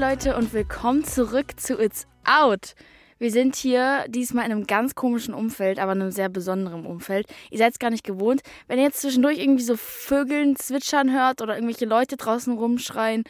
Leute 0.00 0.34
und 0.34 0.54
willkommen 0.54 1.04
zurück 1.04 1.60
zu 1.60 1.78
It's 1.78 2.06
Out. 2.24 2.74
Wir 3.18 3.30
sind 3.30 3.54
hier 3.54 4.06
diesmal 4.08 4.46
in 4.46 4.52
einem 4.52 4.66
ganz 4.66 4.94
komischen 4.94 5.34
Umfeld, 5.34 5.78
aber 5.78 5.92
in 5.92 6.00
einem 6.00 6.10
sehr 6.10 6.30
besonderen 6.30 6.86
Umfeld. 6.86 7.26
Ihr 7.50 7.58
seid 7.58 7.74
es 7.74 7.78
gar 7.78 7.90
nicht 7.90 8.02
gewohnt. 8.02 8.40
Wenn 8.66 8.78
ihr 8.78 8.84
jetzt 8.84 9.02
zwischendurch 9.02 9.38
irgendwie 9.38 9.62
so 9.62 9.76
Vögeln 9.76 10.56
zwitschern 10.56 11.12
hört 11.12 11.42
oder 11.42 11.54
irgendwelche 11.54 11.84
Leute 11.84 12.16
draußen 12.16 12.56
rumschreien, 12.56 13.24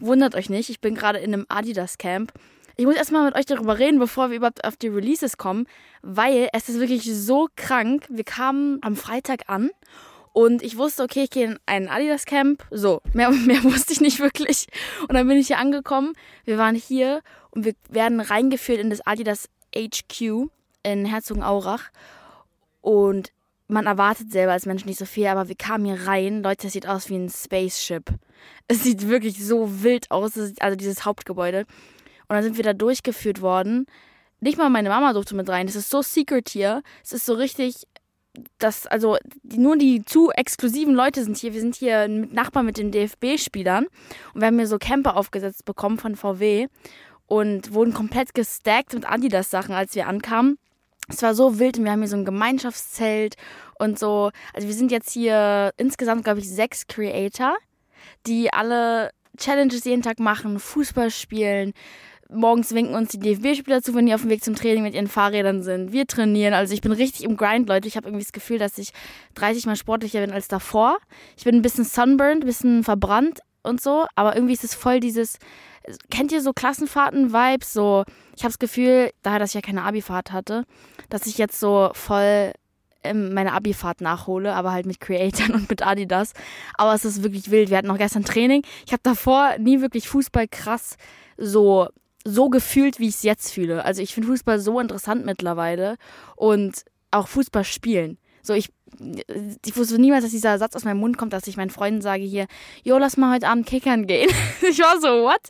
wundert 0.00 0.34
euch 0.34 0.50
nicht. 0.50 0.68
Ich 0.68 0.80
bin 0.80 0.96
gerade 0.96 1.20
in 1.20 1.32
einem 1.32 1.46
Adidas 1.48 1.96
Camp. 1.96 2.32
Ich 2.76 2.86
muss 2.86 2.96
erstmal 2.96 3.24
mit 3.24 3.36
euch 3.36 3.46
darüber 3.46 3.78
reden, 3.78 4.00
bevor 4.00 4.30
wir 4.30 4.38
überhaupt 4.38 4.64
auf 4.64 4.76
die 4.76 4.88
Releases 4.88 5.38
kommen, 5.38 5.68
weil 6.02 6.48
es 6.52 6.68
ist 6.68 6.80
wirklich 6.80 7.04
so 7.04 7.46
krank. 7.54 8.04
Wir 8.08 8.24
kamen 8.24 8.80
am 8.82 8.96
Freitag 8.96 9.42
an 9.46 9.70
und 10.36 10.62
ich 10.62 10.76
wusste, 10.76 11.02
okay, 11.02 11.22
ich 11.22 11.30
gehe 11.30 11.46
in 11.46 11.58
ein 11.64 11.88
Adidas 11.88 12.26
Camp. 12.26 12.62
So, 12.70 13.00
mehr, 13.14 13.30
mehr 13.46 13.64
wusste 13.64 13.94
ich 13.94 14.02
nicht 14.02 14.20
wirklich. 14.20 14.66
Und 15.08 15.14
dann 15.14 15.26
bin 15.26 15.38
ich 15.38 15.46
hier 15.46 15.56
angekommen. 15.56 16.12
Wir 16.44 16.58
waren 16.58 16.74
hier 16.74 17.22
und 17.52 17.64
wir 17.64 17.72
werden 17.88 18.20
reingeführt 18.20 18.78
in 18.78 18.90
das 18.90 19.00
Adidas 19.06 19.48
HQ 19.74 20.50
in 20.82 21.06
Herzogenaurach. 21.06 21.84
Und 22.82 23.32
man 23.66 23.86
erwartet 23.86 24.30
selber 24.30 24.52
als 24.52 24.66
Mensch 24.66 24.84
nicht 24.84 24.98
so 24.98 25.06
viel, 25.06 25.26
aber 25.28 25.48
wir 25.48 25.54
kamen 25.54 25.86
hier 25.86 26.06
rein. 26.06 26.42
Leute, 26.42 26.64
das 26.64 26.74
sieht 26.74 26.86
aus 26.86 27.08
wie 27.08 27.16
ein 27.16 27.30
Spaceship. 27.30 28.10
Es 28.68 28.82
sieht 28.82 29.08
wirklich 29.08 29.42
so 29.42 29.82
wild 29.82 30.10
aus, 30.10 30.32
also 30.60 30.76
dieses 30.76 31.06
Hauptgebäude. 31.06 31.60
Und 31.60 32.34
dann 32.34 32.42
sind 32.42 32.58
wir 32.58 32.64
da 32.64 32.74
durchgeführt 32.74 33.40
worden. 33.40 33.86
Nicht 34.40 34.58
mal 34.58 34.68
meine 34.68 34.90
Mama 34.90 35.14
durfte 35.14 35.34
mit 35.34 35.48
rein. 35.48 35.66
Das 35.66 35.76
ist 35.76 35.88
so 35.88 36.02
secret 36.02 36.50
hier. 36.50 36.82
Es 37.02 37.14
ist 37.14 37.24
so 37.24 37.32
richtig 37.32 37.86
das, 38.58 38.86
also 38.86 39.16
nur 39.42 39.76
die 39.76 40.04
zu 40.04 40.30
exklusiven 40.30 40.94
Leute 40.94 41.24
sind 41.24 41.36
hier. 41.36 41.54
Wir 41.54 41.60
sind 41.60 41.76
hier 41.76 42.08
mit 42.08 42.32
Nachbarn 42.32 42.66
mit 42.66 42.78
den 42.78 42.90
DFB-Spielern 42.90 43.86
und 44.34 44.40
wir 44.40 44.46
haben 44.46 44.58
hier 44.58 44.66
so 44.66 44.78
Camper 44.78 45.16
aufgesetzt 45.16 45.64
bekommen 45.64 45.98
von 45.98 46.16
VW 46.16 46.68
und 47.26 47.72
wurden 47.72 47.92
komplett 47.92 48.34
gestackt 48.34 48.94
mit 48.94 49.08
Adidas-Sachen, 49.08 49.74
als 49.74 49.94
wir 49.94 50.06
ankamen. 50.06 50.58
Es 51.08 51.22
war 51.22 51.34
so 51.34 51.58
wild 51.58 51.78
und 51.78 51.84
wir 51.84 51.92
haben 51.92 52.00
hier 52.00 52.08
so 52.08 52.16
ein 52.16 52.24
Gemeinschaftszelt 52.24 53.36
und 53.78 53.98
so. 53.98 54.30
Also 54.52 54.66
wir 54.66 54.74
sind 54.74 54.90
jetzt 54.90 55.10
hier 55.10 55.72
insgesamt, 55.76 56.24
glaube 56.24 56.40
ich, 56.40 56.50
sechs 56.50 56.86
Creator, 56.86 57.56
die 58.26 58.52
alle 58.52 59.10
Challenges 59.36 59.84
jeden 59.84 60.02
Tag 60.02 60.18
machen, 60.18 60.58
Fußball 60.58 61.10
spielen, 61.10 61.72
morgens 62.30 62.74
winken 62.74 62.94
uns 62.94 63.10
die 63.10 63.18
DFB-Spieler 63.18 63.82
zu, 63.82 63.94
wenn 63.94 64.06
die 64.06 64.14
auf 64.14 64.22
dem 64.22 64.30
Weg 64.30 64.42
zum 64.42 64.54
Training 64.54 64.82
mit 64.82 64.94
ihren 64.94 65.08
Fahrrädern 65.08 65.62
sind. 65.62 65.92
Wir 65.92 66.06
trainieren. 66.06 66.54
Also 66.54 66.74
ich 66.74 66.80
bin 66.80 66.92
richtig 66.92 67.24
im 67.24 67.36
Grind, 67.36 67.68
Leute. 67.68 67.88
Ich 67.88 67.96
habe 67.96 68.08
irgendwie 68.08 68.24
das 68.24 68.32
Gefühl, 68.32 68.58
dass 68.58 68.78
ich 68.78 68.90
30 69.34 69.66
Mal 69.66 69.76
sportlicher 69.76 70.20
bin 70.20 70.32
als 70.32 70.48
davor. 70.48 70.98
Ich 71.36 71.44
bin 71.44 71.54
ein 71.54 71.62
bisschen 71.62 71.84
sunburned, 71.84 72.42
ein 72.42 72.46
bisschen 72.46 72.84
verbrannt 72.84 73.40
und 73.62 73.80
so. 73.80 74.06
Aber 74.14 74.34
irgendwie 74.34 74.54
ist 74.54 74.64
es 74.64 74.74
voll 74.74 75.00
dieses, 75.00 75.38
kennt 76.10 76.32
ihr 76.32 76.40
so 76.40 76.52
Klassenfahrten-Vibes? 76.52 77.72
So, 77.72 78.04
ich 78.36 78.42
habe 78.42 78.52
das 78.52 78.58
Gefühl, 78.58 79.10
daher, 79.22 79.38
dass 79.38 79.50
ich 79.50 79.54
ja 79.54 79.60
keine 79.60 79.82
Abifahrt 79.82 80.32
hatte, 80.32 80.64
dass 81.08 81.26
ich 81.26 81.38
jetzt 81.38 81.58
so 81.60 81.90
voll 81.94 82.52
meine 83.14 83.52
Abifahrt 83.52 84.00
nachhole, 84.00 84.52
aber 84.52 84.72
halt 84.72 84.84
mit 84.84 84.98
Creatoren 84.98 85.54
und 85.54 85.70
mit 85.70 85.86
Adidas. 85.86 86.32
Aber 86.74 86.92
es 86.92 87.04
ist 87.04 87.22
wirklich 87.22 87.52
wild. 87.52 87.70
Wir 87.70 87.78
hatten 87.78 87.90
auch 87.90 87.98
gestern 87.98 88.24
Training. 88.24 88.62
Ich 88.84 88.92
habe 88.92 89.02
davor 89.04 89.54
nie 89.58 89.80
wirklich 89.80 90.08
Fußball 90.08 90.48
krass 90.48 90.96
so 91.36 91.88
so 92.26 92.48
gefühlt, 92.48 92.98
wie 92.98 93.08
ich 93.08 93.14
es 93.16 93.22
jetzt 93.22 93.52
fühle. 93.52 93.84
Also 93.84 94.02
ich 94.02 94.12
finde 94.12 94.28
Fußball 94.28 94.58
so 94.58 94.80
interessant 94.80 95.24
mittlerweile 95.24 95.96
und 96.34 96.84
auch 97.10 97.28
Fußball 97.28 97.64
spielen. 97.64 98.18
So, 98.42 98.54
ich, 98.54 98.68
ich 99.64 99.76
wusste 99.76 99.98
niemals, 100.00 100.22
dass 100.22 100.30
dieser 100.30 100.58
Satz 100.58 100.76
aus 100.76 100.84
meinem 100.84 100.98
Mund 100.98 101.18
kommt, 101.18 101.32
dass 101.32 101.48
ich 101.48 101.56
meinen 101.56 101.70
Freunden 101.70 102.00
sage 102.00 102.22
hier, 102.22 102.46
jo, 102.84 102.96
lass 102.96 103.16
mal 103.16 103.34
heute 103.34 103.48
Abend 103.48 103.66
kickern 103.66 104.06
gehen. 104.06 104.30
ich 104.62 104.78
war 104.78 105.00
so, 105.00 105.24
what? 105.24 105.40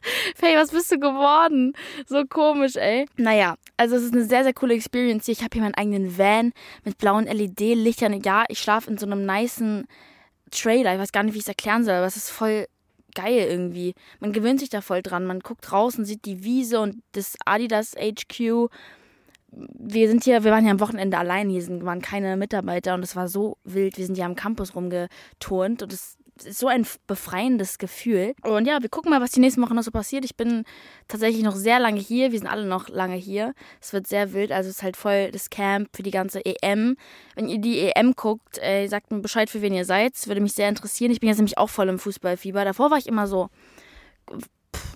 Hey, 0.40 0.56
was 0.56 0.70
bist 0.70 0.90
du 0.90 0.98
geworden? 0.98 1.74
So 2.06 2.24
komisch, 2.24 2.76
ey. 2.76 3.06
Naja, 3.16 3.56
also 3.76 3.96
es 3.96 4.04
ist 4.04 4.14
eine 4.14 4.24
sehr, 4.24 4.44
sehr 4.44 4.54
coole 4.54 4.74
Experience 4.74 5.26
hier. 5.26 5.32
Ich 5.32 5.42
habe 5.42 5.50
hier 5.52 5.62
meinen 5.62 5.74
eigenen 5.74 6.16
Van 6.16 6.52
mit 6.84 6.96
blauen 6.98 7.26
LED-Lichtern. 7.26 8.20
Ja, 8.22 8.44
ich 8.48 8.60
schlafe 8.60 8.90
in 8.90 8.96
so 8.96 9.06
einem 9.06 9.26
niceen 9.26 9.86
Trailer. 10.50 10.94
Ich 10.94 11.00
weiß 11.00 11.12
gar 11.12 11.22
nicht, 11.22 11.34
wie 11.34 11.38
ich 11.38 11.44
es 11.44 11.48
erklären 11.48 11.84
soll, 11.84 11.94
aber 11.94 12.06
es 12.06 12.16
ist 12.16 12.30
voll 12.30 12.66
geil 13.16 13.48
irgendwie. 13.50 13.94
Man 14.20 14.32
gewöhnt 14.32 14.60
sich 14.60 14.68
da 14.68 14.80
voll 14.80 15.02
dran. 15.02 15.26
Man 15.26 15.40
guckt 15.40 15.72
raus 15.72 15.98
und 15.98 16.04
sieht 16.04 16.24
die 16.24 16.44
Wiese 16.44 16.78
und 16.78 17.02
das 17.12 17.34
Adidas 17.44 17.94
HQ. 17.96 18.68
Wir 19.50 20.08
sind 20.08 20.22
hier, 20.22 20.44
wir 20.44 20.52
waren 20.52 20.62
hier 20.62 20.72
am 20.72 20.80
Wochenende 20.80 21.18
allein, 21.18 21.48
hier 21.48 21.62
sind, 21.62 21.84
waren 21.84 22.02
keine 22.02 22.36
Mitarbeiter 22.36 22.94
und 22.94 23.02
es 23.02 23.16
war 23.16 23.26
so 23.26 23.56
wild. 23.64 23.96
Wir 23.96 24.06
sind 24.06 24.16
hier 24.16 24.26
am 24.26 24.36
Campus 24.36 24.74
rumgeturnt 24.74 25.82
und 25.82 25.92
es 25.92 26.15
so 26.42 26.68
ein 26.68 26.86
befreiendes 27.06 27.78
Gefühl. 27.78 28.34
Und 28.42 28.66
ja, 28.66 28.82
wir 28.82 28.88
gucken 28.88 29.10
mal, 29.10 29.20
was 29.20 29.32
die 29.32 29.40
nächsten 29.40 29.62
Wochen 29.62 29.74
noch 29.74 29.82
so 29.82 29.90
passiert. 29.90 30.24
Ich 30.24 30.36
bin 30.36 30.64
tatsächlich 31.08 31.42
noch 31.42 31.56
sehr 31.56 31.78
lange 31.78 32.00
hier. 32.00 32.32
Wir 32.32 32.38
sind 32.38 32.48
alle 32.48 32.66
noch 32.66 32.88
lange 32.88 33.16
hier. 33.16 33.54
Es 33.80 33.92
wird 33.92 34.06
sehr 34.06 34.32
wild. 34.32 34.52
Also 34.52 34.68
es 34.68 34.76
ist 34.76 34.82
halt 34.82 34.96
voll 34.96 35.30
das 35.30 35.50
Camp 35.50 35.88
für 35.94 36.02
die 36.02 36.10
ganze 36.10 36.44
EM. 36.44 36.96
Wenn 37.34 37.48
ihr 37.48 37.58
die 37.58 37.80
EM 37.80 38.14
guckt, 38.14 38.58
äh, 38.62 38.86
sagt 38.88 39.10
mir 39.10 39.20
Bescheid, 39.20 39.50
für 39.50 39.62
wen 39.62 39.74
ihr 39.74 39.84
seid. 39.84 40.14
Es 40.14 40.28
würde 40.28 40.40
mich 40.40 40.52
sehr 40.52 40.68
interessieren. 40.68 41.10
Ich 41.10 41.20
bin 41.20 41.28
jetzt 41.28 41.38
nämlich 41.38 41.58
auch 41.58 41.70
voll 41.70 41.88
im 41.88 41.98
Fußballfieber. 41.98 42.64
Davor 42.64 42.90
war 42.90 42.98
ich 42.98 43.06
immer 43.06 43.26
so 43.26 43.48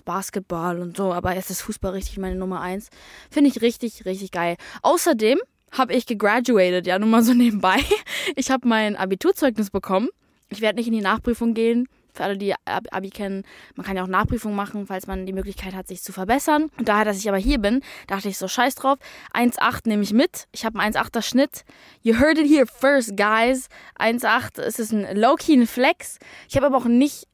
Basketball 0.05 0.79
und 0.79 0.97
so, 0.97 1.13
aber 1.13 1.35
jetzt 1.35 1.49
ist 1.49 1.61
Fußball 1.61 1.91
richtig 1.91 2.17
meine 2.17 2.35
Nummer 2.35 2.61
eins. 2.61 2.89
Finde 3.29 3.49
ich 3.49 3.61
richtig, 3.61 4.05
richtig 4.05 4.31
geil. 4.31 4.57
Außerdem 4.81 5.39
habe 5.71 5.93
ich 5.93 6.05
gegraduated, 6.05 6.85
ja, 6.85 6.99
nur 6.99 7.09
mal 7.09 7.23
so 7.23 7.33
nebenbei. 7.33 7.79
Ich 8.35 8.51
habe 8.51 8.67
mein 8.67 8.95
Abiturzeugnis 8.95 9.71
bekommen 9.71 10.07
ich 10.51 10.61
werde 10.61 10.77
nicht 10.77 10.87
in 10.87 10.93
die 10.93 11.01
Nachprüfung 11.01 11.53
gehen. 11.53 11.87
Für 12.13 12.25
alle, 12.25 12.37
die 12.37 12.53
Abi 12.65 13.09
kennen, 13.09 13.43
man 13.75 13.85
kann 13.85 13.95
ja 13.95 14.03
auch 14.03 14.07
Nachprüfung 14.07 14.53
machen, 14.53 14.85
falls 14.85 15.07
man 15.07 15.25
die 15.25 15.31
Möglichkeit 15.31 15.73
hat, 15.73 15.87
sich 15.87 16.03
zu 16.03 16.11
verbessern. 16.11 16.69
Und 16.77 16.89
daher, 16.89 17.05
dass 17.05 17.17
ich 17.17 17.29
aber 17.29 17.37
hier 17.37 17.57
bin, 17.57 17.81
dachte 18.07 18.27
ich 18.27 18.37
so, 18.37 18.49
scheiß 18.49 18.75
drauf. 18.75 18.99
1,8 19.33 19.87
nehme 19.87 20.03
ich 20.03 20.11
mit. 20.11 20.47
Ich 20.51 20.65
habe 20.65 20.77
einen 20.77 20.93
1,8er 20.93 21.21
Schnitt. 21.21 21.63
You 22.01 22.19
heard 22.19 22.37
it 22.37 22.49
here 22.49 22.65
first, 22.67 23.15
guys. 23.15 23.69
1,8 23.97 24.59
es 24.61 24.77
ist 24.77 24.91
ein 24.91 25.15
low-key 25.15 25.65
Flex. 25.65 26.19
Ich 26.49 26.57
habe 26.57 26.65
aber 26.65 26.77
auch 26.77 26.85
nicht, 26.85 27.27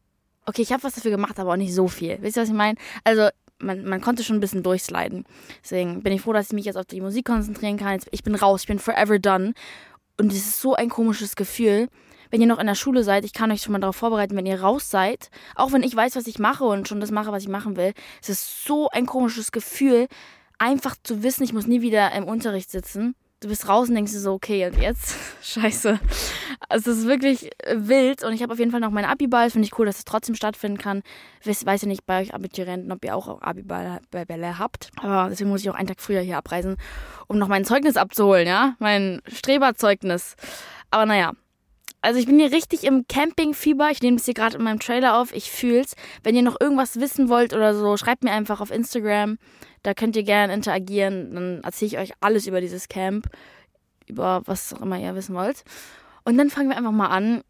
okay, 0.45 0.61
ich 0.61 0.72
habe 0.72 0.84
was 0.84 0.94
dafür 0.94 1.11
gemacht, 1.11 1.39
aber 1.39 1.53
auch 1.53 1.57
nicht 1.57 1.73
so 1.73 1.88
viel. 1.88 2.19
Wisst 2.22 2.38
ihr, 2.38 2.44
was 2.44 2.49
ich 2.49 2.55
meine? 2.55 2.78
Also, 3.03 3.29
man, 3.57 3.84
man 3.84 3.99
konnte 3.99 4.23
schon 4.23 4.35
ein 4.35 4.41
bisschen 4.41 4.61
durchsliden. 4.61 5.25
Deswegen 5.63 6.03
bin 6.03 6.13
ich 6.13 6.22
froh, 6.22 6.34
dass 6.34 6.47
ich 6.47 6.53
mich 6.53 6.66
jetzt 6.66 6.78
auf 6.78 6.85
die 6.85 7.01
Musik 7.01 7.25
konzentrieren 7.25 7.78
kann. 7.78 7.99
Ich 8.11 8.23
bin 8.23 8.35
raus, 8.35 8.61
ich 8.61 8.67
bin 8.67 8.78
forever 8.78 9.17
done. 9.17 9.55
Und 10.19 10.31
es 10.31 10.38
ist 10.38 10.61
so 10.61 10.75
ein 10.75 10.89
komisches 10.89 11.35
Gefühl 11.35 11.88
wenn 12.30 12.42
ihr 12.42 12.48
noch 12.48 12.60
in 12.60 12.68
der 12.68 12.76
Schule 12.76 13.04
seid, 13.04 13.26
ich 13.26 13.34
kann 13.34 13.52
euch 13.52 13.62
schon 13.62 13.74
mal 13.74 13.80
darauf 13.80 13.96
vorbereiten, 13.96 14.36
wenn 14.36 14.46
ihr 14.46 14.62
raus 14.62 14.90
seid, 14.90 15.30
auch 15.56 15.72
wenn 15.72 15.84
ich 15.84 15.96
weiß, 15.96 16.16
was 16.16 16.28
ich 16.28 16.40
mache 16.40 16.64
und 16.64 16.88
schon 16.88 17.00
das 17.00 17.12
mache, 17.12 17.32
was 17.32 17.44
ich 17.44 17.50
machen 17.50 17.78
will, 17.78 17.94
es 18.22 18.30
ist 18.30 18.66
so 18.66 18.90
ein 18.90 19.06
komisches 19.06 19.52
Gefühl, 19.52 20.08
einfach 20.58 20.96
zu 21.04 21.24
wissen, 21.24 21.44
ich 21.44 21.54
muss 21.54 21.68
nie 21.68 21.82
wieder 21.82 22.12
im 22.14 22.24
Unterricht 22.24 22.72
sitzen. 22.72 23.16
Du 23.40 23.50
bist 23.50 23.70
raus 23.70 23.88
und 23.88 23.94
denkst 23.94 24.14
dir 24.14 24.20
so, 24.20 24.34
okay, 24.34 24.66
und 24.66 24.82
jetzt? 24.82 25.16
Scheiße. 25.44 26.00
Also 26.70 26.90
es 26.90 26.98
ist 26.98 27.08
wirklich 27.08 27.52
wild 27.72 28.24
und 28.24 28.34
ich 28.34 28.42
habe 28.42 28.52
auf 28.52 28.58
jeden 28.58 28.72
Fall 28.72 28.80
noch 28.80 28.90
meinen 28.90 29.06
Abiball. 29.06 29.52
Finde 29.52 29.68
ich 29.68 29.78
cool, 29.78 29.86
dass 29.86 30.00
es 30.00 30.06
trotzdem 30.06 30.34
stattfinden 30.34 30.80
kann. 30.80 31.04
Ich 31.46 31.64
weiß 31.64 31.84
ja 31.84 31.88
nicht 31.88 32.08
bei 32.08 32.22
euch 32.22 32.34
Abiturienten, 32.34 32.92
ob 32.92 33.06
ihr 33.06 33.16
auch 33.16 33.40
Abiball 33.44 34.00
Bälle 34.09 34.58
habt. 34.58 34.90
Aber 35.00 35.30
deswegen 35.30 35.52
muss 35.52 35.62
ich 35.62 35.70
auch 35.70 35.76
einen 35.76 35.88
Tag 35.88 36.02
früher 36.02 36.22
hier 36.22 36.38
abreisen, 36.38 36.78
um 37.28 37.38
noch 37.38 37.48
mein 37.48 37.64
Zeugnis 37.64 37.96
abzuholen, 37.96 38.48
ja? 38.48 38.76
Mein 38.80 39.22
Streberzeugnis. 39.28 40.36
Aber 40.90 41.06
naja, 41.06 41.34
also 42.02 42.19
ich 42.19 42.25
bin 42.25 42.40
hier 42.40 42.52
richtig 42.52 42.84
im 42.84 43.08
Campingfieber. 43.08 43.90
Ich 43.91 44.02
nehme 44.02 44.18
es 44.18 44.25
hier 44.25 44.34
gerade 44.34 44.58
in 44.58 44.63
meinem 44.63 44.80
Trailer 44.80 45.18
auf. 45.18 45.34
Ich 45.34 45.52
fühl's. 45.52 45.96
Wenn 46.24 46.35
ihr 46.35 46.44
noch 46.44 46.59
irgendwas 46.59 47.00
wissen 47.00 47.30
wollt 47.30 47.53
oder 47.53 47.74
so, 47.74 47.97
schreibt 47.97 48.24
mir 48.24 48.31
einfach 48.31 48.62
auf 48.62 48.72
Instagram. 48.72 49.38
Da 49.84 49.94
könnt 49.94 50.16
ihr 50.16 50.24
gerne 50.24 50.53
interagieren. 50.53 51.34
Dann 51.34 51.62
erzähle 51.63 51.88
ich 51.88 51.97
euch 51.97 52.12
alles 52.19 52.47
über 52.47 52.62
dieses 52.62 52.88
Camp. 52.88 53.28
Über 54.06 54.41
was 54.46 54.74
auch 54.74 54.81
immer 54.81 55.00
ihr 55.00 55.16
wissen 55.16 55.35
wollt. 55.35 55.63
Und 56.24 56.38
dann 56.38 56.50
fangen 56.50 56.69
wir 56.69 56.78
einfach 56.78 56.91
mal 56.91 57.08
an 57.08 57.41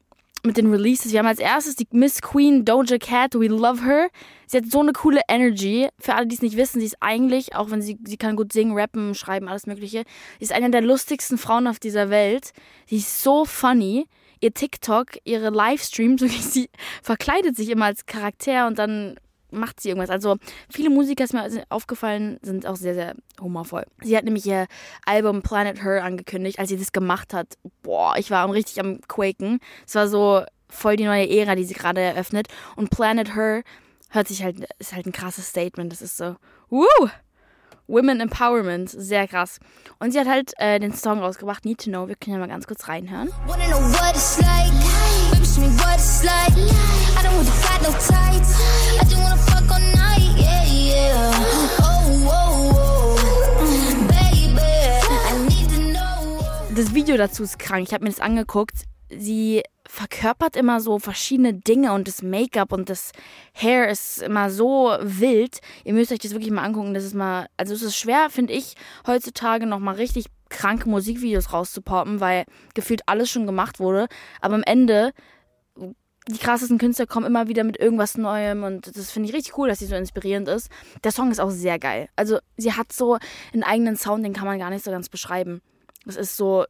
mit 0.43 0.57
den 0.57 0.71
Releases. 0.71 1.11
Wir 1.11 1.19
haben 1.19 1.27
als 1.27 1.39
erstes 1.39 1.75
die 1.75 1.87
Miss 1.91 2.21
Queen 2.21 2.63
Doja 2.63 2.97
Cat, 2.97 3.35
We 3.35 3.47
Love 3.47 3.83
Her. 3.83 4.09
Sie 4.45 4.57
hat 4.57 4.65
so 4.71 4.79
eine 4.79 4.93
coole 4.93 5.21
Energy. 5.27 5.89
Für 5.99 6.15
alle, 6.15 6.27
die 6.27 6.35
es 6.35 6.41
nicht 6.41 6.57
wissen, 6.57 6.79
sie 6.79 6.85
ist 6.85 6.97
eigentlich, 7.01 7.55
auch 7.55 7.69
wenn 7.69 7.81
sie, 7.81 7.97
sie 8.05 8.17
kann 8.17 8.35
gut 8.35 8.53
singen, 8.53 8.77
rappen, 8.77 9.13
schreiben, 9.13 9.47
alles 9.47 9.67
mögliche, 9.67 10.03
sie 10.39 10.45
ist 10.45 10.53
eine 10.53 10.71
der 10.71 10.81
lustigsten 10.81 11.37
Frauen 11.37 11.67
auf 11.67 11.79
dieser 11.79 12.09
Welt. 12.09 12.51
Sie 12.87 12.97
ist 12.97 13.21
so 13.21 13.45
funny 13.45 14.07
ihr 14.39 14.53
TikTok, 14.53 15.17
ihre 15.23 15.49
Livestreams, 15.49 16.21
sie 16.53 16.69
verkleidet 17.01 17.55
sich 17.55 17.69
immer 17.69 17.85
als 17.85 18.05
Charakter 18.05 18.67
und 18.67 18.79
dann 18.79 19.15
macht 19.51 19.79
sie 19.79 19.89
irgendwas. 19.89 20.09
Also 20.09 20.37
viele 20.69 20.89
Musiker, 20.89 21.23
ist 21.23 21.33
mir 21.33 21.63
aufgefallen, 21.69 22.37
sind 22.41 22.65
auch 22.65 22.75
sehr, 22.75 22.93
sehr 22.93 23.15
humorvoll. 23.39 23.85
Sie 24.01 24.15
hat 24.17 24.25
nämlich 24.25 24.45
ihr 24.45 24.67
Album 25.05 25.41
Planet 25.41 25.83
Her 25.83 26.03
angekündigt, 26.03 26.59
als 26.59 26.69
sie 26.69 26.77
das 26.77 26.91
gemacht 26.91 27.33
hat. 27.33 27.57
Boah, 27.81 28.15
ich 28.17 28.31
war 28.31 28.51
richtig 28.51 28.79
am 28.79 28.99
Quaken. 29.07 29.59
Es 29.85 29.95
war 29.95 30.07
so 30.07 30.43
voll 30.69 30.97
die 30.97 31.05
neue 31.05 31.29
Ära, 31.29 31.55
die 31.55 31.63
sie 31.63 31.73
gerade 31.73 32.01
eröffnet. 32.01 32.47
Und 32.75 32.89
Planet 32.89 33.35
Her 33.35 33.63
hört 34.09 34.27
sich 34.27 34.43
halt, 34.43 34.65
ist 34.79 34.93
halt 34.93 35.05
ein 35.05 35.13
krasses 35.13 35.47
Statement. 35.47 35.91
Das 35.91 36.01
ist 36.01 36.17
so, 36.17 36.35
wuh! 36.69 37.09
Women 37.87 38.19
Empowerment. 38.19 38.89
Sehr 38.89 39.27
krass. 39.27 39.59
Und 39.99 40.11
sie 40.11 40.19
hat 40.19 40.27
halt 40.27 40.53
äh, 40.57 40.79
den 40.79 40.93
Song 40.93 41.19
rausgebracht, 41.19 41.65
Need 41.65 41.83
to 41.83 41.89
Know. 41.89 42.07
Wir 42.07 42.15
können 42.15 42.35
ja 42.35 42.39
mal 42.39 42.47
ganz 42.47 42.67
kurz 42.67 42.87
reinhören. 42.87 43.29
Das 56.75 56.93
Video 56.93 57.17
dazu 57.17 57.41
ist 57.41 57.57
krank. 57.57 57.87
Ich 57.87 57.93
habe 57.93 58.03
mir 58.03 58.11
das 58.11 58.19
angeguckt. 58.19 58.83
Sie 59.09 59.63
verkörpert 59.85 60.55
immer 60.55 60.81
so 60.81 60.99
verschiedene 60.99 61.53
Dinge 61.53 61.93
und 61.93 62.07
das 62.07 62.21
Make-up 62.21 62.73
und 62.73 62.89
das 62.89 63.11
Hair 63.53 63.89
ist 63.89 64.21
immer 64.21 64.49
so 64.49 64.97
wild. 65.01 65.59
Ihr 65.85 65.93
müsst 65.93 66.11
euch 66.11 66.19
das 66.19 66.31
wirklich 66.31 66.51
mal 66.51 66.63
angucken. 66.63 66.93
Das 66.93 67.03
ist 67.03 67.15
mal, 67.15 67.47
also 67.55 67.73
es 67.73 67.81
ist 67.81 67.95
schwer, 67.95 68.29
finde 68.29 68.53
ich, 68.53 68.75
heutzutage 69.05 69.65
nochmal 69.65 69.95
richtig 69.95 70.25
kranke 70.49 70.89
Musikvideos 70.89 71.53
rauszupoppen, 71.53 72.19
weil 72.19 72.45
gefühlt 72.73 73.01
alles 73.05 73.29
schon 73.29 73.45
gemacht 73.45 73.79
wurde. 73.79 74.07
Aber 74.41 74.55
am 74.55 74.63
Ende, 74.63 75.13
die 76.29 76.37
krassesten 76.37 76.77
Künstler 76.77 77.05
kommen 77.05 77.25
immer 77.25 77.47
wieder 77.47 77.63
mit 77.63 77.79
irgendwas 77.79 78.17
Neuem 78.17 78.63
und 78.63 78.95
das 78.97 79.11
finde 79.11 79.29
ich 79.29 79.35
richtig 79.35 79.57
cool, 79.57 79.69
dass 79.69 79.79
sie 79.79 79.85
so 79.85 79.95
inspirierend 79.95 80.49
ist. 80.49 80.69
Der 81.03 81.11
Song 81.11 81.31
ist 81.31 81.39
auch 81.39 81.49
sehr 81.49 81.79
geil. 81.79 82.09
Also 82.17 82.39
sie 82.57 82.73
hat 82.73 82.91
so 82.91 83.17
einen 83.53 83.63
eigenen 83.63 83.95
Sound, 83.95 84.25
den 84.25 84.33
kann 84.33 84.45
man 84.45 84.59
gar 84.59 84.69
nicht 84.69 84.83
so 84.83 84.91
ganz 84.91 85.07
beschreiben. 85.07 85.61
Das 86.05 86.17
ist 86.17 86.35
so 86.35 86.65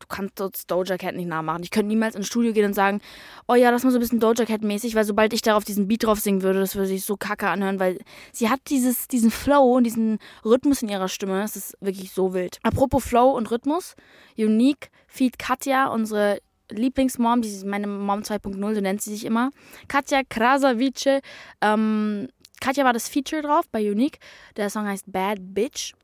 du 0.00 0.06
kannst 0.08 0.40
das 0.40 0.66
Doja 0.66 0.96
Cat 0.96 1.14
nicht 1.14 1.28
nachmachen. 1.28 1.62
Ich 1.62 1.70
könnte 1.70 1.88
niemals 1.88 2.14
ins 2.14 2.26
Studio 2.26 2.52
gehen 2.52 2.64
und 2.64 2.74
sagen, 2.74 3.00
oh 3.46 3.54
ja, 3.54 3.70
das 3.70 3.84
mal 3.84 3.90
so 3.90 3.98
ein 3.98 4.00
bisschen 4.00 4.20
Doja 4.20 4.44
Cat 4.44 4.62
mäßig, 4.62 4.94
weil 4.94 5.04
sobald 5.04 5.32
ich 5.32 5.42
darauf 5.42 5.64
diesen 5.64 5.86
Beat 5.86 6.04
drauf 6.04 6.18
singen 6.18 6.42
würde, 6.42 6.60
das 6.60 6.74
würde 6.74 6.88
sich 6.88 7.04
so 7.04 7.16
kacke 7.16 7.48
anhören, 7.48 7.78
weil 7.78 7.98
sie 8.32 8.48
hat 8.48 8.60
dieses, 8.68 9.06
diesen 9.06 9.30
Flow 9.30 9.76
und 9.76 9.84
diesen 9.84 10.18
Rhythmus 10.44 10.82
in 10.82 10.88
ihrer 10.88 11.08
Stimme. 11.08 11.40
Das 11.40 11.54
ist 11.54 11.76
wirklich 11.80 12.12
so 12.12 12.34
wild. 12.34 12.58
Apropos 12.62 13.04
Flow 13.04 13.30
und 13.30 13.50
Rhythmus, 13.50 13.94
Unique 14.36 14.90
Feed 15.06 15.38
Katja, 15.38 15.88
unsere 15.88 16.40
Lieblingsmom, 16.70 17.42
die 17.42 17.48
ist 17.48 17.66
meine 17.66 17.86
Mom 17.86 18.20
2.0, 18.20 18.74
so 18.74 18.80
nennt 18.80 19.02
sie 19.02 19.10
sich 19.10 19.24
immer. 19.24 19.50
Katja 19.88 20.22
Krasavice. 20.28 21.20
Ähm, 21.60 22.28
Katja 22.60 22.84
war 22.84 22.92
das 22.92 23.08
Feature 23.08 23.42
drauf 23.42 23.64
bei 23.72 23.90
Unique. 23.90 24.18
Der 24.56 24.70
Song 24.70 24.86
heißt 24.86 25.10
Bad 25.10 25.38
Bitch. 25.40 25.94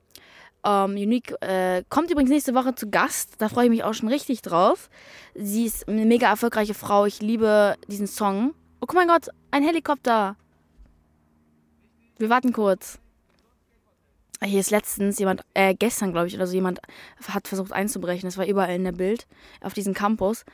Ähm, 0.66 0.92
Unique 0.92 1.32
äh, 1.42 1.84
kommt 1.88 2.10
übrigens 2.10 2.30
nächste 2.30 2.54
Woche 2.54 2.74
zu 2.74 2.90
Gast. 2.90 3.34
Da 3.38 3.48
freue 3.48 3.66
ich 3.66 3.70
mich 3.70 3.84
auch 3.84 3.94
schon 3.94 4.08
richtig 4.08 4.42
drauf. 4.42 4.90
Sie 5.34 5.64
ist 5.64 5.88
eine 5.88 6.04
mega 6.04 6.28
erfolgreiche 6.28 6.74
Frau. 6.74 7.06
Ich 7.06 7.22
liebe 7.22 7.76
diesen 7.86 8.08
Song. 8.08 8.52
Oh 8.80 8.86
mein 8.92 9.06
Gott, 9.06 9.28
ein 9.52 9.62
Helikopter. 9.62 10.36
Wir 12.18 12.30
warten 12.30 12.52
kurz. 12.52 12.98
Hier 14.42 14.58
ist 14.58 14.70
letztens 14.70 15.18
jemand, 15.18 15.42
äh, 15.54 15.74
gestern 15.74 16.12
glaube 16.12 16.26
ich, 16.26 16.34
oder 16.34 16.46
so 16.46 16.54
jemand 16.54 16.80
hat 17.28 17.46
versucht 17.46 17.72
einzubrechen. 17.72 18.26
Das 18.26 18.36
war 18.36 18.46
überall 18.46 18.74
in 18.74 18.84
der 18.84 18.92
Bild 18.92 19.26
auf 19.60 19.72
diesem 19.72 19.94
Campus. 19.94 20.44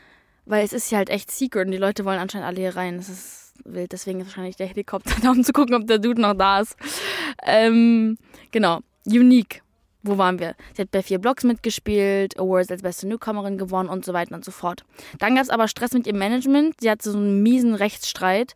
Weil 0.44 0.64
es 0.64 0.74
ist 0.74 0.88
hier 0.88 0.98
halt 0.98 1.08
echt 1.08 1.30
secret 1.30 1.66
und 1.66 1.72
die 1.72 1.78
Leute 1.78 2.04
wollen 2.04 2.18
anscheinend 2.18 2.48
alle 2.48 2.60
hier 2.60 2.76
rein. 2.76 2.98
Das 2.98 3.08
ist 3.08 3.54
wild. 3.64 3.92
Deswegen 3.92 4.20
ist 4.20 4.26
wahrscheinlich 4.26 4.56
der 4.56 4.66
Helikopter 4.66 5.14
da, 5.22 5.30
um 5.30 5.42
zu 5.42 5.52
gucken, 5.52 5.74
ob 5.74 5.86
der 5.86 5.98
Dude 5.98 6.20
noch 6.20 6.34
da 6.34 6.60
ist. 6.60 6.76
Ähm, 7.44 8.18
genau. 8.50 8.80
Unique 9.06 9.62
wo 10.02 10.18
waren 10.18 10.38
wir? 10.38 10.54
Sie 10.74 10.82
hat 10.82 10.90
bei 10.90 11.02
vier 11.02 11.18
Blogs 11.18 11.44
mitgespielt, 11.44 12.38
Awards 12.38 12.70
als 12.70 12.82
beste 12.82 13.06
Newcomerin 13.06 13.58
gewonnen 13.58 13.88
und 13.88 14.04
so 14.04 14.12
weiter 14.12 14.34
und 14.34 14.44
so 14.44 14.50
fort. 14.50 14.84
Dann 15.18 15.34
gab 15.34 15.44
es 15.44 15.50
aber 15.50 15.68
Stress 15.68 15.92
mit 15.92 16.06
ihrem 16.06 16.18
Management. 16.18 16.76
Sie 16.80 16.90
hatte 16.90 17.10
so 17.10 17.16
einen 17.16 17.42
miesen 17.42 17.74
Rechtsstreit 17.74 18.54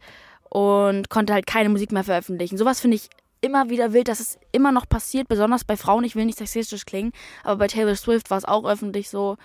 und 0.49 1.11
konnte 1.11 1.33
halt 1.33 1.47
keine 1.47 1.69
Musik 1.69 1.93
mehr 1.93 2.05
veröffentlichen. 2.05 2.57
Sowas 2.57 2.81
finde 2.81 2.97
ich 2.97 3.09
immer 3.41 3.71
wieder 3.71 3.93
wild, 3.93 4.09
dass 4.09 4.21
es 4.21 4.39
immer 4.53 4.73
noch 4.73 4.89
passiert, 4.89 5.29
besonders 5.29 5.65
bei 5.65 5.77
Frauen. 5.77 6.05
Ich 6.05 6.17
will 6.17 6.25
nicht 6.25 6.39
sexistisch 6.39 6.85
klingen, 6.85 7.13
aber 7.45 7.57
bei 7.57 7.67
Taylor 7.69 7.95
Swift 7.95 8.31
war 8.31 8.39
es 8.39 8.45
auch 8.45 8.65
öffentlich 8.65 9.09
so. 9.09 9.37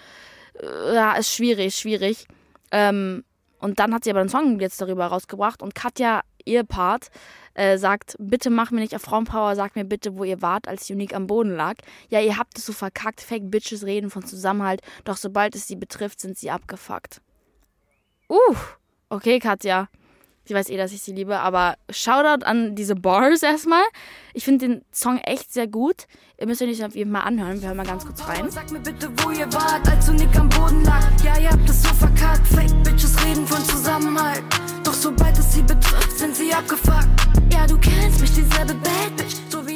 Äh, 0.59 0.95
ja, 0.95 1.13
ist 1.13 1.33
schwierig, 1.33 1.75
schwierig. 1.75 2.27
Ähm, 2.71 3.23
und 3.59 3.79
dann 3.79 3.93
hat 3.93 4.03
sie 4.03 4.09
aber 4.09 4.21
einen 4.21 4.29
Song 4.29 4.59
jetzt 4.59 4.81
darüber 4.81 5.07
rausgebracht 5.07 5.61
und 5.61 5.75
Katja, 5.75 6.21
ihr 6.45 6.63
Part, 6.63 7.11
äh, 7.53 7.77
sagt, 7.77 8.15
bitte 8.19 8.49
mach 8.49 8.71
mir 8.71 8.79
nicht 8.79 8.95
auf 8.95 9.01
Frauenpower, 9.01 9.55
sag 9.55 9.75
mir 9.75 9.85
bitte, 9.85 10.17
wo 10.17 10.23
ihr 10.23 10.41
wart, 10.41 10.67
als 10.67 10.89
Unique 10.89 11.15
am 11.15 11.27
Boden 11.27 11.55
lag. 11.55 11.75
Ja, 12.09 12.19
ihr 12.19 12.37
habt 12.37 12.57
es 12.57 12.65
so 12.65 12.73
verkackt, 12.73 13.21
Fake 13.21 13.49
Bitches 13.51 13.85
reden 13.85 14.09
von 14.09 14.25
Zusammenhalt, 14.25 14.81
doch 15.03 15.17
sobald 15.17 15.55
es 15.55 15.67
sie 15.67 15.75
betrifft, 15.75 16.19
sind 16.19 16.37
sie 16.37 16.51
abgefuckt. 16.51 17.21
Uh, 18.29 18.55
okay, 19.09 19.39
Katja. 19.39 19.89
Sie 20.45 20.55
weiß 20.55 20.69
eh, 20.69 20.77
dass 20.77 20.91
ich 20.91 21.01
sie 21.01 21.13
liebe, 21.13 21.39
aber 21.39 21.75
Shoutout 21.89 22.45
an 22.45 22.75
diese 22.75 22.95
Bars 22.95 23.43
erstmal. 23.43 23.83
Ich 24.33 24.43
finde 24.43 24.67
den 24.67 24.85
Song 24.91 25.17
echt 25.19 25.53
sehr 25.53 25.67
gut. 25.67 26.07
Ihr 26.39 26.47
müsst 26.47 26.61
euch 26.61 26.83
auf 26.83 26.95
jeden 26.95 27.11
Fall 27.11 27.21
anhören. 27.21 27.61
Wir 27.61 27.67
hören 27.67 27.77
mal 27.77 27.85
ganz 27.85 28.05
kurz 28.05 28.27
rein. 28.27 28.49
Sag 28.49 28.71
mir 28.71 28.79
bitte, 28.79 29.09
wo 29.17 29.29
ihr 29.29 29.51
wart, 29.53 29.87
als 29.87 30.09
Unique 30.09 30.35
am 30.35 30.49
Boden 30.49 30.83
lag. 30.83 31.03
Ja, 31.23 31.37
ihr 31.39 31.51
habt 31.51 31.69
es 31.69 31.83
so 31.83 31.93
verkackt. 31.93 32.47
Fake 32.47 32.83
Bitches 32.83 33.23
reden 33.23 33.45
von 33.45 33.63
Zusammenhalt. 33.63 34.43
Doch 34.83 34.93
sobald 34.93 35.37
es 35.37 35.53
sie 35.53 35.61
betrifft, 35.61 36.17
sind 36.17 36.35
sie 36.35 36.51
abgefuckt. 36.51 37.07
Ja, 37.53 37.67
du 37.67 37.77
kennst 37.77 38.19
mich, 38.19 38.33
dieselbe 38.33 38.73
Bad 38.73 39.15
Bitch. 39.17 39.35
So 39.49 39.65
wie 39.67 39.70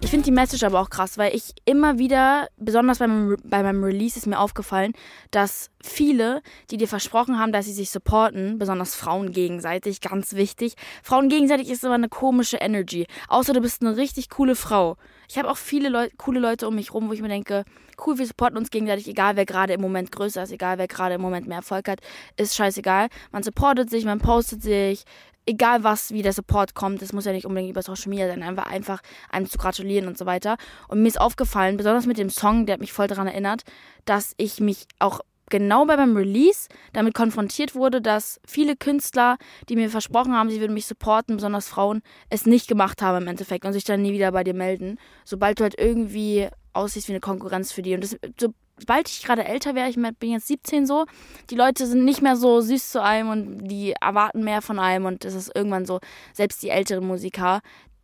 ich 0.00 0.10
finde 0.10 0.24
die 0.24 0.32
Message 0.32 0.62
aber 0.64 0.80
auch 0.80 0.90
krass, 0.90 1.16
weil 1.16 1.34
ich 1.34 1.54
immer 1.64 1.98
wieder, 1.98 2.48
besonders 2.56 2.98
bei 2.98 3.06
meinem, 3.06 3.36
bei 3.44 3.62
meinem 3.62 3.84
Release, 3.84 4.18
ist 4.18 4.26
mir 4.26 4.38
aufgefallen, 4.38 4.92
dass 5.30 5.70
viele, 5.82 6.42
die 6.70 6.76
dir 6.76 6.88
versprochen 6.88 7.38
haben, 7.38 7.52
dass 7.52 7.66
sie 7.66 7.72
sich 7.72 7.90
supporten, 7.90 8.58
besonders 8.58 8.94
Frauen 8.94 9.32
gegenseitig, 9.32 10.00
ganz 10.00 10.34
wichtig. 10.34 10.74
Frauen 11.02 11.28
gegenseitig 11.28 11.70
ist 11.70 11.84
immer 11.84 11.94
eine 11.94 12.08
komische 12.08 12.58
Energy. 12.58 13.06
Außer 13.28 13.52
du 13.52 13.60
bist 13.60 13.82
eine 13.82 13.96
richtig 13.96 14.28
coole 14.28 14.56
Frau. 14.56 14.96
Ich 15.28 15.38
habe 15.38 15.50
auch 15.50 15.56
viele 15.56 15.88
Leu 15.88 16.08
coole 16.18 16.40
Leute 16.40 16.68
um 16.68 16.74
mich 16.74 16.92
rum, 16.92 17.08
wo 17.08 17.12
ich 17.12 17.22
mir 17.22 17.28
denke, 17.28 17.64
cool, 18.06 18.18
wir 18.18 18.26
supporten 18.26 18.58
uns 18.58 18.70
gegenseitig, 18.70 19.08
egal 19.08 19.36
wer 19.36 19.46
gerade 19.46 19.72
im 19.72 19.80
Moment 19.80 20.12
größer 20.12 20.42
ist, 20.42 20.52
egal 20.52 20.78
wer 20.78 20.88
gerade 20.88 21.14
im 21.14 21.20
Moment 21.20 21.46
mehr 21.46 21.58
Erfolg 21.58 21.88
hat, 21.88 22.00
ist 22.36 22.56
scheißegal. 22.56 23.08
Man 23.30 23.42
supportet 23.42 23.88
sich, 23.88 24.04
man 24.04 24.18
postet 24.18 24.62
sich, 24.62 25.04
egal 25.46 25.84
was, 25.84 26.12
wie 26.12 26.22
der 26.22 26.32
Support 26.32 26.74
kommt, 26.74 27.02
das 27.02 27.12
muss 27.12 27.24
ja 27.24 27.32
nicht 27.32 27.46
unbedingt 27.46 27.70
über 27.70 27.82
Social 27.82 28.08
Media 28.08 28.28
sein, 28.28 28.42
einfach, 28.42 28.66
einfach 28.66 29.00
einem 29.30 29.48
zu 29.48 29.58
gratulieren 29.58 30.06
und 30.06 30.18
so 30.18 30.26
weiter. 30.26 30.56
Und 30.88 31.02
mir 31.02 31.08
ist 31.08 31.20
aufgefallen, 31.20 31.76
besonders 31.76 32.06
mit 32.06 32.18
dem 32.18 32.30
Song, 32.30 32.66
der 32.66 32.74
hat 32.74 32.80
mich 32.80 32.92
voll 32.92 33.08
daran 33.08 33.26
erinnert, 33.26 33.62
dass 34.04 34.34
ich 34.36 34.60
mich 34.60 34.86
auch 34.98 35.20
genau 35.50 35.84
bei 35.84 35.96
meinem 35.96 36.16
Release 36.16 36.68
damit 36.94 37.12
konfrontiert 37.12 37.74
wurde, 37.74 38.00
dass 38.00 38.40
viele 38.46 38.74
Künstler, 38.74 39.36
die 39.68 39.76
mir 39.76 39.90
versprochen 39.90 40.32
haben, 40.32 40.48
sie 40.48 40.60
würden 40.60 40.72
mich 40.72 40.86
supporten, 40.86 41.36
besonders 41.36 41.68
Frauen, 41.68 42.00
es 42.30 42.46
nicht 42.46 42.68
gemacht 42.68 43.02
haben 43.02 43.22
im 43.22 43.28
Endeffekt 43.28 43.66
und 43.66 43.74
sich 43.74 43.84
dann 43.84 44.00
nie 44.00 44.12
wieder 44.12 44.32
bei 44.32 44.44
dir 44.44 44.54
melden. 44.54 44.98
Sobald 45.24 45.60
du 45.60 45.64
halt 45.64 45.78
irgendwie 45.78 46.48
aussiehst 46.72 47.08
wie 47.08 47.12
eine 47.12 47.20
Konkurrenz 47.20 47.70
für 47.70 47.82
die. 47.82 47.94
Und 47.94 48.02
das, 48.02 48.16
sobald 48.78 49.08
ich 49.08 49.22
gerade 49.22 49.44
älter 49.44 49.74
wäre, 49.74 49.88
ich 49.88 49.96
bin 49.96 50.30
jetzt 50.30 50.48
17 50.48 50.86
so, 50.86 51.06
die 51.50 51.54
Leute 51.54 51.86
sind 51.86 52.04
nicht 52.04 52.22
mehr 52.22 52.36
so 52.36 52.60
süß 52.60 52.90
zu 52.90 53.02
einem 53.02 53.30
und 53.30 53.68
die 53.68 53.94
erwarten 54.00 54.44
mehr 54.44 54.62
von 54.62 54.78
einem 54.78 55.06
und 55.06 55.24
es 55.24 55.34
ist 55.34 55.54
irgendwann 55.54 55.86
so, 55.86 56.00
selbst 56.32 56.62
die 56.62 56.70
älteren 56.70 57.06
Musiker, 57.06 57.60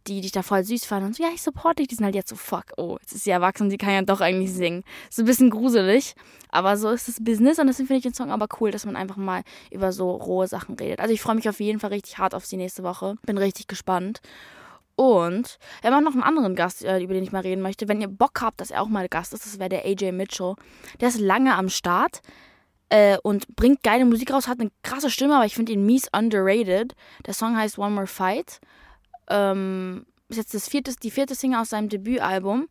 die 0.06 0.20
dich 0.20 0.32
da 0.32 0.42
voll 0.42 0.64
süß 0.64 0.84
fanden 0.84 1.08
und 1.08 1.16
so, 1.16 1.22
ja, 1.22 1.30
ich 1.34 1.42
supporte 1.42 1.82
dich, 1.82 1.88
die 1.88 1.94
sind 1.96 2.04
halt 2.04 2.14
jetzt 2.14 2.30
so, 2.30 2.36
fuck, 2.36 2.72
oh, 2.76 2.96
jetzt 3.00 3.12
ist 3.12 3.24
sie 3.24 3.30
erwachsen, 3.30 3.70
sie 3.70 3.76
kann 3.76 3.92
ja 3.92 4.02
doch 4.02 4.20
eigentlich 4.20 4.52
singen. 4.52 4.84
So 5.10 5.22
ein 5.22 5.26
bisschen 5.26 5.50
gruselig, 5.50 6.14
aber 6.50 6.76
so 6.76 6.90
ist 6.90 7.08
das 7.08 7.22
Business 7.22 7.58
und 7.58 7.66
deswegen 7.66 7.88
finde 7.88 7.98
ich 7.98 8.04
den 8.04 8.14
Song 8.14 8.30
aber 8.30 8.46
cool, 8.60 8.70
dass 8.70 8.86
man 8.86 8.96
einfach 8.96 9.16
mal 9.16 9.42
über 9.70 9.92
so 9.92 10.10
rohe 10.10 10.48
Sachen 10.48 10.76
redet. 10.76 11.00
Also 11.00 11.12
ich 11.12 11.20
freue 11.20 11.34
mich 11.34 11.48
auf 11.48 11.60
jeden 11.60 11.80
Fall 11.80 11.90
richtig 11.90 12.18
hart 12.18 12.34
auf 12.34 12.46
die 12.46 12.56
nächste 12.56 12.82
Woche, 12.82 13.16
bin 13.26 13.38
richtig 13.38 13.66
gespannt. 13.68 14.20
Und 14.98 15.58
wir 15.80 15.90
haben 15.90 15.96
auch 15.96 16.10
noch 16.10 16.14
einen 16.14 16.24
anderen 16.24 16.56
Gast, 16.56 16.84
äh, 16.84 16.98
über 16.98 17.14
den 17.14 17.22
ich 17.22 17.30
mal 17.30 17.42
reden 17.42 17.62
möchte. 17.62 17.86
Wenn 17.86 18.00
ihr 18.00 18.08
Bock 18.08 18.40
habt, 18.40 18.60
dass 18.60 18.72
er 18.72 18.82
auch 18.82 18.88
mal 18.88 19.08
Gast 19.08 19.32
ist, 19.32 19.46
das 19.46 19.60
wäre 19.60 19.68
der 19.68 19.84
AJ 19.84 20.10
Mitchell. 20.10 20.54
Der 21.00 21.08
ist 21.08 21.20
lange 21.20 21.54
am 21.54 21.68
Start 21.68 22.20
äh, 22.88 23.16
und 23.22 23.46
bringt 23.54 23.84
geile 23.84 24.04
Musik 24.04 24.32
raus, 24.32 24.48
hat 24.48 24.58
eine 24.58 24.70
krasse 24.82 25.08
Stimme, 25.08 25.36
aber 25.36 25.46
ich 25.46 25.54
finde 25.54 25.72
ihn 25.72 25.86
mies 25.86 26.08
underrated. 26.12 26.94
Der 27.26 27.34
Song 27.34 27.56
heißt 27.56 27.78
One 27.78 27.94
More 27.94 28.06
Fight 28.08 28.60
ähm, 29.28 30.06
ist 30.28 30.36
jetzt 30.36 30.54
das 30.54 30.68
vierte, 30.68 30.94
die 31.02 31.10
vierte 31.10 31.34
Single 31.34 31.60
aus 31.60 31.70
seinem 31.70 31.88
Debütalbum. 31.88 32.68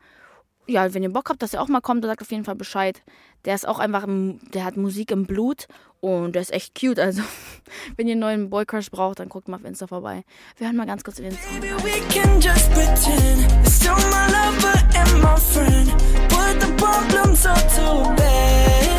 Ja, 0.68 0.94
wenn 0.94 1.04
ihr 1.04 1.14
Bock 1.14 1.30
habt, 1.30 1.42
dass 1.42 1.54
er 1.54 1.62
auch 1.62 1.70
mal 1.70 1.82
kommt, 1.82 2.04
dann 2.04 2.12
sagt 2.12 2.22
auf 2.22 2.32
jeden 2.32 2.44
Fall 2.44 2.56
Bescheid. 2.56 3.02
Der 3.46 3.56
ist 3.56 3.68
auch 3.68 3.80
einfach, 3.80 4.06
der 4.08 4.66
hat 4.66 4.76
Musik 4.76 5.12
im 5.12 5.26
Blut 5.26 5.68
und 6.00 6.34
der 6.34 6.42
ist 6.42 6.54
echt 6.54 6.80
cute. 6.80 7.00
Also, 7.00 7.22
wenn 7.98 8.08
ihr 8.08 8.14
einen 8.14 8.22
neuen 8.22 8.50
Boy 8.50 8.66
Crush 8.66 8.90
braucht, 8.92 9.20
dann 9.20 9.30
guckt 9.30 9.48
mal 9.48 9.58
auf 9.58 9.66
Insta 9.66 9.88
vorbei. 9.88 10.24
Wir 10.58 10.68
hören 10.68 10.76
mal 10.78 10.86
ganz 10.86 11.04
kurz 11.04 11.20
in 11.20 11.26
den 11.26 11.34
Song. 11.34 11.60
Baby, 11.60 11.74
we 11.84 12.00
can 12.14 12.40
just 12.40 12.72
pretend 12.72 13.52
it's 13.62 13.76
still 13.78 13.96
my 14.10 14.28
lover 14.28 14.78
and 14.96 15.22
my 15.22 15.38
friend. 15.38 15.92
Put 16.30 16.60
the 16.60 16.72
problems 16.78 17.46
up 17.46 17.58
to 17.76 18.14
bed. 18.16 18.98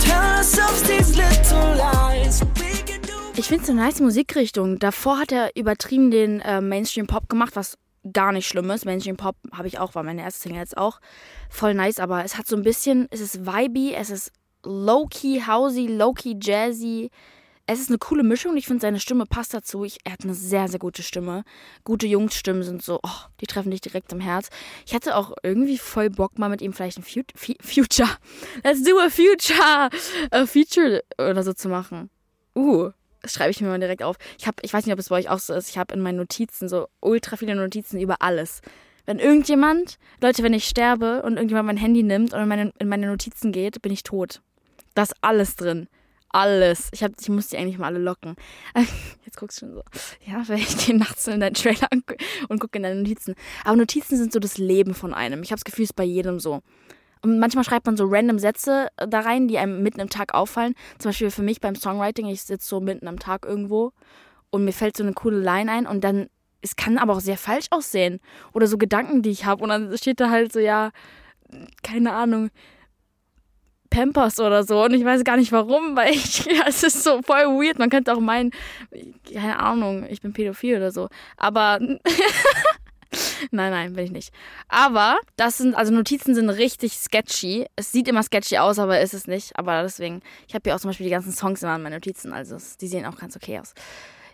Tell 0.00 0.36
ourselves 0.36 0.82
these 0.82 1.16
little 1.16 1.76
lies. 1.76 2.42
Ich 3.34 3.46
finde 3.46 3.64
es 3.64 3.70
eine 3.70 3.80
nice 3.80 4.00
Musikrichtung. 4.00 4.78
Davor 4.78 5.18
hat 5.18 5.32
er 5.32 5.56
übertrieben 5.56 6.10
den 6.10 6.40
äh, 6.40 6.60
Mainstream-Pop 6.60 7.28
gemacht, 7.28 7.56
was 7.56 7.78
gar 8.12 8.32
nicht 8.32 8.46
schlimm 8.46 8.70
ist. 8.70 8.84
Mainstream-Pop 8.84 9.36
habe 9.52 9.68
ich 9.68 9.78
auch, 9.78 9.94
war 9.94 10.02
meine 10.02 10.22
erste 10.22 10.42
Single 10.42 10.60
jetzt 10.60 10.76
auch. 10.76 11.00
Voll 11.48 11.74
nice, 11.74 11.98
aber 11.98 12.24
es 12.24 12.36
hat 12.36 12.46
so 12.46 12.56
ein 12.56 12.62
bisschen, 12.62 13.08
es 13.10 13.20
ist 13.20 13.46
vibey, 13.46 13.94
es 13.94 14.10
ist 14.10 14.32
low-key 14.64 15.42
housey, 15.46 15.86
low-key 15.86 16.36
jazzy. 16.40 17.10
Es 17.66 17.80
ist 17.80 17.90
eine 17.90 17.98
coole 17.98 18.24
Mischung. 18.24 18.56
Ich 18.56 18.66
finde, 18.66 18.80
seine 18.80 18.98
Stimme 18.98 19.24
passt 19.24 19.54
dazu. 19.54 19.84
Ich, 19.84 19.98
er 20.04 20.12
hat 20.12 20.24
eine 20.24 20.34
sehr, 20.34 20.66
sehr 20.68 20.80
gute 20.80 21.02
Stimme. 21.02 21.44
Gute 21.84 22.06
Jungsstimmen 22.06 22.64
sind 22.64 22.82
so, 22.82 22.98
oh, 23.02 23.18
die 23.40 23.46
treffen 23.46 23.70
dich 23.70 23.80
direkt 23.80 24.12
im 24.12 24.20
Herz. 24.20 24.48
Ich 24.84 24.94
hatte 24.94 25.16
auch 25.16 25.32
irgendwie 25.42 25.78
voll 25.78 26.10
Bock, 26.10 26.38
mal 26.38 26.48
mit 26.48 26.60
ihm 26.60 26.72
vielleicht 26.72 26.98
ein 26.98 27.04
Fut 27.04 27.32
Future. 27.36 28.10
Let's 28.64 28.82
do 28.82 28.98
a 28.98 29.08
Future. 29.08 29.90
A 30.30 30.46
Feature 30.46 31.04
oder 31.18 31.42
so 31.44 31.52
zu 31.52 31.68
machen. 31.68 32.10
Uh, 32.54 32.90
das 33.22 33.34
schreibe 33.34 33.52
ich 33.52 33.60
mir 33.60 33.68
mal 33.68 33.78
direkt 33.78 34.02
auf. 34.02 34.16
Ich 34.38 34.46
habe, 34.46 34.56
ich 34.62 34.72
weiß 34.72 34.84
nicht, 34.84 34.92
ob 34.92 34.98
es 34.98 35.08
bei 35.08 35.16
euch 35.16 35.28
auch 35.28 35.38
so 35.38 35.54
ist, 35.54 35.70
ich 35.70 35.78
habe 35.78 35.94
in 35.94 36.00
meinen 36.00 36.16
Notizen 36.18 36.68
so 36.68 36.88
ultra 37.00 37.36
viele 37.36 37.54
Notizen 37.54 38.00
über 38.00 38.16
alles. 38.20 38.60
Wenn 39.06 39.18
irgendjemand, 39.18 39.98
Leute, 40.20 40.42
wenn 40.42 40.54
ich 40.54 40.64
sterbe 40.64 41.22
und 41.22 41.34
irgendjemand 41.34 41.66
mein 41.66 41.76
Handy 41.76 42.02
nimmt 42.02 42.34
und 42.34 42.40
in 42.40 42.48
meine, 42.48 42.72
in 42.78 42.88
meine 42.88 43.06
Notizen 43.06 43.52
geht, 43.52 43.82
bin 43.82 43.92
ich 43.92 44.02
tot. 44.02 44.42
Da 44.94 45.02
ist 45.02 45.14
alles 45.20 45.56
drin. 45.56 45.88
Alles. 46.30 46.88
Ich, 46.92 47.02
hab, 47.02 47.12
ich 47.20 47.28
muss 47.28 47.48
die 47.48 47.58
eigentlich 47.58 47.78
mal 47.78 47.88
alle 47.88 47.98
locken. 47.98 48.36
Jetzt 49.24 49.36
guckst 49.36 49.60
du 49.60 49.66
schon 49.66 49.74
so. 49.74 49.82
Ja, 50.24 50.42
weil 50.48 50.58
ich 50.58 50.86
gehe 50.86 50.96
nachts 50.96 51.26
in 51.26 51.40
deinen 51.40 51.54
Trailer 51.54 51.88
und 52.48 52.58
gucke 52.58 52.78
in 52.78 52.82
deine 52.82 53.00
Notizen. 53.00 53.34
Aber 53.64 53.76
Notizen 53.76 54.16
sind 54.16 54.32
so 54.32 54.38
das 54.38 54.58
Leben 54.58 54.94
von 54.94 55.12
einem. 55.12 55.42
Ich 55.42 55.50
habe 55.50 55.58
das 55.58 55.64
Gefühl, 55.64 55.84
es 55.84 55.90
ist 55.90 55.96
bei 55.96 56.04
jedem 56.04 56.40
so. 56.40 56.62
Und 57.22 57.38
manchmal 57.38 57.64
schreibt 57.64 57.86
man 57.86 57.96
so 57.96 58.06
random 58.06 58.38
Sätze 58.38 58.88
da 58.96 59.20
rein, 59.20 59.46
die 59.46 59.58
einem 59.58 59.82
mitten 59.82 60.00
im 60.00 60.08
Tag 60.08 60.34
auffallen. 60.34 60.74
Zum 60.98 61.10
Beispiel 61.10 61.30
für 61.30 61.42
mich 61.42 61.60
beim 61.60 61.76
Songwriting, 61.76 62.26
ich 62.26 62.42
sitze 62.42 62.66
so 62.66 62.80
mitten 62.80 63.06
am 63.06 63.18
Tag 63.18 63.44
irgendwo 63.46 63.92
und 64.50 64.64
mir 64.64 64.72
fällt 64.72 64.96
so 64.96 65.04
eine 65.04 65.12
coole 65.12 65.38
Line 65.38 65.70
ein 65.70 65.86
und 65.86 66.02
dann, 66.02 66.28
es 66.62 66.74
kann 66.74 66.98
aber 66.98 67.14
auch 67.14 67.20
sehr 67.20 67.38
falsch 67.38 67.66
aussehen. 67.70 68.20
Oder 68.52 68.66
so 68.66 68.76
Gedanken, 68.76 69.22
die 69.22 69.30
ich 69.30 69.44
habe. 69.44 69.62
Und 69.62 69.68
dann 69.68 69.96
steht 69.96 70.18
da 70.18 70.30
halt 70.30 70.52
so, 70.52 70.58
ja, 70.58 70.90
keine 71.82 72.12
Ahnung, 72.12 72.50
Pampers 73.92 74.40
oder 74.40 74.64
so. 74.64 74.82
Und 74.84 74.94
ich 74.94 75.04
weiß 75.04 75.22
gar 75.22 75.36
nicht 75.36 75.52
warum, 75.52 75.94
weil 75.94 76.10
ich, 76.14 76.44
ja, 76.46 76.64
es 76.66 76.82
ist 76.82 77.04
so 77.04 77.22
voll 77.22 77.44
weird. 77.46 77.78
Man 77.78 77.90
könnte 77.90 78.12
auch 78.14 78.20
meinen, 78.20 78.50
keine 79.32 79.60
Ahnung, 79.60 80.06
ich 80.08 80.20
bin 80.20 80.32
pädophil 80.32 80.76
oder 80.76 80.90
so. 80.90 81.08
Aber 81.36 81.78
Nein, 83.50 83.70
nein, 83.70 83.92
bin 83.92 84.06
ich 84.06 84.10
nicht. 84.10 84.32
Aber 84.68 85.18
das 85.36 85.58
sind, 85.58 85.74
also 85.74 85.92
Notizen 85.92 86.34
sind 86.34 86.48
richtig 86.48 86.96
sketchy. 86.96 87.66
Es 87.76 87.92
sieht 87.92 88.08
immer 88.08 88.22
sketchy 88.22 88.56
aus, 88.56 88.78
aber 88.78 89.00
ist 89.00 89.12
es 89.12 89.26
nicht. 89.26 89.58
Aber 89.58 89.82
deswegen, 89.82 90.22
ich 90.48 90.54
habe 90.54 90.62
hier 90.64 90.74
auch 90.74 90.80
zum 90.80 90.88
Beispiel 90.88 91.04
die 91.04 91.12
ganzen 91.12 91.32
Songs 91.32 91.62
immer 91.62 91.76
in 91.76 91.82
meinen 91.82 91.92
Notizen, 91.92 92.32
also 92.32 92.56
die 92.80 92.88
sehen 92.88 93.04
auch 93.04 93.16
ganz 93.16 93.36
okay 93.36 93.60
aus. 93.60 93.74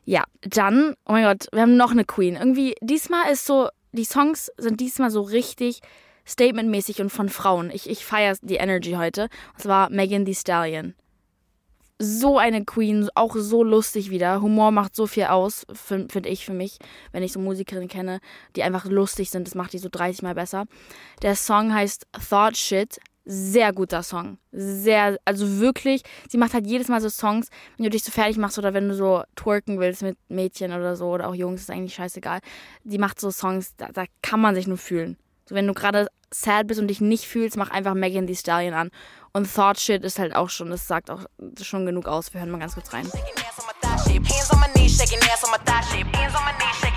Ja, 0.05 0.25
dann, 0.43 0.95
oh 1.07 1.13
mein 1.13 1.25
Gott, 1.25 1.49
wir 1.53 1.63
haben 1.63 1.77
noch 1.77 1.91
eine 1.91 2.05
Queen. 2.05 2.37
Irgendwie, 2.37 2.75
diesmal 2.81 3.33
ist 3.33 3.47
so, 3.47 3.69
die 3.91 4.05
Songs 4.05 4.53
sind 4.57 4.81
diesmal 4.81 5.11
so 5.11 5.23
richtig 5.23 5.81
statementmäßig 6.29 7.01
und 7.01 7.11
von 7.11 7.29
Frauen. 7.29 7.71
Ich, 7.71 7.89
ich 7.89 8.05
feiere 8.05 8.37
die 8.43 8.57
Energy 8.57 8.93
heute. 8.93 9.29
Und 9.55 9.63
zwar 9.63 9.91
Megan 9.91 10.25
Thee 10.25 10.35
Stallion 10.35 10.95
so 11.99 12.39
eine 12.39 12.65
Queen, 12.65 13.09
auch 13.15 13.35
so 13.37 13.65
lustig 13.65 14.11
wieder. 14.11 14.41
Humor 14.41 14.71
macht 14.71 14.95
so 14.95 15.07
viel 15.07 15.25
aus, 15.25 15.67
finde 15.73 16.29
ich 16.29 16.45
für 16.45 16.53
mich, 16.53 16.79
wenn 17.13 17.23
ich 17.23 17.33
so 17.33 17.41
Musikerinnen 17.41 17.89
kenne, 17.89 18.21
die 18.55 18.63
einfach 18.63 18.85
lustig 18.85 19.31
sind. 19.31 19.47
Das 19.47 19.55
macht 19.55 19.73
die 19.73 19.79
so 19.79 19.89
30 19.91 20.23
Mal 20.23 20.35
besser. 20.35 20.67
Der 21.23 21.35
Song 21.35 21.75
heißt 21.75 22.07
Thought 22.29 22.57
Shit. 22.57 22.99
Sehr 23.31 23.75
guter 23.75 24.03
Song. 24.03 24.39
Sehr, 24.53 25.19
also 25.27 25.59
wirklich, 25.59 26.01
sie 26.31 26.39
macht 26.39 26.55
halt 26.55 26.67
jedes 26.67 26.89
Mal 26.89 27.03
so 27.03 27.11
Songs, 27.11 27.49
wenn 27.77 27.85
du 27.85 27.91
dich 27.91 28.03
so 28.03 28.11
fertig 28.11 28.39
machst 28.39 28.59
oder 28.59 28.73
wenn 28.73 28.89
du 28.89 28.95
so 28.95 29.23
twerken 29.37 29.79
willst 29.79 30.01
mit 30.01 30.17
Mädchen 30.29 30.73
oder 30.73 30.97
so 30.97 31.11
oder 31.11 31.29
auch 31.29 31.35
Jungs, 31.35 31.61
ist 31.61 31.71
eigentlich 31.71 31.93
scheißegal. 31.93 32.41
Die 32.85 32.97
macht 32.97 33.21
so 33.21 33.31
Songs, 33.31 33.77
da, 33.77 33.91
da 33.93 34.05
kann 34.23 34.41
man 34.41 34.55
sich 34.55 34.67
nur 34.67 34.79
fühlen. 34.79 35.19
So, 35.45 35.55
wenn 35.55 35.67
du 35.67 35.75
gerade 35.75 36.09
sad 36.33 36.67
bist 36.67 36.81
und 36.81 36.89
dich 36.89 37.01
nicht 37.01 37.27
fühlst, 37.27 37.57
mach 37.57 37.71
einfach 37.71 37.95
Megan 37.95 38.27
Thee 38.27 38.35
Stallion 38.35 38.75
an. 38.75 38.91
Und 39.33 39.53
Thought 39.53 39.79
Shit 39.79 40.05
ist 40.05 40.19
halt 40.19 40.35
auch 40.35 40.51
schon, 40.51 40.71
das 40.71 40.87
sagt 40.87 41.11
auch 41.11 41.27
schon 41.61 41.87
genug 41.87 42.07
aus. 42.07 42.33
Wir 42.33 42.41
hören 42.41 42.51
mal 42.51 42.59
ganz 42.59 42.75
kurz 42.75 42.93
rein. 42.93 43.09
Drinking 43.09 43.37
out 46.63 46.88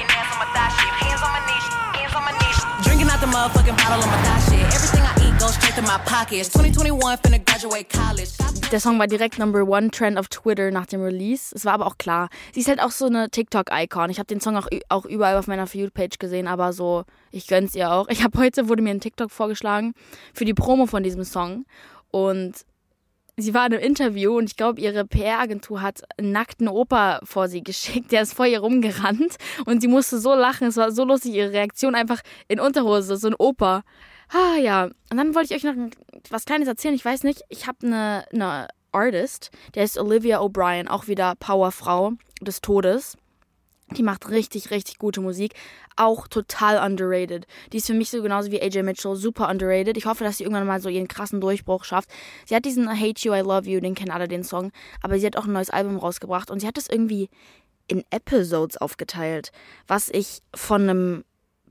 the 3.22 3.28
motherfucking 3.28 3.78
bottle 3.78 4.04
on 4.04 4.10
my 4.10 4.18
thigh 4.24 4.42
shit. 4.50 4.66
Everything 4.74 5.04
I 5.04 5.14
eat 5.26 5.40
goes 5.40 5.54
straight 5.54 5.76
to 5.76 5.84
my 5.84 6.00
pockets. 6.06 6.50
2021 6.50 7.18
finna 7.22 7.40
graduate 7.46 7.88
college. 7.90 8.32
Der 8.72 8.80
Song 8.80 8.98
war 9.00 9.08
direkt 9.08 9.38
Number 9.38 9.64
One 9.68 9.92
Trend 9.92 10.18
auf 10.18 10.28
Twitter 10.28 10.72
nach 10.72 10.88
dem 10.88 11.04
Release. 11.04 11.54
Es 11.54 11.66
war 11.66 11.74
aber 11.74 11.86
auch 11.86 11.98
klar. 11.98 12.30
Sie 12.54 12.62
ist 12.62 12.68
halt 12.68 12.82
auch 12.82 12.92
so 12.92 13.06
eine 13.06 13.30
TikTok-Icon. 13.30 14.10
Ich 14.10 14.18
habe 14.18 14.28
den 14.28 14.40
Song 14.40 14.58
auch, 14.58 14.68
auch 14.90 15.06
überall 15.06 15.38
auf 15.38 15.48
meiner 15.48 15.68
For 15.68 15.82
You-Page 15.82 16.18
gesehen, 16.18 16.48
aber 16.48 16.74
so, 16.74 17.04
ich 17.32 17.48
gönn's 17.48 17.76
ihr 17.76 17.92
auch. 17.92 18.08
Ich 18.10 18.24
habe 18.24 18.40
heute, 18.40 18.70
wurde 18.70 18.82
mir 18.82 18.92
ein 18.92 19.02
TikTok 19.02 19.30
vorgeschlagen 19.30 19.94
für 20.34 20.46
die 20.46 20.54
Promo 20.54 20.88
von 20.88 21.04
diesem 21.04 21.24
Song. 21.24 21.66
Und 22.12 22.66
sie 23.38 23.54
war 23.54 23.66
in 23.66 23.74
einem 23.74 23.84
Interview 23.84 24.38
und 24.38 24.46
ich 24.46 24.56
glaube, 24.56 24.82
ihre 24.82 25.06
PR-Agentur 25.06 25.82
hat 25.82 26.02
einen 26.18 26.32
nackten 26.32 26.68
Opa 26.68 27.20
vor 27.24 27.48
sie 27.48 27.64
geschickt. 27.64 28.12
Der 28.12 28.22
ist 28.22 28.34
vor 28.34 28.46
ihr 28.46 28.60
rumgerannt 28.60 29.38
und 29.66 29.82
sie 29.82 29.88
musste 29.88 30.20
so 30.20 30.34
lachen. 30.34 30.68
Es 30.68 30.78
war 30.78 30.92
so 30.92 31.04
lustig, 31.04 31.34
ihre 31.34 31.52
Reaktion 31.52 31.96
einfach 31.96 32.22
in 32.48 32.60
Unterhose, 32.60 33.18
so 33.18 33.28
ein 33.28 33.36
Opa. 33.38 33.84
Ah 34.30 34.58
ja, 34.58 34.86
und 34.86 35.18
dann 35.18 35.36
wollte 35.36 35.54
ich 35.54 35.58
euch 35.58 35.76
noch 35.76 35.90
was 36.30 36.46
Kleines 36.46 36.68
erzählen. 36.68 36.96
Ich 36.96 37.04
weiß 37.04 37.24
nicht, 37.24 37.42
ich 37.50 37.68
habe 37.68 37.86
eine, 37.86 38.26
eine 38.32 38.68
Artist, 38.92 39.52
der 39.76 39.84
ist 39.84 39.98
Olivia 39.98 40.40
O'Brien, 40.40 40.88
auch 40.88 41.08
wieder 41.08 41.36
Powerfrau 41.36 42.14
des 42.42 42.62
Todes. 42.62 43.18
Die 43.98 44.04
macht 44.04 44.30
richtig, 44.30 44.72
richtig 44.72 44.98
gute 45.00 45.22
Musik. 45.22 45.54
Auch 45.96 46.28
total 46.28 46.78
underrated. 46.86 47.46
Die 47.74 47.78
ist 47.78 47.88
für 47.88 47.94
mich 47.94 48.10
so 48.10 48.22
genauso 48.22 48.52
wie 48.52 48.62
AJ 48.62 48.84
Mitchell 48.84 49.16
super 49.16 49.50
underrated. 49.50 49.98
Ich 49.98 50.06
hoffe, 50.06 50.24
dass 50.24 50.38
sie 50.38 50.44
irgendwann 50.44 50.68
mal 50.68 50.82
so 50.82 50.90
ihren 50.90 51.08
krassen 51.08 51.42
Durchbruch 51.42 51.84
schafft. 51.84 52.10
Sie 52.46 52.56
hat 52.56 52.66
diesen 52.66 52.86
I 52.86 52.96
Hate 52.96 53.22
You, 53.22 53.34
I 53.34 53.42
Love 53.42 53.70
You, 53.70 53.80
den 53.82 53.96
kennen 53.96 54.12
alle 54.12 54.28
den 54.28 54.44
Song. 54.44 54.72
Aber 55.02 55.20
sie 55.20 55.26
hat 55.26 55.36
auch 55.36 55.46
ein 55.46 55.54
neues 55.54 55.70
Album 55.70 55.98
rausgebracht 55.98 56.50
und 56.50 56.62
sie 56.62 56.68
hat 56.68 56.78
es 56.78 56.88
irgendwie 56.90 57.30
in 57.88 58.04
Episodes 58.10 58.78
aufgeteilt. 58.78 59.52
Was 59.88 60.10
ich 60.10 60.42
von 60.56 60.82
einem 60.84 61.24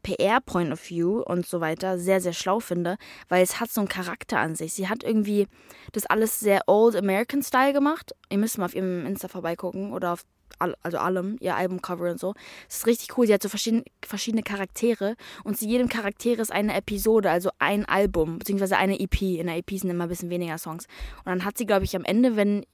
PR-Point 0.03 0.73
of 0.73 0.89
View 0.89 1.21
und 1.21 1.47
so 1.47 1.61
weiter 1.61 1.99
sehr, 1.99 2.21
sehr 2.21 2.33
schlau 2.33 2.61
finde, 2.61 2.97
weil 3.29 3.43
es 3.43 3.61
hat 3.61 3.71
so 3.71 3.81
einen 3.81 3.89
Charakter 3.89 4.39
an 4.39 4.55
sich. 4.55 4.73
Sie 4.75 4.89
hat 4.89 5.03
irgendwie 5.05 5.47
das 5.93 6.07
alles 6.07 6.41
sehr 6.41 6.63
Old 6.67 6.97
American 6.97 7.43
Style 7.43 7.73
gemacht. 7.73 8.13
Ihr 8.31 8.39
müsst 8.39 8.59
mal 8.59 8.67
auf 8.67 8.75
ihrem 8.75 9.07
Insta 9.07 9.29
vorbeigucken 9.29 9.93
oder 9.93 10.13
auf 10.13 10.25
also 10.61 10.99
allem, 10.99 11.37
ihr 11.41 11.57
Albumcover 11.57 12.11
und 12.11 12.21
so. 12.21 12.35
Es 12.69 12.79
ist 12.79 12.87
richtig 12.87 13.17
cool. 13.17 13.27
Sie 13.27 13.35
hat 13.35 13.43
so 13.43 13.49
verschiedene, 13.49 13.85
verschiedene 14.05 14.43
Charaktere 14.43 15.17
und 15.45 15.59
zu 15.59 15.67
jedem 15.67 15.89
Charakter 15.89 16.39
ist 16.39 16.53
eine 16.53 16.75
Episode, 16.75 17.31
also 17.31 17.51
ein 17.59 17.85
Album, 17.87 18.39
beziehungsweise 18.39 18.77
eine 18.77 19.01
EP. 19.01 19.23
In 19.23 19.47
der 19.47 19.57
EP 19.57 19.71
sind 19.71 19.91
immer 19.91 20.05
ein 20.05 20.09
bisschen 20.11 20.31
weniger 20.31 20.59
Songs. 20.59 20.87
Und 21.19 21.27
dann 21.27 21.45
hat 21.45 21.59
sie, 21.59 21.67
glaube 21.67 21.85
ich, 21.85 21.97
am 21.97 22.05
Ende, 22.05 22.37
wenn 22.37 22.65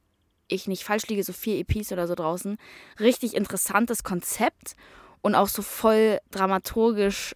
ich 0.49 0.69
nicht 0.69 0.85
falsch 0.85 1.07
liege, 1.09 1.25
so 1.25 1.33
vier 1.33 1.59
EPs 1.59 1.93
oder 1.93 2.07
so 2.07 2.14
draußen, 2.14 2.57
richtig 3.00 3.35
interessantes 3.35 4.05
Konzept 4.05 4.76
und 5.23 5.35
auch 5.35 5.49
so 5.49 5.62
voll 5.62 6.19
dramaturgisch 6.31 7.35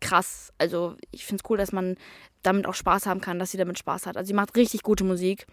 krass. 0.00 0.52
Also 0.58 0.96
ich 1.10 1.24
finde 1.24 1.42
es 1.44 1.50
cool, 1.50 1.56
dass 1.56 1.72
man 1.72 1.96
damit 2.42 2.66
auch 2.66 2.74
Spaß 2.74 3.06
haben 3.06 3.20
kann, 3.20 3.38
dass 3.38 3.50
sie 3.50 3.58
damit 3.58 3.78
Spaß 3.78 4.06
hat. 4.06 4.16
Also 4.16 4.28
sie 4.28 4.34
macht 4.34 4.56
richtig 4.56 4.82
gute 4.82 5.04
Musik. 5.04 5.46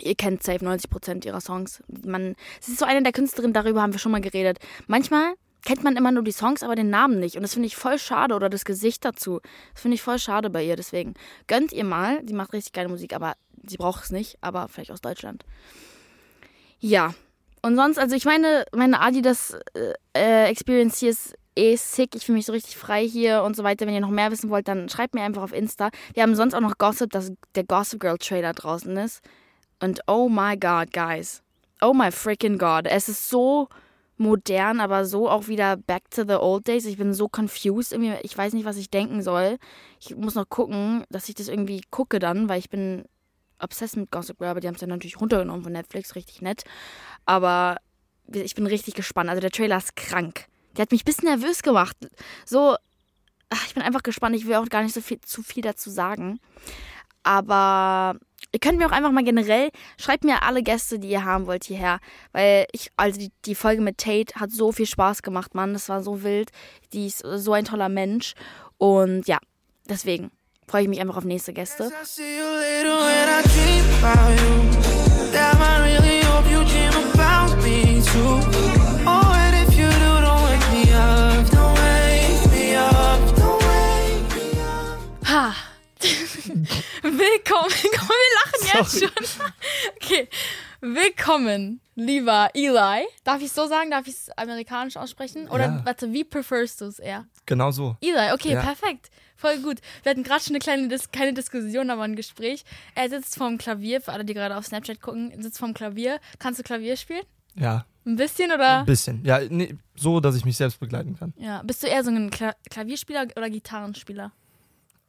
Ihr 0.00 0.14
kennt 0.14 0.42
safe 0.42 0.64
90% 0.64 1.26
ihrer 1.26 1.40
Songs. 1.40 1.82
Man, 2.04 2.34
sie 2.60 2.72
ist 2.72 2.78
so 2.78 2.84
eine 2.84 3.02
der 3.02 3.12
Künstlerinnen, 3.12 3.52
darüber 3.52 3.82
haben 3.82 3.92
wir 3.92 3.98
schon 3.98 4.12
mal 4.12 4.20
geredet. 4.20 4.58
Manchmal 4.86 5.34
kennt 5.64 5.84
man 5.84 5.96
immer 5.96 6.12
nur 6.12 6.22
die 6.22 6.32
Songs, 6.32 6.62
aber 6.62 6.76
den 6.76 6.90
Namen 6.90 7.18
nicht. 7.18 7.36
Und 7.36 7.42
das 7.42 7.54
finde 7.54 7.66
ich 7.66 7.76
voll 7.76 7.98
schade. 7.98 8.34
Oder 8.34 8.48
das 8.48 8.64
Gesicht 8.64 9.04
dazu. 9.04 9.40
Das 9.72 9.82
finde 9.82 9.96
ich 9.96 10.02
voll 10.02 10.18
schade 10.18 10.50
bei 10.50 10.64
ihr. 10.64 10.76
Deswegen 10.76 11.14
gönnt 11.46 11.72
ihr 11.72 11.84
mal. 11.84 12.22
Sie 12.26 12.34
macht 12.34 12.52
richtig 12.52 12.72
geile 12.72 12.88
Musik, 12.88 13.14
aber 13.14 13.34
sie 13.66 13.76
braucht 13.76 14.04
es 14.04 14.10
nicht. 14.10 14.38
Aber 14.40 14.68
vielleicht 14.68 14.90
aus 14.90 15.00
Deutschland. 15.00 15.44
Ja, 16.80 17.14
und 17.62 17.76
sonst, 17.76 17.98
also 17.98 18.14
ich 18.14 18.24
meine, 18.24 18.64
meine 18.72 19.00
Adidas 19.00 19.56
äh, 19.74 19.94
äh, 20.16 20.44
Experience 20.48 20.98
hier 20.98 21.10
ist 21.10 21.34
eh 21.56 21.76
sick. 21.76 22.14
Ich 22.14 22.24
fühle 22.24 22.36
mich 22.36 22.46
so 22.46 22.52
richtig 22.52 22.76
frei 22.76 23.06
hier 23.06 23.42
und 23.42 23.56
so 23.56 23.64
weiter. 23.64 23.86
Wenn 23.86 23.94
ihr 23.94 24.00
noch 24.00 24.10
mehr 24.10 24.30
wissen 24.30 24.48
wollt, 24.50 24.68
dann 24.68 24.88
schreibt 24.88 25.14
mir 25.14 25.22
einfach 25.22 25.42
auf 25.42 25.52
Insta. 25.52 25.90
Wir 26.14 26.22
haben 26.22 26.34
sonst 26.36 26.54
auch 26.54 26.60
noch 26.60 26.78
Gossip, 26.78 27.10
dass 27.10 27.32
der 27.54 27.64
Gossip 27.64 28.00
Girl 28.00 28.18
Trailer 28.18 28.52
draußen 28.52 28.96
ist. 28.96 29.22
Und 29.80 30.00
oh 30.06 30.28
my 30.28 30.56
God, 30.56 30.92
guys. 30.92 31.42
Oh 31.80 31.92
my 31.92 32.10
freaking 32.10 32.58
God. 32.58 32.86
Es 32.86 33.08
ist 33.08 33.28
so 33.28 33.68
modern, 34.16 34.80
aber 34.80 35.04
so 35.04 35.30
auch 35.30 35.46
wieder 35.46 35.76
back 35.76 36.10
to 36.10 36.24
the 36.24 36.34
old 36.34 36.66
days. 36.66 36.84
Ich 36.86 36.98
bin 36.98 37.14
so 37.14 37.28
confused. 37.28 37.92
Irgendwie, 37.92 38.14
ich 38.22 38.36
weiß 38.36 38.52
nicht, 38.52 38.64
was 38.64 38.76
ich 38.76 38.90
denken 38.90 39.22
soll. 39.22 39.58
Ich 40.00 40.16
muss 40.16 40.34
noch 40.34 40.48
gucken, 40.48 41.04
dass 41.10 41.28
ich 41.28 41.34
das 41.36 41.48
irgendwie 41.48 41.82
gucke 41.90 42.18
dann, 42.18 42.48
weil 42.48 42.58
ich 42.58 42.68
bin 42.68 43.04
obsessed 43.60 43.96
mit 43.96 44.10
Gossip 44.10 44.38
Girl, 44.38 44.50
aber 44.50 44.60
die 44.60 44.68
haben 44.68 44.74
es 44.74 44.80
ja 44.80 44.86
natürlich 44.86 45.20
runtergenommen 45.20 45.62
von 45.62 45.72
Netflix, 45.72 46.14
richtig 46.14 46.42
nett. 46.42 46.64
Aber 47.24 47.78
ich 48.32 48.54
bin 48.54 48.66
richtig 48.66 48.94
gespannt. 48.94 49.30
Also 49.30 49.40
der 49.40 49.50
Trailer 49.50 49.78
ist 49.78 49.96
krank. 49.96 50.46
Der 50.76 50.82
hat 50.82 50.92
mich 50.92 51.02
ein 51.02 51.06
bisschen 51.06 51.28
nervös 51.28 51.62
gemacht. 51.62 51.96
So, 52.44 52.76
ach, 53.50 53.66
ich 53.66 53.74
bin 53.74 53.82
einfach 53.82 54.02
gespannt. 54.02 54.36
Ich 54.36 54.46
will 54.46 54.54
auch 54.56 54.68
gar 54.68 54.82
nicht 54.82 54.94
so 54.94 55.00
viel, 55.00 55.20
zu 55.20 55.42
viel 55.42 55.62
dazu 55.62 55.90
sagen. 55.90 56.40
Aber 57.22 58.16
ihr 58.52 58.60
könnt 58.60 58.78
mir 58.78 58.86
auch 58.86 58.92
einfach 58.92 59.10
mal 59.10 59.24
generell, 59.24 59.70
schreibt 59.98 60.24
mir 60.24 60.42
alle 60.42 60.62
Gäste, 60.62 60.98
die 60.98 61.08
ihr 61.08 61.24
haben 61.24 61.46
wollt, 61.46 61.64
hierher. 61.64 62.00
Weil 62.32 62.66
ich, 62.72 62.90
also 62.96 63.18
die, 63.18 63.30
die 63.44 63.54
Folge 63.54 63.82
mit 63.82 63.98
Tate 63.98 64.34
hat 64.36 64.50
so 64.50 64.72
viel 64.72 64.86
Spaß 64.86 65.22
gemacht, 65.22 65.54
Mann. 65.54 65.72
Das 65.72 65.88
war 65.88 66.02
so 66.02 66.22
wild. 66.22 66.50
Die 66.92 67.06
ist 67.06 67.18
so 67.18 67.52
ein 67.52 67.64
toller 67.64 67.88
Mensch. 67.88 68.34
Und 68.78 69.26
ja, 69.26 69.38
deswegen 69.88 70.30
freue 70.66 70.82
ich 70.82 70.88
mich 70.88 71.00
einfach 71.00 71.16
auf 71.16 71.24
nächste 71.24 71.52
Gäste. 71.52 71.90
Ha. 85.26 85.54
Willkommen. 87.02 87.70
Wir 87.82 88.72
lachen 88.74 88.86
jetzt 88.86 89.00
schon. 89.00 89.46
Okay. 89.96 90.28
Willkommen, 90.80 91.80
lieber 91.96 92.50
Eli. 92.54 93.04
Darf 93.24 93.38
ich 93.40 93.46
es 93.46 93.54
so 93.54 93.66
sagen? 93.66 93.90
Darf 93.90 94.06
ich 94.06 94.14
es 94.14 94.30
amerikanisch 94.36 94.96
aussprechen? 94.96 95.48
Oder 95.48 95.64
Ja. 95.66 95.80
warte, 95.84 96.12
wie 96.12 96.24
preferst 96.24 96.80
du 96.80 96.86
es 96.86 96.98
eher? 96.98 97.26
Genau 97.46 97.70
so. 97.70 97.96
Drei, 98.00 98.32
okay, 98.32 98.52
Ja. 98.52 98.62
perfekt. 98.62 99.10
Voll 99.36 99.58
gut. 99.58 99.78
Wir 100.02 100.10
hatten 100.10 100.22
gerade 100.24 100.42
schon 100.42 100.52
eine 100.52 100.58
kleine, 100.60 100.88
Dis 100.88 101.10
keine 101.12 101.32
Diskussion, 101.32 101.90
aber 101.90 102.02
ein 102.02 102.16
Gespräch. 102.16 102.64
Er 102.94 103.08
sitzt 103.08 103.36
vorm 103.36 103.58
Klavier, 103.58 104.00
für 104.00 104.12
alle, 104.12 104.24
die 104.24 104.34
gerade 104.34 104.56
auf 104.56 104.66
Snapchat 104.66 105.00
gucken, 105.00 105.32
sitzt 105.40 105.58
vorm 105.58 105.74
Klavier. 105.74 106.20
Kannst 106.38 106.58
du 106.58 106.64
Klavier 106.64 106.96
spielen? 106.96 107.22
Ja, 107.54 107.84
Ein 108.06 108.16
bisschen 108.16 108.52
oder? 108.52 108.80
ein 108.80 108.86
bisschen. 108.86 109.24
Ja, 109.24 109.40
nee, 109.48 109.76
so, 109.96 110.20
dass 110.20 110.36
ich 110.36 110.44
mich 110.44 110.56
selbst 110.56 110.78
begleiten 110.80 111.16
kann. 111.18 111.34
Ja. 111.36 111.62
Bist 111.62 111.82
du 111.82 111.86
eher 111.88 112.02
so 112.04 112.10
ein 112.10 112.30
Kla 112.30 112.54
Klavierspieler 112.70 113.26
oder 113.36 113.50
Gitarrenspieler? 113.50 114.32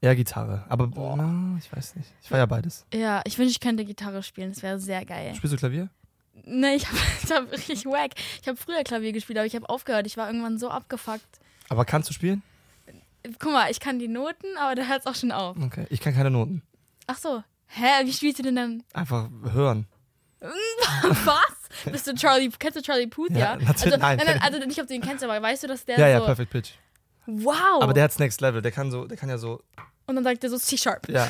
Eher 0.01 0.15
Gitarre. 0.15 0.63
Aber 0.69 0.87
na, 0.87 1.57
ich 1.59 1.71
weiß 1.75 1.95
nicht. 1.95 2.09
Ich 2.21 2.31
war 2.31 2.37
ja 2.37 2.45
beides. 2.45 2.85
Ja, 2.93 3.21
ich 3.25 3.37
wünsche, 3.37 3.51
ich 3.51 3.59
könnte 3.59 3.83
Gitarre 3.83 4.23
spielen. 4.23 4.53
Das 4.53 4.63
wäre 4.63 4.79
sehr 4.79 5.03
geil. 5.05 5.35
Spielst 5.35 5.53
du 5.53 5.57
Klavier? 5.57 5.89
Nee, 6.45 6.75
ich 6.75 6.87
habe 6.87 6.97
hab 7.47 7.51
richtig 7.51 7.85
wack. 7.85 8.11
Ich 8.41 8.47
habe 8.47 8.57
früher 8.57 8.83
Klavier 8.83 9.11
gespielt, 9.11 9.37
aber 9.37 9.45
ich 9.45 9.55
habe 9.55 9.67
aufgehört. 9.69 10.07
Ich 10.07 10.15
war 10.15 10.27
irgendwann 10.27 10.57
so 10.57 10.69
abgefuckt. 10.69 11.39
Aber 11.67 11.83
kannst 11.85 12.09
du 12.09 12.13
spielen? 12.13 12.41
Guck 13.39 13.51
mal, 13.51 13.69
ich 13.69 13.81
kann 13.81 13.99
die 13.99 14.07
Noten, 14.07 14.47
aber 14.57 14.75
da 14.75 14.83
hört 14.83 15.01
es 15.01 15.05
auch 15.05 15.15
schon 15.15 15.31
auf. 15.33 15.57
Okay. 15.57 15.85
Ich 15.89 15.99
kann 15.99 16.13
keine 16.13 16.31
Noten. 16.31 16.61
Ach 17.07 17.17
so. 17.17 17.43
Hä, 17.67 18.05
wie 18.05 18.13
spielst 18.13 18.39
du 18.39 18.43
denn 18.43 18.55
dann? 18.55 18.83
Einfach 18.93 19.29
hören. 19.51 19.85
Was? 20.41 21.91
Bist 21.91 22.07
du 22.07 22.13
Charlie, 22.15 22.49
kennst 22.57 22.77
du 22.77 22.81
Charlie 22.81 23.07
Puth, 23.07 23.31
Ja, 23.31 23.37
ja? 23.37 23.55
natürlich. 23.57 23.93
Also, 23.93 23.97
Nein, 23.97 24.17
nein, 24.25 24.41
also 24.41 24.57
nicht, 24.59 24.79
ob 24.81 24.87
du 24.87 24.93
ihn 24.95 25.01
kennst, 25.01 25.23
aber 25.23 25.39
weißt 25.41 25.63
du, 25.63 25.67
dass 25.67 25.83
der 25.85 25.99
Ja, 25.99 26.07
ja, 26.07 26.19
so, 26.19 26.25
Perfect 26.25 26.51
Pitch. 26.51 26.71
wow. 27.25 27.81
Aber 27.81 27.93
der 27.93 28.05
hat's 28.05 28.17
Next 28.19 28.39
Level. 28.41 28.61
Der 28.61 28.71
kann 28.71 28.89
so, 28.89 29.05
der 29.05 29.17
kann 29.17 29.29
ja 29.29 29.37
so, 29.37 29.61
Und 30.09 30.15
dann 30.15 30.23
sagt 30.23 30.43
er 30.43 30.49
so 30.49 30.57
C-Sharp. 30.57 31.07
ja. 31.09 31.29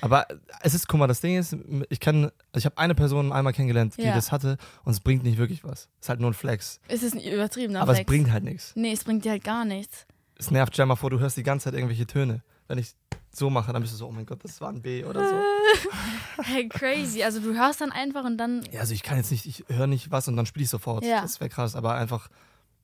Aber 0.00 0.26
es 0.62 0.74
ist, 0.74 0.88
guck 0.88 0.98
mal, 0.98 1.06
das 1.06 1.20
Ding 1.20 1.38
ist, 1.38 1.54
ich 1.88 2.00
kann, 2.00 2.24
also 2.24 2.32
ich 2.56 2.64
habe 2.64 2.76
eine 2.76 2.92
Person 2.96 3.32
einmal 3.32 3.52
kennengelernt, 3.52 3.96
die 3.96 4.02
Ja. 4.02 4.14
das 4.16 4.32
hatte 4.32 4.56
und 4.84 4.90
es 4.92 4.98
bringt 4.98 5.22
nicht 5.22 5.38
wirklich 5.38 5.62
was. 5.62 5.88
Es 6.00 6.06
ist 6.06 6.08
halt 6.08 6.18
nur 6.18 6.30
ein 6.30 6.34
Flex. 6.34 6.80
Es 6.88 7.04
ist 7.04 7.14
ein 7.14 7.20
übertriebener 7.20 7.80
Aber 7.82 7.92
es 7.92 7.98
Flex. 7.98 8.08
bringt 8.08 8.32
halt 8.32 8.42
nichts. 8.42 8.72
Nee, 8.74 8.90
es 8.92 9.04
bringt 9.04 9.24
dir 9.24 9.30
halt 9.30 9.44
gar 9.44 9.64
nichts. 9.64 10.06
Es 10.36 10.50
nervt, 10.50 10.74
stell 10.74 10.86
mal 10.86 10.96
vor, 10.96 11.10
du 11.10 11.20
hörst 11.20 11.36
die 11.36 11.44
ganze 11.44 11.64
Zeit 11.66 11.74
irgendwelche 11.74 12.04
Töne. 12.08 12.42
Wenn 12.66 12.78
ich 12.78 12.94
so 13.32 13.48
mache, 13.48 13.72
dann 13.72 13.80
bist 13.80 13.94
du 13.94 13.98
so, 13.98 14.08
oh 14.08 14.10
mein 14.10 14.26
Gott, 14.26 14.42
das 14.42 14.60
war 14.60 14.70
ein 14.70 14.82
B 14.82 15.04
oder 15.04 15.28
so. 15.28 15.34
Hey, 16.42 16.68
crazy. 16.68 17.22
Also 17.22 17.38
du 17.38 17.54
hörst 17.54 17.80
dann 17.80 17.92
einfach 17.92 18.24
und 18.24 18.38
dann. 18.38 18.64
Ja, 18.72 18.80
also 18.80 18.94
ich 18.94 19.04
kann 19.04 19.18
jetzt 19.18 19.30
nicht, 19.30 19.46
ich 19.46 19.64
höre 19.68 19.86
nicht 19.86 20.10
was 20.10 20.26
und 20.26 20.36
dann 20.36 20.46
spiele 20.46 20.64
ich 20.64 20.70
sofort. 20.70 21.04
Ja. 21.04 21.20
Das 21.22 21.38
wäre 21.38 21.48
krass, 21.48 21.76
aber 21.76 21.94
einfach, 21.94 22.28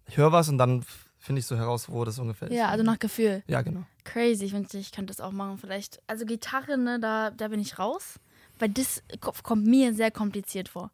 ich 0.06 0.16
höre 0.18 0.30
was 0.30 0.48
und 0.48 0.58
dann 0.58 0.84
finde 1.18 1.40
ich 1.40 1.46
so 1.46 1.56
heraus, 1.56 1.88
wo 1.90 2.04
das 2.04 2.18
ungefähr 2.18 2.48
ist. 2.48 2.54
Ja, 2.54 2.68
also 2.68 2.84
nach 2.84 2.98
Gefühl. 2.98 3.42
Ja, 3.46 3.62
genau. 3.62 3.82
Crazy. 4.04 4.44
Ich 4.46 4.52
wünschte, 4.52 4.78
ich 4.78 4.92
könnte 4.92 5.12
das 5.12 5.20
auch 5.20 5.32
machen. 5.32 5.58
Vielleicht. 5.58 6.00
Also 6.06 6.24
Gitarre, 6.24 6.78
ne, 6.78 6.98
da, 7.00 7.30
da 7.30 7.48
bin 7.48 7.60
ich 7.60 7.78
raus. 7.78 8.14
Weil 8.58 8.70
das 8.70 9.02
ko- 9.20 9.32
kommt 9.42 9.66
mir 9.66 9.94
sehr 9.94 10.10
kompliziert 10.10 10.68
vor. 10.68 10.90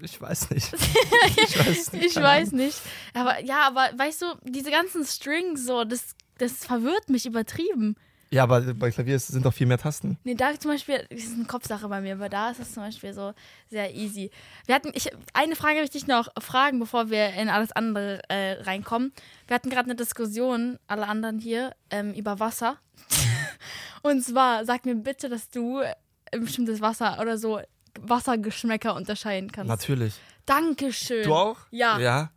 Ich 0.00 0.20
weiß 0.20 0.50
nicht. 0.50 0.72
ich 1.36 1.58
weiß 1.58 1.92
nicht. 1.92 2.04
Ich 2.06 2.16
weiß 2.16 2.52
nicht. 2.52 2.80
Aber 3.14 3.40
ja, 3.44 3.66
aber 3.66 3.90
weißt 3.96 4.22
du, 4.22 4.26
diese 4.42 4.70
ganzen 4.70 5.04
Strings 5.04 5.64
so, 5.66 5.84
das, 5.84 6.14
das 6.38 6.64
verwirrt 6.64 7.08
mich 7.08 7.26
übertrieben. 7.26 7.96
Ja, 8.32 8.44
aber 8.44 8.62
bei 8.72 8.90
Klavier 8.90 9.18
sind 9.18 9.44
doch 9.44 9.52
viel 9.52 9.66
mehr 9.66 9.76
Tasten. 9.76 10.16
Nee, 10.24 10.34
da 10.34 10.58
zum 10.58 10.70
Beispiel, 10.70 11.06
das 11.10 11.20
ist 11.20 11.34
eine 11.34 11.44
Kopfsache 11.44 11.86
bei 11.88 12.00
mir, 12.00 12.14
aber 12.14 12.30
da 12.30 12.50
ist 12.50 12.60
es 12.60 12.72
zum 12.72 12.82
Beispiel 12.82 13.12
so 13.12 13.34
sehr 13.68 13.94
easy. 13.94 14.30
Wir 14.64 14.74
hatten, 14.74 14.90
ich, 14.94 15.10
eine 15.34 15.54
Frage 15.54 15.80
möchte 15.80 15.98
ich 15.98 16.06
noch 16.06 16.28
fragen, 16.40 16.78
bevor 16.78 17.10
wir 17.10 17.34
in 17.34 17.50
alles 17.50 17.72
andere 17.72 18.22
äh, 18.30 18.52
reinkommen. 18.62 19.12
Wir 19.48 19.54
hatten 19.54 19.68
gerade 19.68 19.84
eine 19.84 19.96
Diskussion, 19.96 20.78
alle 20.86 21.08
anderen 21.08 21.40
hier, 21.40 21.74
ähm, 21.90 22.14
über 22.14 22.40
Wasser. 22.40 22.78
Und 24.02 24.22
zwar, 24.22 24.64
sag 24.64 24.86
mir 24.86 24.94
bitte, 24.94 25.28
dass 25.28 25.50
du 25.50 25.80
ein 25.80 26.40
bestimmtes 26.40 26.80
Wasser 26.80 27.18
oder 27.20 27.36
so 27.36 27.60
Wassergeschmäcker 28.00 28.94
unterscheiden 28.94 29.52
kannst. 29.52 29.68
Natürlich. 29.68 30.14
Dankeschön. 30.46 31.24
Du 31.24 31.34
auch? 31.34 31.58
Ja. 31.70 31.98
Ja. 31.98 32.30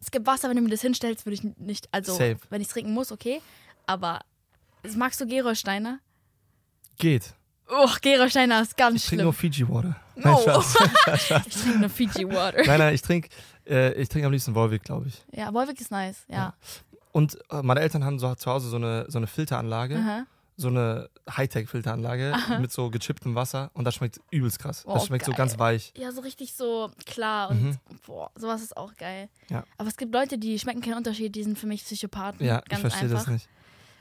Es 0.00 0.10
gibt 0.10 0.26
Wasser, 0.26 0.48
wenn 0.48 0.56
du 0.56 0.62
mir 0.62 0.70
das 0.70 0.80
hinstellst, 0.80 1.26
würde 1.26 1.34
ich 1.34 1.44
nicht, 1.58 1.88
also 1.92 2.12
Safe. 2.12 2.38
wenn 2.48 2.62
ich 2.62 2.68
es 2.68 2.72
trinken 2.72 2.94
muss, 2.94 3.12
okay. 3.12 3.42
Aber 3.86 4.20
magst 4.96 5.20
du 5.20 5.26
Gerolsteiner? 5.26 5.98
Geht. 6.98 7.34
Oh, 7.68 7.88
Gerolsteiner 8.02 8.60
ist 8.62 8.76
ganz 8.76 8.96
Ich 8.96 9.02
trinke 9.06 9.22
schlimm. 9.22 9.24
nur 9.24 9.32
Fiji 9.32 9.68
Water. 9.68 9.96
No. 10.16 10.32
Nein, 10.32 10.38
Spaß. 10.42 10.76
Ich 11.46 11.54
trinke 11.62 11.78
nur 11.80 11.88
Fiji 11.88 12.28
Water. 12.28 12.62
nein, 12.66 12.78
nein, 12.78 12.94
ich 12.94 13.02
trinke 13.02 13.28
äh, 13.66 13.92
ich 13.94 14.08
trink 14.08 14.24
am 14.26 14.32
liebsten 14.32 14.54
Volvic, 14.54 14.82
glaube 14.84 15.08
ich. 15.08 15.22
Ja, 15.32 15.52
Wolwig 15.54 15.80
ist 15.80 15.90
nice, 15.90 16.24
ja. 16.28 16.54
Und 17.12 17.38
äh, 17.50 17.62
meine 17.62 17.80
Eltern 17.80 18.04
haben 18.04 18.18
so 18.18 18.34
zu 18.34 18.50
Hause 18.50 18.68
so 18.68 18.76
eine, 18.76 19.06
so 19.08 19.18
eine 19.18 19.26
Filteranlage, 19.26 19.96
Aha. 19.96 20.26
so 20.56 20.68
eine 20.68 21.08
Hightech-Filteranlage 21.30 22.34
mit 22.60 22.70
so 22.72 22.90
gechipptem 22.90 23.34
Wasser 23.34 23.70
und 23.74 23.84
das 23.84 23.94
schmeckt 23.94 24.20
übelst 24.30 24.58
krass. 24.58 24.84
Oh, 24.86 24.94
das 24.94 25.06
schmeckt 25.06 25.24
so 25.24 25.32
geil. 25.32 25.38
ganz 25.38 25.58
weich. 25.58 25.92
Ja, 25.96 26.12
so 26.12 26.20
richtig 26.20 26.54
so 26.54 26.90
klar 27.06 27.50
und 27.50 27.78
boah, 28.06 28.30
sowas 28.36 28.62
ist 28.62 28.76
auch 28.76 28.94
geil. 28.96 29.28
Mhm. 29.48 29.54
Ja. 29.56 29.64
Aber 29.78 29.88
es 29.88 29.96
gibt 29.96 30.12
Leute, 30.12 30.36
die 30.38 30.58
schmecken 30.58 30.82
keinen 30.82 30.98
Unterschied, 30.98 31.34
die 31.34 31.42
sind 31.42 31.58
für 31.58 31.66
mich 31.66 31.82
Psychopathen. 31.84 32.44
Ja, 32.46 32.56
ganz 32.68 32.72
ich 32.72 32.78
verstehe 32.80 33.02
einfach. 33.08 33.24
das 33.24 33.28
nicht. 33.28 33.48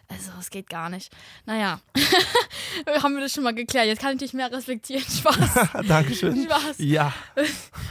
Also, 0.08 0.32
es 0.40 0.50
geht 0.50 0.70
gar 0.70 0.90
nicht. 0.90 1.12
Naja, 1.46 1.80
haben 3.02 3.16
wir 3.16 3.22
das 3.22 3.34
schon 3.34 3.44
mal 3.44 3.54
geklärt. 3.54 3.88
Jetzt 3.88 4.02
kann 4.02 4.14
ich 4.14 4.20
dich 4.20 4.34
mehr 4.34 4.52
respektieren. 4.52 5.04
Spaß. 5.10 5.70
Dankeschön. 5.88 6.44
Spaß. 6.44 6.78
Ja. 6.80 7.14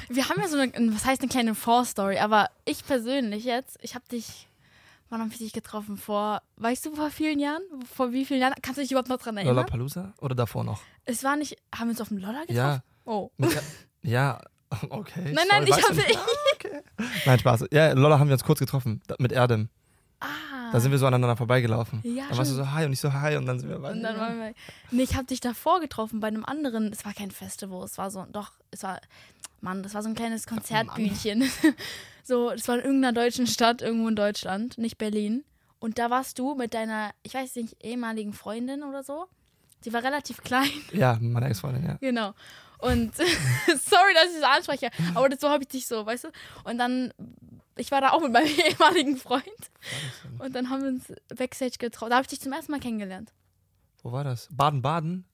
Wir 0.09 0.29
haben 0.29 0.41
ja 0.41 0.49
so 0.49 0.59
eine, 0.59 0.73
was 0.95 1.05
heißt 1.05 1.23
eine 1.23 1.29
kleine 1.29 1.55
Vorstory, 1.55 2.19
aber 2.19 2.51
ich 2.65 2.85
persönlich 2.85 3.45
jetzt, 3.45 3.79
ich 3.83 3.95
habe 3.95 4.05
dich, 4.11 4.49
wann 5.09 5.21
habe 5.21 5.31
ich 5.33 5.39
dich 5.39 5.53
getroffen? 5.53 5.97
Vor, 5.97 6.43
weißt 6.57 6.87
du, 6.87 6.95
vor 6.95 7.11
vielen 7.11 7.41
Jahren? 7.41 7.63
Vor 7.93 8.13
wie 8.13 8.25
vielen 8.25 8.41
Jahren? 8.41 8.55
Kannst 8.63 8.79
du 8.79 8.83
dich 8.83 8.93
überhaupt 8.93 9.09
noch 9.09 9.19
dran 9.19 9.37
erinnern? 9.37 9.57
Lollapalooza 9.57 10.13
oder 10.21 10.35
davor 10.35 10.65
noch? 10.65 10.81
Es 11.05 11.25
war 11.25 11.37
nicht, 11.37 11.57
haben 11.75 11.89
wir 11.89 11.93
uns 11.93 12.01
auf 12.01 12.09
dem 12.09 12.19
Lolla 12.19 12.41
getroffen? 12.43 12.57
Ja. 12.57 12.83
Oh. 13.05 13.31
Ja, 14.03 14.41
okay. 14.91 15.33
Nein, 15.33 15.47
nein, 15.49 15.67
sorry, 15.67 15.81
ich 15.81 15.89
habe. 15.89 15.97
nicht. 15.97 16.19
okay. 16.55 16.83
Nein, 17.27 17.39
Spaß. 17.39 17.65
Ja, 17.73 17.93
Lolla 17.93 18.19
haben 18.19 18.29
wir 18.29 18.35
uns 18.35 18.45
kurz 18.45 18.59
getroffen 18.61 19.01
mit 19.19 19.33
Erdem. 19.33 19.69
Ah. 20.21 20.52
Da 20.73 20.81
sind 20.81 20.91
wir 20.91 20.99
so 20.99 21.07
aneinander 21.07 21.37
vorbeigelaufen. 21.37 22.01
Ja, 22.05 22.25
da 22.31 22.37
warst 22.37 22.51
du 22.51 22.55
so 22.55 22.71
hi 22.71 22.85
und 22.85 22.93
ich 22.93 23.01
so 23.01 23.13
hi 23.13 23.37
und 23.37 23.47
dann 23.47 23.61
sind 23.61 23.69
wir 23.69 23.83
weiter. 23.83 23.95
Und 23.95 24.03
dann 24.03 24.17
waren 24.19 24.39
wir, 24.39 24.55
nee, 24.91 25.03
ich 25.03 25.15
habe 25.15 25.27
dich 25.27 25.41
davor 25.41 25.81
getroffen 25.81 26.21
bei 26.21 26.29
einem 26.29 26.45
anderen, 26.45 26.93
es 26.93 27.05
war 27.05 27.13
kein 27.13 27.31
Festival, 27.31 27.85
es 27.85 27.99
war 27.99 28.11
so, 28.11 28.27
doch, 28.33 28.53
es 28.71 28.83
war, 28.83 29.01
Mann, 29.61 29.83
das 29.83 29.95
war 29.95 30.03
so 30.03 30.09
ein 30.09 30.15
kleines 30.15 30.47
Konzertbühnchen. 30.47 31.45
so, 32.25 32.51
das 32.51 32.67
war 32.69 32.77
in 32.77 32.85
irgendeiner 32.85 33.13
deutschen 33.13 33.47
Stadt, 33.47 33.83
irgendwo 33.83 34.09
in 34.09 34.17
Deutschland, 34.17 34.79
nicht 34.79 34.99
Berlin. 34.99 35.45
Und 35.79 35.99
da 35.99 36.11
warst 36.11 36.39
du 36.39 36.55
mit 36.55 36.75
deiner, 36.75 37.11
ich 37.23 37.35
weiß 37.35 37.57
nicht, 37.57 37.77
ehemaligen 37.85 38.33
Freundin 38.33 38.85
oder 38.85 39.03
so. 39.03 39.27
Sie 39.81 39.93
war 39.93 40.03
relativ 40.03 40.43
klein, 40.43 40.71
Ja, 40.93 41.19
meine 41.21 41.49
Ex-Freundin, 41.49 41.85
ja. 41.85 41.97
genau. 42.01 42.35
Und 42.79 43.15
sorry, 43.67 44.15
dass 44.15 44.33
ich 44.33 44.41
so 44.41 44.47
anspreche, 44.47 44.91
aber 45.15 45.29
das, 45.29 45.41
so 45.41 45.49
habe 45.49 45.63
ich 45.63 45.69
dich 45.69 45.87
so, 45.87 46.05
weißt 46.07 46.25
du? 46.25 46.29
Und 46.65 46.79
dann, 46.79 47.13
ich 47.77 47.91
war 47.91 48.01
da 48.01 48.11
auch 48.11 48.21
mit 48.21 48.33
meinem 48.33 48.47
ehemaligen 48.69 49.17
Freund. 49.17 49.45
Und 50.39 50.55
dann 50.55 50.71
haben 50.71 50.83
wir 50.83 50.89
uns 50.89 51.13
Backstage 51.37 51.77
getroffen. 51.79 52.11
Da 52.11 52.17
habe 52.17 52.25
ich 52.25 52.29
dich 52.29 52.41
zum 52.41 52.53
ersten 52.53 52.73
Mal 52.73 52.81
kennengelernt. 52.81 53.33
Wo 54.03 54.13
war 54.13 54.25
das? 54.25 54.49
Baden-Baden? 54.51 55.25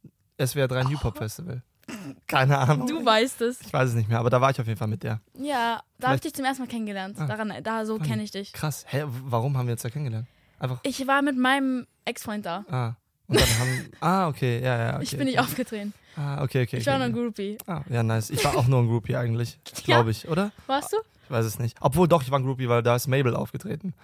SWR 0.44 0.68
3 0.68 0.84
New 0.84 0.98
Pop 0.98 1.16
Festival. 1.18 1.62
Keine 2.26 2.58
Ahnung. 2.58 2.86
Du 2.86 3.04
weißt 3.04 3.40
es. 3.42 3.60
Ich 3.62 3.72
weiß 3.72 3.90
es 3.90 3.94
nicht 3.94 4.08
mehr, 4.08 4.18
aber 4.18 4.30
da 4.30 4.40
war 4.40 4.50
ich 4.50 4.60
auf 4.60 4.66
jeden 4.66 4.78
Fall 4.78 4.88
mit 4.88 5.02
der. 5.02 5.20
Ja, 5.34 5.82
da 5.98 6.08
habe 6.08 6.16
ich 6.16 6.20
dich 6.22 6.34
zum 6.34 6.44
ersten 6.44 6.62
Mal 6.62 6.68
kennengelernt. 6.68 7.16
Ah. 7.18 7.26
Daran, 7.26 7.52
da 7.62 7.86
so 7.86 7.98
kenne 7.98 8.22
ich 8.22 8.30
dich. 8.30 8.52
Krass. 8.52 8.84
Hä, 8.88 9.04
warum 9.06 9.56
haben 9.56 9.66
wir 9.66 9.72
uns 9.72 9.82
da 9.82 9.90
kennengelernt? 9.90 10.28
Einfach. 10.58 10.80
Ich 10.82 11.06
war 11.06 11.22
mit 11.22 11.36
meinem 11.36 11.86
Ex-Freund 12.04 12.44
da. 12.44 12.64
Ah. 12.70 12.96
Und 13.26 13.40
dann 13.40 13.58
haben. 13.58 13.90
Ah, 14.00 14.28
okay, 14.28 14.60
ja, 14.62 14.78
ja. 14.78 14.94
Okay, 14.96 15.04
ich 15.04 15.16
bin 15.16 15.26
nicht 15.26 15.38
aufgetreten. 15.40 15.92
Ah, 16.18 16.42
okay, 16.42 16.64
okay. 16.64 16.78
Ich 16.78 16.86
war 16.86 16.94
okay, 16.94 16.98
nur 16.98 17.06
ein. 17.06 17.12
Groupie. 17.12 17.58
Ah, 17.68 17.82
ja, 17.88 18.02
nice. 18.02 18.30
Ich 18.30 18.44
war 18.44 18.56
auch 18.56 18.66
nur 18.66 18.80
ein 18.80 18.88
Groupie 18.88 19.14
eigentlich. 19.14 19.56
Glaube 19.84 20.10
ich, 20.10 20.28
oder? 20.28 20.50
Warst 20.66 20.92
du? 20.92 20.96
Ich 21.24 21.30
weiß 21.30 21.46
es 21.46 21.60
nicht. 21.60 21.76
Obwohl 21.80 22.08
doch, 22.08 22.22
ich 22.22 22.30
war 22.32 22.40
ein 22.40 22.44
Groupie, 22.44 22.68
weil 22.68 22.82
da 22.82 22.96
ist 22.96 23.06
Mabel 23.06 23.36
aufgetreten. 23.36 23.94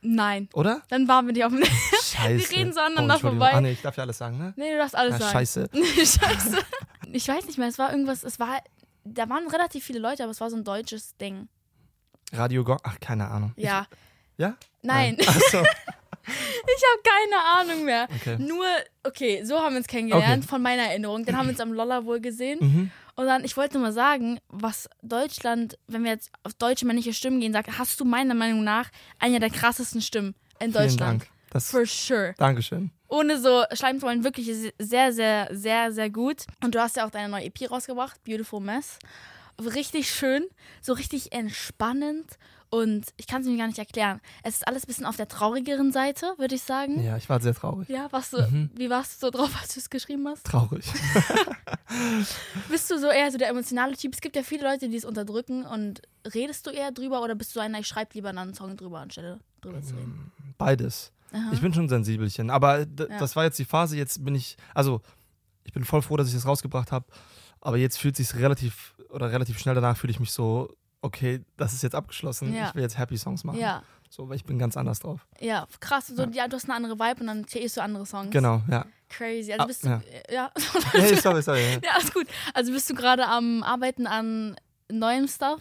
Nein. 0.00 0.48
Oder? 0.54 0.80
Dann 0.88 1.06
waren 1.06 1.26
wir 1.26 1.34
nicht 1.34 1.44
auf 1.44 1.52
dem. 1.52 1.62
Scheiße. 2.02 2.50
reden 2.56 2.72
so 2.72 2.80
oh, 2.80 2.84
aneinander 2.84 3.14
Entschuldigung. 3.14 3.40
vorbei. 3.40 3.52
Ah, 3.58 3.60
nee, 3.60 3.72
ich 3.72 3.82
darf 3.82 3.94
ja 3.98 4.04
alles 4.04 4.16
sagen, 4.16 4.38
ne? 4.38 4.54
nee, 4.56 4.72
du 4.72 4.78
darfst 4.78 4.96
alles 4.96 5.16
Ah, 5.16 5.18
sagen. 5.18 5.32
scheiße. 5.32 5.70
Scheiße. 5.96 6.58
Ich 7.12 7.28
weiß 7.28 7.44
nicht 7.44 7.58
mehr, 7.58 7.68
es 7.68 7.78
war 7.78 7.90
irgendwas, 7.90 8.24
es 8.24 8.40
war. 8.40 8.62
Da 9.04 9.28
waren 9.28 9.46
relativ 9.48 9.84
viele 9.84 9.98
Leute, 9.98 10.22
aber 10.22 10.30
es 10.30 10.40
war 10.40 10.48
so 10.48 10.56
ein 10.56 10.64
deutsches 10.64 11.14
Ding. 11.18 11.48
Radio 12.32 12.64
Gong. 12.64 12.78
Ach, 12.82 12.98
keine 13.00 13.28
Ahnung. 13.28 13.52
Ja. 13.56 13.86
Ich, 13.90 14.42
ja? 14.42 14.54
Nein, 14.82 15.18
Achso. 15.26 15.62
Ich 16.26 16.32
habe 16.32 17.02
keine 17.04 17.44
Ahnung 17.72 17.84
mehr. 17.84 18.08
Okay. 18.14 18.36
Nur, 18.38 18.64
okay, 19.04 19.42
so 19.44 19.58
haben 19.60 19.72
wir 19.74 19.78
uns 19.78 19.86
kennengelernt, 19.86 20.44
Okay. 20.44 20.48
von 20.50 20.62
meiner 20.62 20.82
Erinnerung. 20.82 21.24
Dann 21.24 21.36
haben 21.36 21.46
wir 21.46 21.52
uns 21.52 21.60
am 21.60 21.72
Lolla 21.72 22.04
wohl 22.04 22.20
gesehen. 22.20 22.58
Mhm. 22.60 22.90
Und 23.16 23.26
dann, 23.26 23.44
ich 23.44 23.56
wollte 23.56 23.74
nur 23.74 23.82
mal 23.88 23.92
sagen, 23.92 24.38
was 24.48 24.88
Deutschland, 25.02 25.76
wenn 25.88 26.04
wir 26.04 26.10
jetzt 26.12 26.30
auf 26.42 26.54
deutsche 26.54 26.86
männliche 26.86 27.12
Stimmen 27.12 27.40
gehen, 27.40 27.52
sagt, 27.52 27.78
hast 27.78 28.00
du 28.00 28.04
meiner 28.04 28.34
Meinung 28.34 28.64
nach 28.64 28.88
eine 29.18 29.40
der 29.40 29.50
krassesten 29.50 30.00
Stimmen 30.00 30.34
in 30.58 30.72
Vielen 30.72 30.72
Deutschland. 30.72 31.22
Dank. 31.22 31.30
Das, 31.50 31.70
For 31.70 31.84
sure. 31.84 32.34
Dankeschön. 32.38 32.90
Ohne 33.08 33.40
so 33.40 33.64
schleimen 33.72 34.00
zu 34.00 34.06
wollen, 34.06 34.22
wirklich 34.22 34.46
sehr, 34.78 35.12
sehr, 35.12 35.48
sehr, 35.50 35.92
sehr 35.92 36.08
gut. 36.08 36.44
Und 36.62 36.74
du 36.76 36.80
hast 36.80 36.96
ja 36.96 37.04
auch 37.04 37.10
deine 37.10 37.28
neue 37.28 37.44
EP 37.44 37.68
rausgebracht, 37.70 38.22
Beautiful 38.24 38.60
Mess. 38.60 38.98
richtig 39.60 40.08
schön, 40.10 40.44
so 40.80 40.92
richtig 40.92 41.32
entspannend 41.32 42.38
und 42.70 43.06
ich 43.16 43.26
kann 43.26 43.42
es 43.42 43.48
mir 43.48 43.56
gar 43.56 43.66
nicht 43.66 43.78
erklären. 43.78 44.20
Es 44.42 44.54
ist 44.56 44.66
alles 44.68 44.84
ein 44.84 44.86
bisschen 44.86 45.06
auf 45.06 45.16
der 45.16 45.28
traurigeren 45.28 45.92
Seite, 45.92 46.34
würde 46.38 46.54
ich 46.54 46.62
sagen. 46.62 47.02
Ja, 47.02 47.16
ich 47.16 47.28
war 47.28 47.40
sehr 47.40 47.54
traurig. 47.54 47.88
Ja, 47.88 48.10
warst 48.12 48.32
du, 48.32 48.38
Mhm. 48.42 48.70
wie 48.74 48.88
warst 48.90 49.14
du 49.22 49.26
so 49.26 49.30
drauf, 49.30 49.50
als 49.60 49.74
du 49.74 49.80
es 49.80 49.90
geschrieben 49.90 50.26
hast? 50.28 50.44
Traurig. 50.46 50.84
Bist 52.68 52.90
du 52.90 52.98
so 52.98 53.08
eher 53.08 53.30
so 53.30 53.38
der 53.38 53.48
emotionale 53.48 53.96
Typ? 53.96 54.14
Es 54.14 54.20
gibt 54.20 54.36
ja 54.36 54.42
viele 54.42 54.62
Leute, 54.64 54.88
die 54.88 54.96
es 54.96 55.04
unterdrücken 55.04 55.64
und 55.64 56.02
redest 56.34 56.66
du 56.66 56.70
eher 56.70 56.92
drüber 56.92 57.22
oder 57.22 57.34
bist 57.34 57.54
du 57.56 57.60
einer, 57.60 57.80
ich 57.80 57.88
schreibe 57.88 58.10
lieber 58.14 58.28
einen 58.30 58.54
Song 58.54 58.76
drüber, 58.76 59.00
anstelle 59.00 59.40
drüber 59.60 59.82
zu 59.82 59.94
reden? 59.94 60.30
Beides. 60.58 61.12
Aha. 61.32 61.50
Ich 61.52 61.60
bin 61.60 61.72
schon 61.72 61.84
ein 61.84 61.88
Sensibelchen. 61.88 62.50
Aber 62.50 62.80
Ja. 62.80 62.86
das 63.18 63.36
war 63.36 63.44
jetzt 63.44 63.58
die 63.58 63.64
Phase. 63.64 63.96
Jetzt 63.96 64.24
bin 64.24 64.34
ich, 64.34 64.56
also 64.74 65.00
ich 65.64 65.72
bin 65.72 65.84
voll 65.84 66.02
froh, 66.02 66.16
dass 66.16 66.28
ich 66.28 66.34
das 66.34 66.46
rausgebracht 66.46 66.92
habe. 66.92 67.06
Aber 67.60 67.76
jetzt 67.76 67.98
fühlt 67.98 68.16
sich 68.16 68.34
relativ 68.34 68.94
oder 69.10 69.30
relativ 69.32 69.58
schnell 69.58 69.74
danach 69.74 69.96
fühle 69.96 70.12
ich 70.12 70.20
mich 70.20 70.32
so, 70.32 70.72
okay, 71.02 71.42
das 71.56 71.72
ist 71.72 71.82
jetzt 71.82 71.94
abgeschlossen. 71.94 72.54
Ja. 72.54 72.68
Ich 72.68 72.74
will 72.74 72.82
jetzt 72.82 72.98
Happy 72.98 73.16
Songs 73.16 73.44
machen. 73.44 73.58
ja, 73.58 73.82
So, 74.08 74.28
weil 74.28 74.36
ich 74.36 74.44
bin 74.44 74.58
ganz 74.58 74.76
anders 74.76 75.00
drauf. 75.00 75.26
ja, 75.40 75.66
krass. 75.80 76.08
So, 76.08 76.24
Ja. 76.24 76.48
du 76.48 76.56
hast 76.56 76.64
eine 76.64 76.74
andere 76.74 76.98
Vibe 76.98 77.20
und 77.20 77.26
dann 77.28 77.46
kreierst 77.46 77.76
du 77.76 77.82
andere 77.82 78.06
Songs. 78.06 78.30
Genau, 78.30 78.62
ja. 78.68 78.84
Crazy. 79.08 79.52
Also 79.52 79.64
Ah, 79.64 79.66
bist 79.66 79.84
du, 79.84 79.88
ja. 79.88 80.00
ja. 80.30 80.50
Hey, 80.92 81.16
sorry, 81.16 81.42
sorry. 81.42 81.60
ja. 81.62 81.78
Ja, 81.82 81.90
alles 81.94 82.12
gut. 82.12 82.26
Also 82.54 82.72
bist 82.72 82.88
du 82.90 82.94
gerade 82.94 83.26
am 83.26 83.62
Arbeiten 83.62 84.06
an 84.06 84.56
neuem 84.90 85.26
Stuff? 85.28 85.60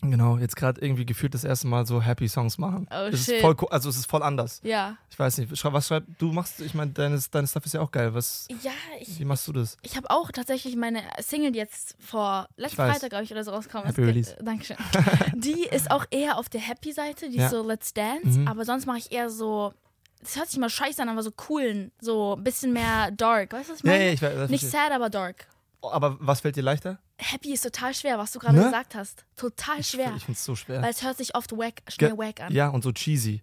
Genau, 0.00 0.38
jetzt 0.38 0.54
gerade 0.54 0.80
irgendwie 0.80 1.04
gefühlt 1.04 1.34
das 1.34 1.42
erste 1.42 1.66
Mal 1.66 1.84
so 1.84 2.00
Happy 2.00 2.28
Songs 2.28 2.56
machen. 2.56 2.86
Oh, 2.90 3.08
es 3.10 3.24
shit. 3.24 3.34
ist 3.36 3.40
voll, 3.40 3.56
also 3.70 3.88
es 3.88 3.96
ist 3.96 4.06
voll 4.06 4.22
anders. 4.22 4.60
Ja. 4.62 4.96
Ich 5.10 5.18
weiß 5.18 5.38
nicht, 5.38 5.50
was 5.50 5.58
schreibst 5.86 5.90
du 6.18 6.32
machst? 6.32 6.60
Ich 6.60 6.72
meine, 6.72 6.92
deine, 6.92 7.20
deine 7.32 7.48
Stuff 7.48 7.66
ist 7.66 7.74
ja 7.74 7.80
auch 7.80 7.90
geil. 7.90 8.14
Was, 8.14 8.46
Ja, 8.62 8.70
ich, 9.00 9.18
wie 9.18 9.24
machst 9.24 9.48
du 9.48 9.52
das? 9.52 9.76
ich 9.82 9.96
habe 9.96 10.08
auch 10.10 10.30
tatsächlich 10.30 10.76
meine 10.76 11.02
Single 11.20 11.56
jetzt 11.56 11.96
vor 11.98 12.48
letzten. 12.56 12.76
Freitag, 12.76 13.10
glaube 13.10 13.24
ich, 13.24 13.32
oder 13.32 13.42
so 13.42 13.50
rausgekommen. 13.50 13.86
Happy 13.88 14.02
Es- 14.02 14.06
Release. 14.08 14.36
Dankeschön. 14.40 14.76
Die 15.34 15.64
ist 15.64 15.90
auch 15.90 16.04
eher 16.12 16.38
auf 16.38 16.48
der 16.48 16.60
Happy-Seite, 16.60 17.28
die 17.30 17.38
Ja. 17.38 17.46
ist 17.46 17.50
so 17.50 17.66
Let's 17.66 17.92
Dance, 17.92 18.38
Mhm. 18.38 18.46
aber 18.48 18.64
sonst 18.64 18.86
mache 18.86 18.98
ich 18.98 19.10
eher 19.10 19.30
so, 19.30 19.72
das 20.20 20.36
hört 20.36 20.48
sich 20.48 20.60
mal 20.60 20.70
scheiße 20.70 21.02
an, 21.02 21.08
aber 21.08 21.24
so 21.24 21.32
coolen, 21.32 21.90
so 22.00 22.36
ein 22.36 22.44
bisschen 22.44 22.72
mehr 22.72 23.10
dark. 23.10 23.52
Weißt 23.52 23.68
du, 23.68 23.72
was 23.72 23.80
ich 23.80 23.84
Ja, 23.84 23.90
meine? 23.92 24.04
ja, 24.06 24.12
ich 24.12 24.22
weiß. 24.22 24.50
Nicht 24.50 24.70
sad, 24.70 24.92
aber 24.92 25.10
dark. 25.10 25.48
Aber 25.82 26.16
was 26.20 26.40
fällt 26.40 26.56
dir 26.56 26.62
leichter? 26.62 26.98
Happy 27.18 27.52
ist 27.52 27.62
total 27.62 27.94
schwer, 27.94 28.18
was 28.18 28.32
du 28.32 28.38
gerade 28.38 28.56
Ne? 28.56 28.64
gesagt 28.64 28.94
hast. 28.94 29.24
Total 29.36 29.78
Ich, 29.80 29.88
schwer. 29.88 30.12
ich 30.16 30.24
finde 30.24 30.38
es 30.38 30.44
so 30.44 30.56
schwer. 30.56 30.82
Weil 30.82 30.90
es 30.90 31.02
hört 31.04 31.16
sich 31.16 31.34
oft 31.34 31.52
wack, 31.52 31.82
schnell 31.88 32.10
Ge- 32.10 32.18
wack 32.18 32.40
an. 32.40 32.52
Ja, 32.52 32.68
und 32.68 32.82
so 32.82 32.92
cheesy. 32.92 33.42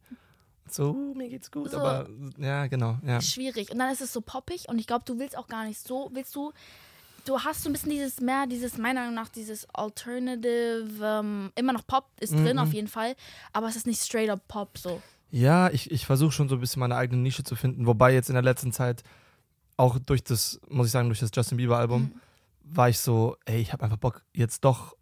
So, 0.70 0.92
uh, 0.92 1.14
mir 1.14 1.30
geht's 1.30 1.52
gut, 1.52 1.72
So. 1.72 1.78
aber 1.80 2.10
ja, 2.38 2.68
genau. 2.68 2.98
Ja. 3.06 3.22
schwierig. 3.22 3.72
Und 3.72 3.78
dann 3.80 3.92
ist 3.92 4.02
es 4.02 4.12
so 4.12 4.20
poppig 4.22 4.68
und 4.68 4.80
ich 4.80 4.88
glaube, 4.88 5.06
du 5.06 5.20
willst 5.20 5.38
auch 5.38 5.48
gar 5.48 5.64
nicht 5.66 5.80
so, 5.80 6.10
willst 6.14 6.36
du, 6.36 6.52
du 7.26 7.40
hast 7.40 7.64
so 7.64 7.70
ein 7.70 7.74
bisschen 7.74 7.92
dieses 7.92 8.20
mehr, 8.20 8.48
dieses, 8.48 8.78
meiner 8.78 9.02
Meinung 9.02 9.16
nach, 9.16 9.30
dieses 9.30 9.68
Alternative, 9.74 10.88
ähm, 11.04 11.52
immer 11.56 11.74
noch 11.74 11.86
Pop 11.86 12.08
ist 12.20 12.34
drin 12.34 12.54
Mhm. 12.58 12.60
auf 12.60 12.74
jeden 12.74 12.88
Fall, 12.88 13.16
aber 13.54 13.68
es 13.68 13.76
ist 13.76 13.88
nicht 13.88 14.02
straight 14.02 14.30
up 14.30 14.48
Pop 14.48 14.78
so. 14.78 15.02
Ja, 15.32 15.70
ich, 15.70 15.92
ich 15.92 16.06
versuche 16.06 16.32
schon 16.32 16.50
so 16.50 16.56
ein 16.56 16.62
bisschen 16.62 16.80
meine 16.80 16.96
eigene 16.96 17.22
Nische 17.22 17.44
zu 17.44 17.56
finden. 17.56 17.86
Wobei 17.88 18.14
jetzt 18.14 18.30
in 18.30 18.36
der 18.36 18.44
letzten 18.44 18.72
Zeit, 18.72 19.04
auch 19.78 20.00
durch 20.00 20.24
das, 20.24 20.60
muss 20.70 20.88
ich 20.88 20.92
sagen, 20.92 21.10
durch 21.10 21.20
das 21.20 21.32
Justin 21.34 21.58
Bieber-Album, 21.58 22.02
Mhm. 22.04 22.12
war 22.64 22.90
ich 22.90 23.00
so, 23.00 23.36
ey, 23.46 23.60
ich 23.62 23.74
habe 23.74 23.84
einfach 23.84 23.98
Bock, 23.98 24.24
jetzt 24.34 24.64
doch 24.66 24.96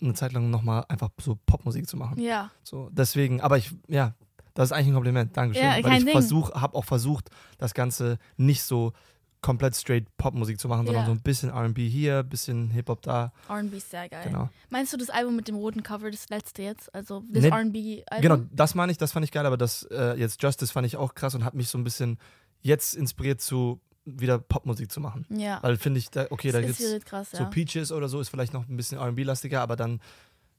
eine 0.00 0.14
Zeit 0.14 0.32
lang 0.32 0.50
nochmal 0.50 0.84
einfach 0.88 1.10
so 1.20 1.38
Popmusik 1.46 1.88
zu 1.88 1.96
machen. 1.96 2.18
Ja, 2.20 2.50
So, 2.64 2.88
deswegen, 2.92 3.40
aber 3.40 3.58
ich, 3.58 3.70
ja, 3.88 4.14
das 4.54 4.66
ist 4.68 4.72
eigentlich 4.72 4.88
ein 4.88 4.94
Kompliment. 4.94 5.36
Dankeschön. 5.36 5.64
Ja, 5.64 5.82
weil 5.84 6.02
ich 6.02 6.10
versuch, 6.10 6.52
habe 6.52 6.76
auch 6.76 6.84
versucht, 6.84 7.30
das 7.58 7.72
Ganze 7.74 8.18
nicht 8.36 8.62
so 8.62 8.92
komplett 9.40 9.74
straight 9.74 10.06
Popmusik 10.18 10.60
zu 10.60 10.68
machen, 10.68 10.86
sondern 10.86 11.02
Ja. 11.04 11.06
so 11.06 11.12
ein 11.12 11.20
bisschen 11.20 11.50
RB 11.50 11.78
hier, 11.78 12.20
ein 12.20 12.28
bisschen 12.28 12.70
Hip-Hop 12.70 13.02
da. 13.02 13.32
R&B 13.48 13.76
ist 13.76 13.90
sehr 13.90 14.08
geil. 14.08 14.22
Genau. 14.24 14.48
Meinst 14.70 14.92
du 14.92 14.96
das 14.96 15.10
Album 15.10 15.34
mit 15.36 15.48
dem 15.48 15.56
roten 15.56 15.82
Cover, 15.82 16.10
das 16.12 16.28
letzte 16.28 16.62
jetzt? 16.62 16.94
Also 16.94 17.24
das 17.28 17.42
Nee, 17.42 17.48
R&B-Album? 17.48 18.22
Genau, 18.22 18.48
das 18.52 18.74
meine 18.76 18.92
ich, 18.92 18.98
das 18.98 19.10
fand 19.10 19.24
ich 19.24 19.32
geil, 19.32 19.44
aber 19.46 19.56
das 19.56 19.82
äh, 19.90 20.14
jetzt 20.18 20.40
Justice 20.42 20.72
fand 20.72 20.86
ich 20.86 20.96
auch 20.96 21.14
krass 21.14 21.34
und 21.34 21.44
hat 21.44 21.54
mich 21.54 21.68
so 21.68 21.76
ein 21.78 21.82
bisschen 21.84 22.18
jetzt 22.60 22.94
inspiriert 22.94 23.40
zu 23.40 23.80
wieder 24.04 24.38
Popmusik 24.38 24.90
zu 24.90 25.00
machen. 25.00 25.26
Ja, 25.30 25.58
Weil 25.62 25.76
finde 25.76 25.98
ich, 26.00 26.10
da, 26.10 26.26
okay, 26.30 26.50
da 26.50 26.60
das 26.60 26.70
ist 26.70 26.78
gibt's 26.78 26.92
wild 26.92 27.06
krass, 27.06 27.30
so 27.30 27.38
ja. 27.38 27.44
Peaches 27.44 27.92
oder 27.92 28.08
so, 28.08 28.20
ist 28.20 28.28
vielleicht 28.28 28.52
noch 28.52 28.68
ein 28.68 28.76
bisschen 28.76 28.98
RB-lastiger, 28.98 29.60
aber 29.60 29.76
dann 29.76 30.00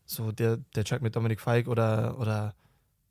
so 0.05 0.31
der, 0.31 0.57
der 0.75 0.85
Track 0.85 1.01
mit 1.01 1.15
Dominic 1.15 1.39
Fike 1.41 1.69
oder, 1.69 2.17
oder 2.19 2.53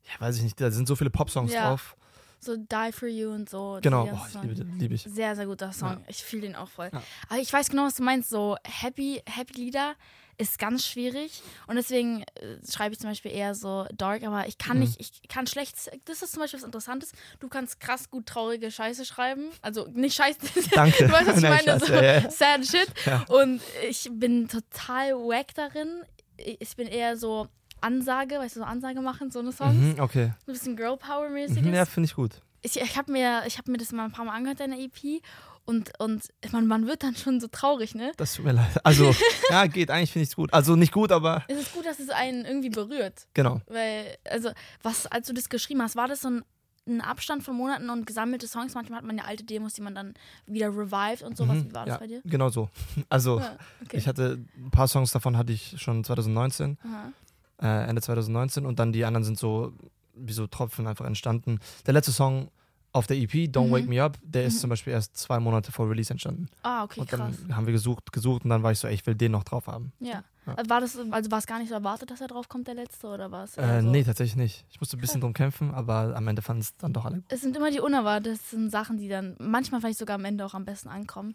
ja, 0.03 0.19
weiß 0.19 0.37
ich 0.37 0.43
nicht, 0.43 0.59
da 0.59 0.71
sind 0.71 0.87
so 0.87 0.95
viele 0.95 1.09
Pop-Songs 1.09 1.53
Ja. 1.53 1.69
drauf. 1.69 1.95
So 2.39 2.57
Die 2.57 2.91
For 2.91 3.07
You 3.07 3.31
und 3.31 3.49
so. 3.49 3.79
Genau, 3.81 4.05
oh, 4.11 4.19
ich 4.27 4.41
liebe, 4.41 4.63
liebe 4.77 4.95
ich. 4.95 5.03
Sehr, 5.03 5.33
sehr 5.33 5.45
guter 5.45 5.71
Song. 5.71 5.91
Ja. 5.91 6.01
Ich 6.07 6.23
fühle 6.25 6.41
den 6.41 6.55
auch 6.57 6.67
voll. 6.67 6.89
Ja. 6.91 7.01
Aber 7.29 7.39
ich 7.39 7.53
weiß 7.53 7.69
genau, 7.69 7.85
was 7.85 7.95
du 7.95 8.03
meinst. 8.03 8.29
So 8.29 8.57
Happy, 8.65 9.21
Happy 9.25 9.53
Lieder 9.53 9.95
ist 10.37 10.57
ganz 10.59 10.85
schwierig. 10.87 11.41
Und 11.67 11.75
deswegen 11.75 12.23
äh, 12.35 12.57
schreibe 12.69 12.93
ich 12.93 12.99
zum 12.99 13.09
Beispiel 13.09 13.31
eher 13.31 13.53
so 13.55 13.85
dark, 13.95 14.23
aber 14.23 14.47
ich 14.47 14.57
kann 14.57 14.77
Mhm. 14.77 14.83
nicht, 14.83 14.99
ich 14.99 15.27
kann 15.27 15.45
schlecht. 15.47 15.75
Das 16.05 16.21
ist 16.21 16.33
zum 16.33 16.41
Beispiel 16.41 16.59
was 16.59 16.65
Interessantes. 16.65 17.11
Du 17.39 17.47
kannst 17.49 17.79
krass 17.79 18.09
gut 18.09 18.25
traurige 18.25 18.71
Scheiße 18.71 19.05
schreiben. 19.05 19.49
Also 19.61 19.87
nicht 19.93 20.15
Scheiße. 20.15 20.39
Danke. 20.73 21.05
Du 21.07 21.11
weißt, 21.11 21.27
was 21.27 21.37
ich 21.37 21.43
Nein, 21.43 21.61
meine, 21.65 21.79
so 21.79 21.93
ja, 21.93 22.01
ja. 22.19 22.29
sad 22.31 22.65
shit. 22.65 22.87
Ja. 23.05 23.23
Und 23.29 23.61
ich 23.89 24.09
bin 24.11 24.47
total 24.47 25.13
wack 25.15 25.53
darin. 25.55 26.01
Ich 26.37 26.75
bin 26.75 26.87
eher 26.87 27.15
so 27.17 27.47
Ansage, 27.81 28.35
weißt 28.39 28.55
du, 28.55 28.61
so 28.61 28.65
Ansage 28.65 29.01
machen, 29.01 29.29
so 29.29 29.39
eine 29.39 29.51
Songs. 29.51 29.75
Mhm, 29.75 29.95
okay. 29.99 30.33
So 30.45 30.51
ein 30.51 30.53
bisschen 30.53 30.75
Girl 30.77 30.97
Power-mäßiges 30.97 31.61
Mhm, 31.63 31.73
ja, 31.73 31.85
finde 31.85 32.07
ich 32.07 32.15
gut. 32.15 32.31
ich, 32.61 32.77
ich 32.79 32.97
habe 32.97 33.11
mir, 33.11 33.43
ich 33.45 33.57
hab 33.57 33.67
mir 33.67 33.77
das 33.77 33.91
mal 33.91 34.05
ein 34.05 34.11
paar 34.13 34.25
Mal 34.25 34.33
angehört, 34.35 34.61
deine 34.61 34.79
EP. 34.79 35.21
Und, 35.65 35.91
und 35.99 36.23
man, 36.51 36.67
man 36.67 36.87
wird 36.87 37.03
dann 37.03 37.15
schon 37.15 37.39
so 37.39 37.47
traurig, 37.47 37.95
ne? 37.95 38.11
Das 38.17 38.33
tut 38.33 38.43
mir 38.45 38.51
leid. 38.51 38.85
Also, 38.85 39.15
ja, 39.49 39.65
geht. 39.67 39.89
Eigentlich 39.89 40.11
finde 40.11 40.23
ich 40.23 40.29
es 40.29 40.35
gut. 40.35 40.51
Also 40.53 40.75
nicht 40.75 40.91
gut, 40.91 41.11
aber 41.11 41.43
Es 41.47 41.57
ist 41.57 41.73
gut, 41.73 41.85
dass 41.85 41.99
es 41.99 42.09
einen 42.09 42.43
irgendwie 42.45 42.69
berührt. 42.69 43.27
genau. 43.33 43.61
Weil, 43.67 44.17
also, 44.29 44.49
was, 44.81 45.07
als 45.07 45.27
du 45.27 45.33
das 45.33 45.47
geschrieben 45.47 45.81
hast, 45.81 45.95
war 45.95 46.07
das 46.09 46.21
so 46.21 46.29
ein, 46.29 46.43
ein 46.85 46.99
Abstand 46.99 47.43
von 47.43 47.55
Monaten 47.55 47.89
und 47.89 48.05
gesammelte 48.05 48.45
Songs? 48.45 48.73
Manchmal 48.75 48.97
hat 48.99 49.05
man 49.05 49.17
ja 49.17 49.23
alte 49.23 49.45
Demos, 49.45 49.71
die 49.73 49.81
man 49.81 49.95
dann 49.95 50.15
wieder 50.47 50.67
revived 50.67 51.23
und 51.23 51.37
sowas. 51.37 51.55
Mhm, 51.55 51.69
Wie 51.69 51.73
war 51.73 51.85
das 51.85 51.93
ja, 51.95 51.99
bei 51.99 52.07
dir? 52.07 52.21
Genau 52.25 52.49
so. 52.49 52.69
Also, 53.09 53.39
Ja, 53.39 53.55
okay. 53.85 53.95
ich 53.97 54.07
hatte 54.07 54.43
ein 54.57 54.69
paar 54.69 54.89
Songs 54.89 55.11
davon 55.11 55.37
hatte 55.37 55.53
ich 55.53 55.75
schon 55.81 56.03
2019, 56.03 56.77
Aha. 56.83 57.13
äh, 57.61 57.87
Ende 57.87 58.01
2019 58.01 58.65
und 58.65 58.79
dann 58.79 58.91
die 58.91 59.05
anderen 59.05 59.23
sind 59.23 59.39
so 59.39 59.71
wie 60.15 60.33
so 60.33 60.45
Tropfen 60.45 60.87
einfach 60.87 61.05
entstanden. 61.05 61.59
Der 61.85 61.93
letzte 61.93 62.11
Song 62.11 62.51
auf 62.93 63.07
der 63.07 63.17
EP, 63.17 63.47
Don't 63.47 63.67
Mhm. 63.67 63.71
Wake 63.71 63.87
Me 63.89 64.01
Up, 64.01 64.17
der 64.23 64.45
ist 64.45 64.55
Mhm. 64.55 64.59
zum 64.59 64.69
Beispiel 64.69 64.93
erst 64.93 65.17
zwei 65.17 65.39
Monate 65.39 65.71
vor 65.71 65.89
Release 65.89 66.11
entstanden. 66.11 66.47
Ah, 66.61 66.83
okay, 66.83 67.01
und 67.01 67.09
krass. 67.09 67.19
dann 67.47 67.55
haben 67.55 67.65
wir 67.65 67.73
gesucht, 67.73 68.11
gesucht 68.13 68.43
und 68.45 68.49
dann 68.51 68.63
war 68.63 68.71
ich 68.71 68.79
so, 68.79 68.87
ey, 68.87 68.93
ich 68.93 69.05
will 69.05 69.15
den 69.15 69.31
noch 69.33 69.43
drauf 69.43 69.67
haben. 69.67 69.91
Ja. 69.99 70.23
Ja. 70.45 70.57
War 70.67 70.81
das, 70.81 70.97
also 71.09 71.31
war 71.31 71.39
es 71.39 71.47
gar 71.47 71.57
nicht 71.59 71.69
so 71.69 71.73
erwartet, 71.75 72.11
dass 72.11 72.19
er 72.19 72.27
drauf 72.27 72.49
kommt, 72.49 72.67
der 72.67 72.75
letzte, 72.75 73.07
oder 73.07 73.31
war 73.31 73.45
es? 73.45 73.57
Äh, 73.57 73.81
so? 73.81 73.89
Nee, 73.89 74.03
tatsächlich 74.03 74.35
nicht. 74.35 74.65
Ich 74.69 74.79
musste 74.81 74.97
ein 74.97 75.01
bisschen 75.01 75.21
drum 75.21 75.33
kämpfen, 75.33 75.73
aber 75.73 76.13
am 76.15 76.27
Ende 76.27 76.41
fanden 76.41 76.61
es 76.61 76.75
dann 76.77 76.91
doch 76.93 77.05
alle 77.05 77.15
gut. 77.17 77.25
Es 77.29 77.41
sind 77.41 77.55
immer 77.55 77.71
die 77.71 77.79
unerwarteten 77.79 78.69
Sachen, 78.69 78.97
die 78.97 79.07
dann 79.07 79.35
manchmal 79.39 79.79
vielleicht 79.81 79.99
sogar 79.99 80.15
am 80.15 80.25
Ende 80.25 80.45
auch 80.45 80.53
am 80.53 80.65
besten 80.65 80.89
ankommen. 80.89 81.33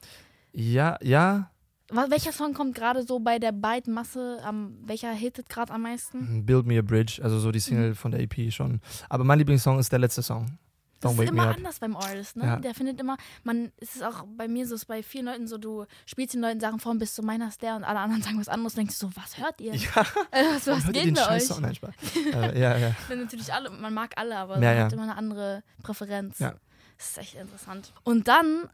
Ja, 0.53 0.99
ja, 1.03 1.51
Welcher 1.91 2.33
Song 2.33 2.53
kommt 2.53 2.75
gerade 2.75 3.03
so 3.03 3.19
bei 3.19 3.39
der 3.39 3.51
breiten 3.51 3.93
Masse? 3.95 4.41
Am, 4.45 4.77
welcher 4.85 5.11
hittet 5.13 5.49
gerade 5.49 5.73
am 5.73 5.81
meisten? 5.81 6.45
Build 6.45 6.67
Me 6.67 6.79
a 6.79 6.83
Bridge, 6.83 7.19
also 7.25 7.39
so 7.39 7.51
die 7.51 7.61
Single 7.61 7.95
von 7.95 8.11
der 8.11 8.21
EP 8.21 8.51
schon. 8.53 8.83
Aber 9.09 9.25
mein 9.25 9.39
Lieblingssong 9.39 9.79
ist 9.79 9.91
der 9.91 9.99
letzte 9.99 10.21
Song. 10.23 10.59
Das 11.01 11.11
Don't 11.13 11.15
ist 11.15 11.19
Wake 11.29 11.33
Me 11.33 11.43
immer 11.43 11.55
anders 11.57 11.79
beim 11.79 11.97
Artist, 11.97 12.37
ne? 12.37 12.45
Ja. 12.45 12.57
Der 12.57 12.75
findet 12.75 12.99
immer, 13.01 13.17
man, 13.45 13.71
es 13.79 13.97
ist 13.97 14.03
auch 14.03 14.25
bei 14.37 14.49
mir 14.49 14.67
so, 14.67 14.75
es 14.75 14.83
ist 14.83 14.87
bei 14.87 15.03
vielen 15.03 15.27
Leuten 15.27 15.47
so, 15.47 15.57
du 15.59 15.87
spielst 16.07 16.35
den 16.35 16.41
Leuten 16.41 16.59
Sachen 16.61 16.81
vor 16.81 16.93
und 16.93 16.99
bist 16.99 17.15
so, 17.15 17.23
meiner 17.23 17.49
ist 17.49 17.63
der 17.63 17.77
und 17.77 17.85
alle 17.85 18.01
anderen 18.01 18.23
sagen 18.25 18.39
was 18.41 18.49
anderes, 18.49 18.75
denkst 18.75 18.99
du 18.99 19.07
so, 19.07 19.13
was 19.17 19.39
hört 19.39 19.61
ihr? 19.61 19.75
Ja, 19.75 19.89
Äh, 20.31 20.45
was 20.55 20.67
hört 20.67 20.85
ihr 20.87 20.93
geht 20.93 21.05
den 21.07 21.15
bei 21.15 21.37
euch? 21.37 21.45
Song? 21.47 21.61
Nein, 21.63 21.75
Spaß. 21.75 21.95
äh, 22.35 22.61
ja, 22.61 22.77
ja. 22.77 22.95
Denn 23.09 23.21
natürlich 23.23 23.53
alle, 23.53 23.71
man 23.71 23.95
mag 23.95 24.13
alle, 24.17 24.37
aber 24.37 24.55
Ja, 24.55 24.61
man 24.61 24.77
ja. 24.77 24.85
hat 24.85 24.93
immer 24.93 25.03
eine 25.05 25.17
andere 25.17 25.63
Präferenz. 25.83 26.39
Ja. 26.41 26.55
Das 26.97 27.11
ist 27.11 27.19
echt 27.19 27.35
interessant. 27.37 27.93
Und 28.03 28.27
dann 28.27 28.69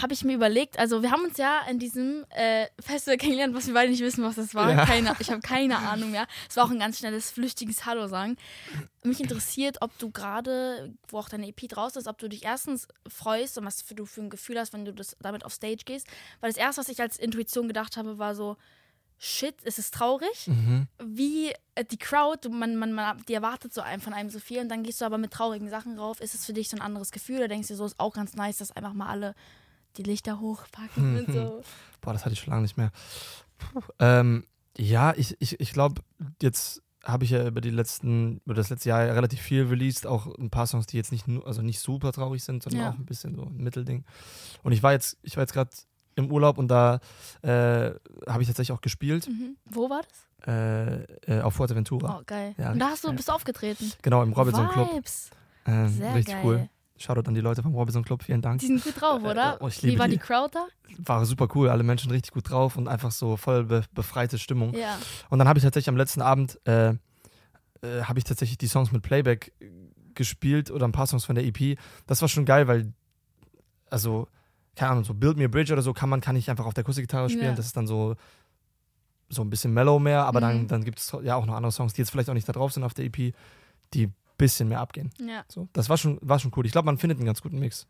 habe 0.00 0.12
ich 0.12 0.24
mir 0.24 0.34
überlegt, 0.34 0.78
also 0.78 1.02
wir 1.02 1.10
haben 1.10 1.24
uns 1.24 1.36
ja 1.36 1.62
in 1.68 1.78
diesem 1.78 2.24
äh, 2.30 2.66
Festival 2.80 3.16
kennengelernt, 3.16 3.54
was 3.54 3.66
wir 3.66 3.74
beide 3.74 3.90
nicht 3.90 4.02
wissen, 4.02 4.22
was 4.22 4.36
das 4.36 4.54
war. 4.54 4.70
Ja. 4.70 4.86
Keine, 4.86 5.16
ich 5.18 5.30
habe 5.30 5.40
keine 5.40 5.78
Ahnung 5.78 6.12
mehr. 6.12 6.26
Es 6.48 6.56
war 6.56 6.64
auch 6.64 6.70
ein 6.70 6.78
ganz 6.78 6.98
schnelles, 6.98 7.30
flüchtiges 7.30 7.86
Hallo 7.86 8.06
sagen. 8.06 8.36
Mich 9.02 9.20
interessiert, 9.20 9.78
ob 9.80 9.96
du 9.98 10.10
gerade, 10.10 10.94
wo 11.08 11.18
auch 11.18 11.28
deine 11.28 11.48
EP 11.48 11.68
draus 11.68 11.96
ist, 11.96 12.06
ob 12.06 12.18
du 12.18 12.28
dich 12.28 12.44
erstens 12.44 12.86
freust 13.08 13.58
und 13.58 13.64
was 13.64 13.82
für, 13.82 13.94
du 13.94 14.06
für 14.06 14.20
ein 14.20 14.30
Gefühl 14.30 14.60
hast, 14.60 14.72
wenn 14.72 14.84
du 14.84 14.92
das 14.92 15.16
damit 15.20 15.44
auf 15.44 15.52
Stage 15.52 15.82
gehst. 15.84 16.06
Weil 16.40 16.50
das 16.50 16.58
erste, 16.58 16.82
was 16.82 16.88
ich 16.88 17.00
als 17.00 17.18
Intuition 17.18 17.66
gedacht 17.66 17.96
habe, 17.96 18.18
war 18.18 18.34
so, 18.36 18.56
shit, 19.18 19.54
es 19.64 19.78
ist 19.78 19.92
traurig 19.92 20.46
Mhm. 20.46 20.86
wie 21.02 21.52
äh, 21.74 21.84
die 21.84 21.98
Crowd, 21.98 22.48
man, 22.48 22.76
man, 22.76 22.92
man, 22.92 23.22
die 23.28 23.34
erwartet 23.34 23.74
so 23.74 23.80
einem 23.80 24.00
von 24.00 24.14
einem 24.14 24.30
so 24.30 24.38
viel 24.38 24.60
und 24.60 24.68
dann 24.68 24.82
gehst 24.82 25.00
du 25.00 25.04
aber 25.04 25.18
mit 25.18 25.32
traurigen 25.32 25.68
Sachen 25.68 25.98
rauf. 25.98 26.20
Ist 26.20 26.34
es 26.34 26.46
für 26.46 26.52
dich 26.52 26.68
so 26.68 26.76
ein 26.76 26.80
anderes 26.80 27.10
Gefühl 27.10 27.36
oder 27.36 27.48
denkst 27.48 27.68
du 27.68 27.74
so, 27.74 27.84
ist 27.84 27.98
auch 28.00 28.14
ganz 28.14 28.34
nice, 28.34 28.58
dass 28.58 28.70
einfach 28.74 28.94
mal 28.94 29.08
alle 29.08 29.34
die 29.96 30.02
Lichter 30.02 30.40
hochpacken 30.40 31.18
und 31.26 31.32
so. 31.32 31.62
Boah, 32.00 32.12
das 32.12 32.24
hatte 32.24 32.32
ich 32.34 32.40
schon 32.40 32.50
lange 32.50 32.62
nicht 32.62 32.76
mehr. 32.76 32.90
Ähm, 33.98 34.44
ja, 34.76 35.12
ich, 35.16 35.36
ich, 35.40 35.60
ich 35.60 35.72
glaube, 35.72 36.02
jetzt 36.40 36.82
habe 37.04 37.24
ich 37.24 37.30
ja 37.30 37.46
über 37.46 37.60
die 37.60 37.70
letzten, 37.70 38.40
über 38.44 38.54
das 38.54 38.68
letzte 38.70 38.90
Jahr 38.90 39.00
relativ 39.00 39.40
viel 39.40 39.64
released, 39.66 40.06
auch 40.06 40.26
ein 40.38 40.50
paar 40.50 40.66
Songs, 40.66 40.86
die 40.86 40.96
jetzt 40.96 41.12
nicht 41.12 41.26
nur, 41.28 41.46
also 41.46 41.62
nicht 41.62 41.80
super 41.80 42.12
traurig 42.12 42.44
sind, 42.44 42.62
sondern 42.62 42.82
Ja. 42.82 42.90
auch 42.90 42.94
ein 42.98 43.06
bisschen 43.06 43.34
so 43.34 43.42
ein 43.44 43.56
Mittelding. 43.56 44.04
Und 44.62 44.72
ich 44.72 44.82
war 44.82 44.92
jetzt, 44.92 45.16
ich 45.22 45.36
war 45.36 45.42
jetzt 45.42 45.52
gerade 45.52 45.70
im 46.16 46.30
Urlaub 46.30 46.58
und 46.58 46.68
da 46.68 47.00
äh, 47.42 47.92
habe 48.28 48.42
ich 48.42 48.48
tatsächlich 48.48 48.72
auch 48.72 48.80
gespielt. 48.82 49.28
Mhm. 49.28 49.56
Wo 49.64 49.88
war 49.88 50.02
das? 50.02 50.48
Äh, 50.48 51.02
äh, 51.38 51.40
auf 51.42 51.54
Fuerteventura. 51.54 52.18
Oh, 52.18 52.22
geil. 52.26 52.54
Ja, 52.58 52.72
und 52.72 52.78
da 52.78 52.88
hast 52.90 53.04
du, 53.04 53.12
bist 53.12 53.28
du 53.28 53.32
aufgetreten. 53.32 53.92
Genau, 54.02 54.22
im 54.22 54.32
Robinson 54.32 54.68
Club. 54.68 54.92
Vibes. 54.94 55.30
Ähm, 55.66 55.88
Sehr 55.88 56.14
richtig 56.14 56.34
geil. 56.34 56.42
cool. 56.44 56.68
Shoutout 57.00 57.26
an 57.28 57.34
die 57.34 57.40
Leute 57.40 57.62
vom 57.62 57.74
Robinson 57.74 58.04
Club, 58.04 58.22
vielen 58.22 58.42
Dank. 58.42 58.60
Die 58.60 58.66
sind 58.66 58.84
gut 58.84 59.00
drauf, 59.00 59.22
oder? 59.24 59.56
oh, 59.60 59.68
ich 59.68 59.82
Wie 59.82 59.88
liebe 59.88 60.00
war 60.00 60.06
die. 60.08 60.16
die 60.16 60.18
Crowd 60.18 60.50
da? 60.54 60.66
War 60.98 61.24
super 61.24 61.48
cool, 61.54 61.68
alle 61.70 61.82
Menschen 61.82 62.10
richtig 62.10 62.32
gut 62.32 62.50
drauf 62.50 62.76
und 62.76 62.88
einfach 62.88 63.10
so 63.10 63.36
voll 63.36 63.64
be 63.64 63.82
befreite 63.94 64.38
Stimmung. 64.38 64.74
Ja. 64.74 64.98
Und 65.30 65.38
dann 65.38 65.48
habe 65.48 65.58
ich 65.58 65.62
tatsächlich 65.64 65.88
am 65.88 65.96
letzten 65.96 66.20
Abend 66.20 66.58
äh, 66.66 66.90
äh, 66.90 66.96
habe 68.02 68.18
ich 68.18 68.24
tatsächlich 68.24 68.58
die 68.58 68.66
Songs 68.66 68.92
mit 68.92 69.02
Playback 69.02 69.52
äh, 69.60 69.70
gespielt 70.14 70.70
oder 70.70 70.86
ein 70.86 70.92
paar 70.92 71.06
Songs 71.06 71.24
von 71.24 71.34
der 71.34 71.44
EP. 71.46 71.78
Das 72.06 72.20
war 72.20 72.28
schon 72.28 72.44
geil, 72.44 72.68
weil 72.68 72.92
also 73.88 74.28
keine 74.76 74.92
Ahnung, 74.92 75.04
so 75.04 75.14
Build 75.14 75.36
Me 75.38 75.46
a 75.46 75.48
Bridge 75.48 75.72
oder 75.72 75.82
so 75.82 75.92
kann 75.92 76.08
man 76.08 76.20
kann 76.20 76.36
ich 76.36 76.48
einfach 76.50 76.66
auf 76.66 76.74
der 76.74 76.82
Akustikgitarre 76.84 77.28
spielen. 77.30 77.44
Ja. 77.46 77.54
Das 77.54 77.66
ist 77.66 77.76
dann 77.76 77.86
so 77.86 78.14
so 79.30 79.42
ein 79.42 79.48
bisschen 79.50 79.72
mellow 79.72 79.98
mehr, 79.98 80.24
aber 80.26 80.40
dann 80.40 80.62
Mhm. 80.62 80.68
dann 80.68 80.84
gibt 80.84 80.98
es 80.98 81.16
ja 81.22 81.36
auch 81.36 81.46
noch 81.46 81.54
andere 81.54 81.72
Songs, 81.72 81.92
die 81.94 82.02
jetzt 82.02 82.10
vielleicht 82.10 82.28
auch 82.28 82.34
nicht 82.34 82.48
da 82.48 82.52
drauf 82.52 82.72
sind 82.72 82.82
auf 82.82 82.94
der 82.94 83.04
EP, 83.06 83.32
die 83.94 84.10
bisschen 84.40 84.68
mehr 84.68 84.80
abgehen. 84.80 85.10
Ja. 85.20 85.44
So, 85.48 85.68
das 85.72 85.88
war 85.88 85.96
schon 85.98 86.18
war 86.22 86.38
schon 86.38 86.52
cool. 86.56 86.66
Ich 86.66 86.72
glaube, 86.72 86.86
man 86.86 86.98
findet 86.98 87.18
einen 87.18 87.26
ganz 87.26 87.40
guten 87.42 87.58
Mix. 87.58 87.86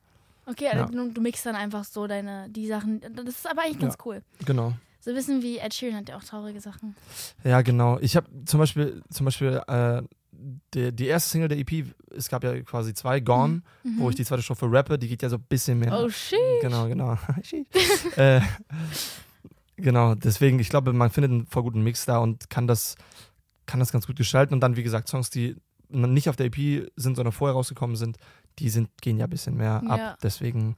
Okay, 0.46 0.64
Ja. 0.64 0.72
also 0.82 0.92
du, 0.92 1.10
du 1.12 1.20
mixst 1.20 1.46
dann 1.46 1.54
einfach 1.54 1.84
so 1.84 2.06
deine, 2.06 2.48
die 2.50 2.66
Sachen. 2.66 3.00
Das 3.14 3.26
ist 3.26 3.48
aber 3.50 3.62
eigentlich 3.62 3.78
ganz 3.78 3.96
cool. 4.04 4.22
Genau. 4.44 4.72
So 5.00 5.14
wissen 5.14 5.42
wie 5.42 5.58
Ed 5.58 5.72
Sheeran 5.72 5.96
hat 6.00 6.08
ja 6.10 6.16
auch 6.16 6.24
traurige 6.24 6.60
Sachen. 6.60 6.94
Ja, 7.44 7.62
genau. 7.62 7.98
Ich 8.00 8.16
habe 8.16 8.26
zum 8.44 8.58
Beispiel, 8.58 9.02
zum 9.10 9.24
Beispiel 9.24 9.62
äh, 9.66 10.02
die, 10.74 10.92
die 10.92 11.06
erste 11.06 11.30
Single 11.30 11.48
der 11.48 11.58
EP, 11.58 11.86
es 12.14 12.28
gab 12.28 12.44
ja 12.44 12.60
quasi 12.62 12.92
zwei, 12.94 13.20
Gone, 13.20 13.62
Mhm. 13.82 13.98
wo 13.98 14.10
ich 14.10 14.16
die 14.16 14.24
zweite 14.24 14.42
Strophe 14.42 14.66
rappe, 14.70 14.98
die 14.98 15.08
geht 15.08 15.22
ja 15.22 15.28
so 15.28 15.36
ein 15.36 15.42
bisschen 15.48 15.78
mehr. 15.78 15.98
Oh 15.98 16.08
shit. 16.10 16.38
Genau, 16.60 16.86
genau. 16.88 17.16
äh, 18.16 18.40
genau, 19.76 20.14
deswegen, 20.14 20.58
ich 20.58 20.68
glaube, 20.68 20.92
man 20.92 21.10
findet 21.10 21.30
einen 21.32 21.46
voll 21.46 21.62
guten 21.62 21.82
Mix 21.82 22.04
da 22.06 22.18
und 22.18 22.50
kann 22.50 22.66
das, 22.66 22.96
kann 23.66 23.80
das 23.80 23.92
ganz 23.92 24.06
gut 24.06 24.16
gestalten. 24.16 24.54
Und 24.54 24.60
dann, 24.60 24.76
wie 24.76 24.82
gesagt, 24.82 25.08
Songs, 25.08 25.30
die 25.30 25.56
nicht 25.90 26.28
auf 26.28 26.36
der 26.36 26.46
EP 26.46 26.90
sind, 26.96 27.16
sondern 27.16 27.32
vorher 27.32 27.54
rausgekommen 27.54 27.96
sind, 27.96 28.16
die 28.58 28.68
sind, 28.70 28.88
gehen 29.00 29.18
ja 29.18 29.24
ein 29.26 29.30
bisschen 29.30 29.56
mehr 29.56 29.82
Ja. 29.84 29.90
ab. 30.12 30.18
Deswegen, 30.22 30.76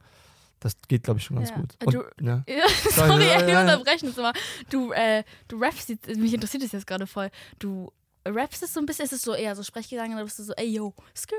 das 0.60 0.74
geht, 0.88 1.02
glaube 1.04 1.18
ich, 1.18 1.24
schon 1.24 1.36
ganz 1.36 1.50
Ja. 1.50 1.56
gut. 1.56 1.74
Äh, 1.80 1.84
Und, 1.86 1.94
du- 1.94 2.04
ja. 2.24 2.44
Ja, 2.48 2.64
sorry, 2.90 3.26
ja, 3.26 3.40
wir 3.40 3.48
ja, 3.48 3.48
ja. 3.48 3.60
unterbrechen 3.62 4.08
es 4.08 4.18
immer. 4.18 4.32
Du, 4.70 4.92
äh, 4.92 5.24
du 5.48 5.56
rappst, 5.60 5.88
jetzt- 5.88 6.06
mich 6.16 6.32
interessiert 6.34 6.62
das 6.62 6.72
jetzt 6.72 6.86
gerade 6.86 7.06
voll. 7.06 7.30
Du 7.58 7.90
rappst 8.26 8.62
es 8.62 8.72
so 8.72 8.78
ein 8.80 8.86
bisschen, 8.86 9.04
ist 9.04 9.12
es 9.12 9.22
so 9.22 9.34
eher 9.34 9.56
so 9.56 9.62
Sprechgesang, 9.62 10.12
oder 10.14 10.24
bist 10.24 10.38
du 10.38 10.44
so, 10.44 10.52
ey 10.54 10.68
yo, 10.76 10.94
skr, 11.16 11.34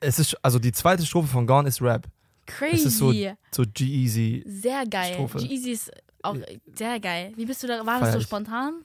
Es 0.00 0.18
ist, 0.18 0.36
also 0.44 0.58
die 0.58 0.70
zweite 0.72 1.04
Strophe 1.04 1.28
von 1.28 1.46
Gone 1.46 1.68
ist 1.68 1.82
Rap. 1.82 2.06
crazy. 2.46 2.86
ist 2.86 2.98
so 2.98 3.12
So 3.50 3.64
G-Easy. 3.72 4.44
sehr 4.46 4.86
geil. 4.86 5.14
Strophe. 5.14 5.38
G-Easy 5.38 5.70
ist 5.72 5.90
auch 6.22 6.36
sehr 6.74 7.00
geil. 7.00 7.32
Wie 7.36 7.44
bist 7.46 7.62
du 7.62 7.66
da, 7.66 7.84
war 7.84 8.00
das 8.00 8.12
so 8.12 8.20
spontan? 8.20 8.82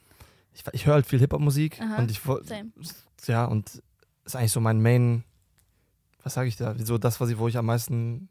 Ich, 0.54 0.64
ich 0.72 0.86
höre 0.86 0.94
halt 0.94 1.06
viel 1.06 1.20
Hip-Hop-Musik 1.20 1.78
und 1.98 2.10
ich 2.10 2.18
Same. 2.20 2.70
ja, 3.26 3.44
und 3.44 3.80
ist 4.32 4.36
eigentlich 4.36 4.52
so 4.52 4.60
mein 4.60 4.80
Main, 4.80 5.24
was 6.22 6.34
sage 6.34 6.48
ich 6.48 6.56
da? 6.56 6.74
So 6.78 6.98
das, 6.98 7.20
was 7.20 7.30
ich, 7.30 7.38
wo 7.38 7.48
ich 7.48 7.56
am 7.56 7.66
meisten, 7.66 8.28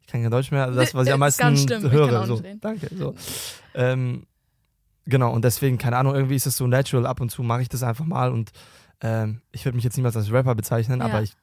ich 0.00 0.06
kann 0.06 0.22
kein 0.22 0.30
Deutsch 0.30 0.50
mehr, 0.50 0.70
das, 0.70 0.94
was 0.94 1.06
ich 1.06 1.12
am 1.12 1.18
Ist 1.22 1.38
meisten 1.40 1.42
ganz 1.42 1.66
kann 1.66 1.90
höre. 1.90 2.26
So. 2.26 2.42
Danke. 2.60 2.90
So. 2.96 3.14
Ähm, 3.74 4.26
genau, 5.06 5.32
und 5.32 5.44
deswegen, 5.44 5.78
keine 5.78 5.96
Ahnung, 5.96 6.14
irgendwie 6.14 6.36
ist 6.36 6.46
es 6.46 6.56
so 6.56 6.66
natural, 6.66 7.06
ab 7.06 7.20
und 7.20 7.30
zu 7.30 7.42
mache 7.42 7.62
ich 7.62 7.68
das 7.68 7.82
einfach 7.82 8.04
mal 8.04 8.32
und 8.32 8.50
ähm, 9.00 9.40
ich 9.52 9.64
würde 9.64 9.76
mich 9.76 9.84
jetzt 9.84 9.96
niemals 9.96 10.16
als 10.16 10.30
Rapper 10.30 10.54
bezeichnen, 10.54 11.00
Ja. 11.00 11.06
aber 11.06 11.22
ich 11.22 11.34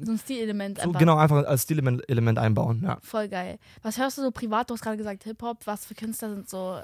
So 0.00 0.12
ein 0.12 0.18
Stilelement 0.18 0.78
so 0.78 0.88
einfach. 0.88 0.98
genau 1.00 1.16
einfach 1.16 1.44
als 1.44 1.62
Stilelement 1.62 2.08
Element 2.08 2.38
einbauen, 2.38 2.82
ja. 2.84 2.98
Voll 3.02 3.28
geil. 3.28 3.58
Was 3.82 3.98
hörst 3.98 4.18
du 4.18 4.22
so 4.22 4.30
privat? 4.30 4.68
Du 4.70 4.74
hast 4.74 4.82
gerade 4.82 4.96
gesagt 4.96 5.24
Hip-Hop. 5.24 5.58
Was 5.66 5.86
für 5.86 5.94
Künstler 5.94 6.30
sind 6.34 6.48
so. 6.48 6.78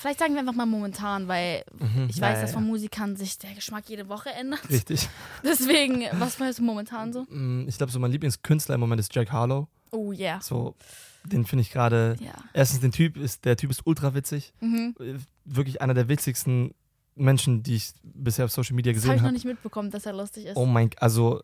Vielleicht 0.00 0.20
sagen 0.20 0.34
wir 0.34 0.40
einfach 0.40 0.54
mal 0.54 0.64
momentan, 0.66 1.26
weil 1.26 1.64
Mhm. 1.80 2.06
ich 2.08 2.20
weiß, 2.20 2.36
ja, 2.36 2.42
dass 2.42 2.52
von 2.52 2.64
Musikern 2.64 3.16
sich 3.16 3.36
der 3.38 3.52
Geschmack 3.54 3.84
jede 3.88 4.08
Woche 4.08 4.30
ändert. 4.30 4.60
Richtig. 4.70 5.08
Deswegen, 5.44 6.04
was 6.20 6.38
hörst 6.38 6.60
du 6.60 6.62
momentan 6.62 7.12
so? 7.12 7.24
Mm, 7.28 7.66
Ich 7.66 7.76
glaube, 7.78 7.90
so 7.90 7.98
mein 7.98 8.12
Lieblingskünstler 8.12 8.76
im 8.76 8.80
Moment 8.80 9.00
ist 9.00 9.12
Jack 9.12 9.32
Harlow. 9.32 9.66
Oh 9.90 10.12
yeah. 10.12 10.40
So, 10.40 10.76
den 11.24 11.44
finde 11.44 11.62
ich 11.62 11.72
gerade. 11.72 12.16
Ja. 12.20 12.30
Erstens, 12.52 12.78
den 12.80 12.92
Typ 12.92 13.16
ist, 13.16 13.44
der 13.44 13.56
Typ 13.56 13.70
ist 13.70 13.80
ultra 13.86 14.14
witzig. 14.14 14.52
Mhm. 14.60 14.94
Äh, 15.00 15.14
Wirklich 15.44 15.82
einer 15.82 15.94
der 15.94 16.08
witzigsten 16.08 16.74
Menschen, 17.16 17.64
die 17.64 17.74
ich 17.74 17.90
bisher 18.04 18.44
auf 18.44 18.52
Social 18.52 18.76
Media 18.76 18.92
Das 18.92 19.02
habe 19.02 19.14
gesehen 19.14 19.16
ich 19.16 19.20
noch 19.22 19.26
habe. 19.26 19.34
nicht 19.34 19.44
mitbekommen, 19.46 19.90
dass 19.90 20.06
er 20.06 20.12
lustig 20.12 20.44
ist. 20.46 20.56
Oh 20.56 20.66
mein, 20.66 20.90
also 20.98 21.42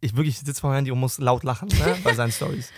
ich 0.00 0.16
wirklich 0.16 0.38
sitze 0.38 0.58
vor 0.58 0.70
dem 0.70 0.76
Handy 0.76 0.90
und 0.90 0.98
muss 1.00 1.18
laut 1.18 1.44
lachen 1.44 1.68
ne, 1.68 1.96
bei 2.04 2.14
seinen 2.14 2.32
Stories. 2.32 2.70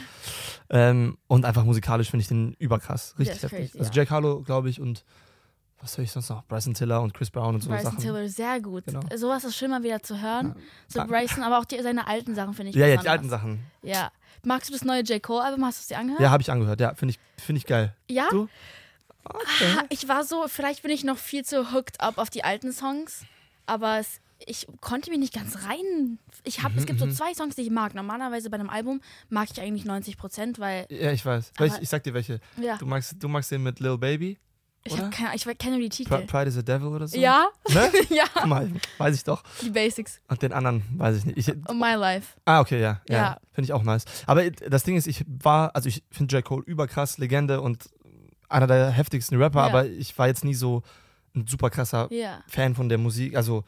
Ähm, 0.72 1.18
und 1.28 1.44
einfach 1.44 1.64
musikalisch 1.64 2.10
finde 2.10 2.22
ich 2.22 2.28
den 2.28 2.54
überkrass, 2.54 3.14
richtig 3.18 3.42
heftig. 3.42 3.72
crazy, 3.72 3.78
also 3.78 3.90
ja. 3.90 3.96
Jack 3.96 4.10
Harlow, 4.10 4.42
glaube 4.42 4.70
ich, 4.70 4.80
und 4.80 5.04
was 5.80 5.98
höre 5.98 6.04
ich 6.04 6.12
sonst 6.12 6.30
noch? 6.30 6.44
Bryson 6.44 6.74
Tiller 6.74 7.02
und 7.02 7.12
Chris 7.12 7.30
Brown 7.30 7.54
und 7.56 7.60
so 7.60 7.68
Bryson 7.68 7.84
Sachen. 7.92 7.98
Tiller, 7.98 8.28
sehr 8.28 8.60
gut. 8.60 8.84
Genau. 8.86 9.00
Sowas 9.16 9.44
ist 9.44 9.56
schön 9.56 9.70
mal 9.70 9.82
wieder 9.82 10.02
zu 10.02 10.20
hören. 10.22 10.54
So 10.88 11.00
danke. 11.00 11.12
Bryson, 11.12 11.42
aber 11.42 11.58
auch 11.58 11.64
die, 11.64 11.80
seine 11.82 12.06
alten 12.06 12.34
Sachen 12.34 12.54
finde 12.54 12.70
ich 12.70 12.76
Ja, 12.76 12.86
ja, 12.86 12.96
die 12.96 13.08
alten 13.08 13.28
Sachen. 13.28 13.60
Ja. 13.82 14.10
Magst 14.44 14.68
du 14.70 14.72
das 14.72 14.84
neue 14.84 15.02
J. 15.02 15.22
Cole-Album? 15.22 15.64
Hast 15.64 15.78
du 15.78 15.82
es 15.82 15.86
dir 15.88 15.98
angehört? 15.98 16.20
Ja, 16.22 16.30
habe 16.30 16.40
ich 16.40 16.50
angehört. 16.50 16.80
Ja, 16.80 16.94
finde 16.94 17.14
ich, 17.14 17.42
finde 17.42 17.58
ich 17.58 17.66
geil. 17.66 17.94
Ja? 18.08 18.28
Du? 18.30 18.48
Okay. 19.24 19.66
Ah, 19.78 19.84
Ich 19.88 20.08
war 20.08 20.24
so, 20.24 20.46
vielleicht 20.48 20.82
bin 20.82 20.90
ich 20.92 21.04
noch 21.04 21.18
viel 21.18 21.44
zu 21.44 21.72
hooked 21.72 22.00
up 22.00 22.18
auf 22.18 22.30
die 22.30 22.44
alten 22.44 22.72
Songs, 22.72 23.24
aber 23.66 23.98
es, 23.98 24.20
ich 24.46 24.66
konnte 24.80 25.10
mich 25.10 25.18
nicht 25.18 25.34
ganz 25.34 25.56
rein. 25.68 26.18
Ich 26.44 26.62
hab, 26.62 26.76
es 26.76 26.86
gibt 26.86 26.98
so 26.98 27.06
mhm. 27.06 27.12
zwei 27.12 27.34
Songs, 27.34 27.56
die 27.56 27.62
ich 27.62 27.70
mag. 27.70 27.94
Normalerweise 27.94 28.50
bei 28.50 28.56
einem 28.58 28.70
Album 28.70 29.00
mag 29.28 29.48
ich 29.52 29.60
eigentlich 29.60 29.84
90 29.84 30.16
Prozent, 30.16 30.58
weil 30.58 30.86
Ja, 30.90 31.12
ich 31.12 31.24
weiß. 31.24 31.52
Aber- 31.56 31.64
Welch, 31.70 31.82
ich 31.82 31.88
sag 31.88 32.02
dir 32.04 32.14
welche. 32.14 32.40
ja, 32.60 32.76
Du 32.76 32.86
magst, 32.86 33.16
du 33.18 33.28
magst 33.28 33.50
den 33.50 33.62
mit 33.62 33.80
Lil 33.80 33.98
Baby? 33.98 34.38
ich 34.84 34.98
habe 34.98 35.10
keine, 35.10 35.36
ich 35.36 35.44
kenne 35.58 35.76
nur 35.76 35.80
die 35.80 35.88
Titel. 35.90 36.26
Pride 36.26 36.48
is 36.48 36.58
a 36.58 36.62
Devil 36.62 36.88
oder 36.88 37.06
so? 37.06 37.16
Ja, 37.16 37.46
Ne? 37.68 37.88
ja, 38.10 38.24
Guck 38.34 38.46
mal, 38.46 38.68
weiß 38.98 39.14
ich 39.14 39.22
doch. 39.22 39.42
die 39.62 39.70
Basics. 39.70 40.20
Und 40.26 40.42
den 40.42 40.52
anderen 40.52 40.82
weiß 40.96 41.18
ich 41.18 41.24
nicht. 41.24 41.38
Ich, 41.38 41.54
Oh, 41.68 41.72
My 41.72 41.94
Life. 41.94 42.36
Ah, 42.44 42.60
okay, 42.60 42.80
ja. 42.80 43.00
Ja. 43.08 43.16
Ja. 43.16 43.38
Finde 43.52 43.66
ich 43.66 43.72
auch 43.72 43.84
nice. 43.84 44.04
Aber 44.26 44.50
das 44.50 44.82
Ding 44.82 44.96
ist, 44.96 45.06
ich 45.06 45.24
war, 45.26 45.74
also 45.76 45.88
ich 45.88 46.02
finde 46.10 46.34
J. 46.36 46.44
Cole 46.44 46.64
überkrass, 46.66 47.18
Legende 47.18 47.60
und 47.60 47.90
einer 48.48 48.66
der 48.66 48.90
heftigsten 48.90 49.40
Rapper, 49.40 49.60
Ja. 49.60 49.66
aber 49.66 49.86
ich 49.86 50.18
war 50.18 50.26
jetzt 50.26 50.42
nie 50.44 50.54
so 50.54 50.82
ein 51.34 51.46
super 51.46 51.70
krasser 51.70 52.08
Fan 52.48 52.74
von 52.74 52.88
der 52.88 52.98
Musik. 52.98 53.36
Also 53.36 53.62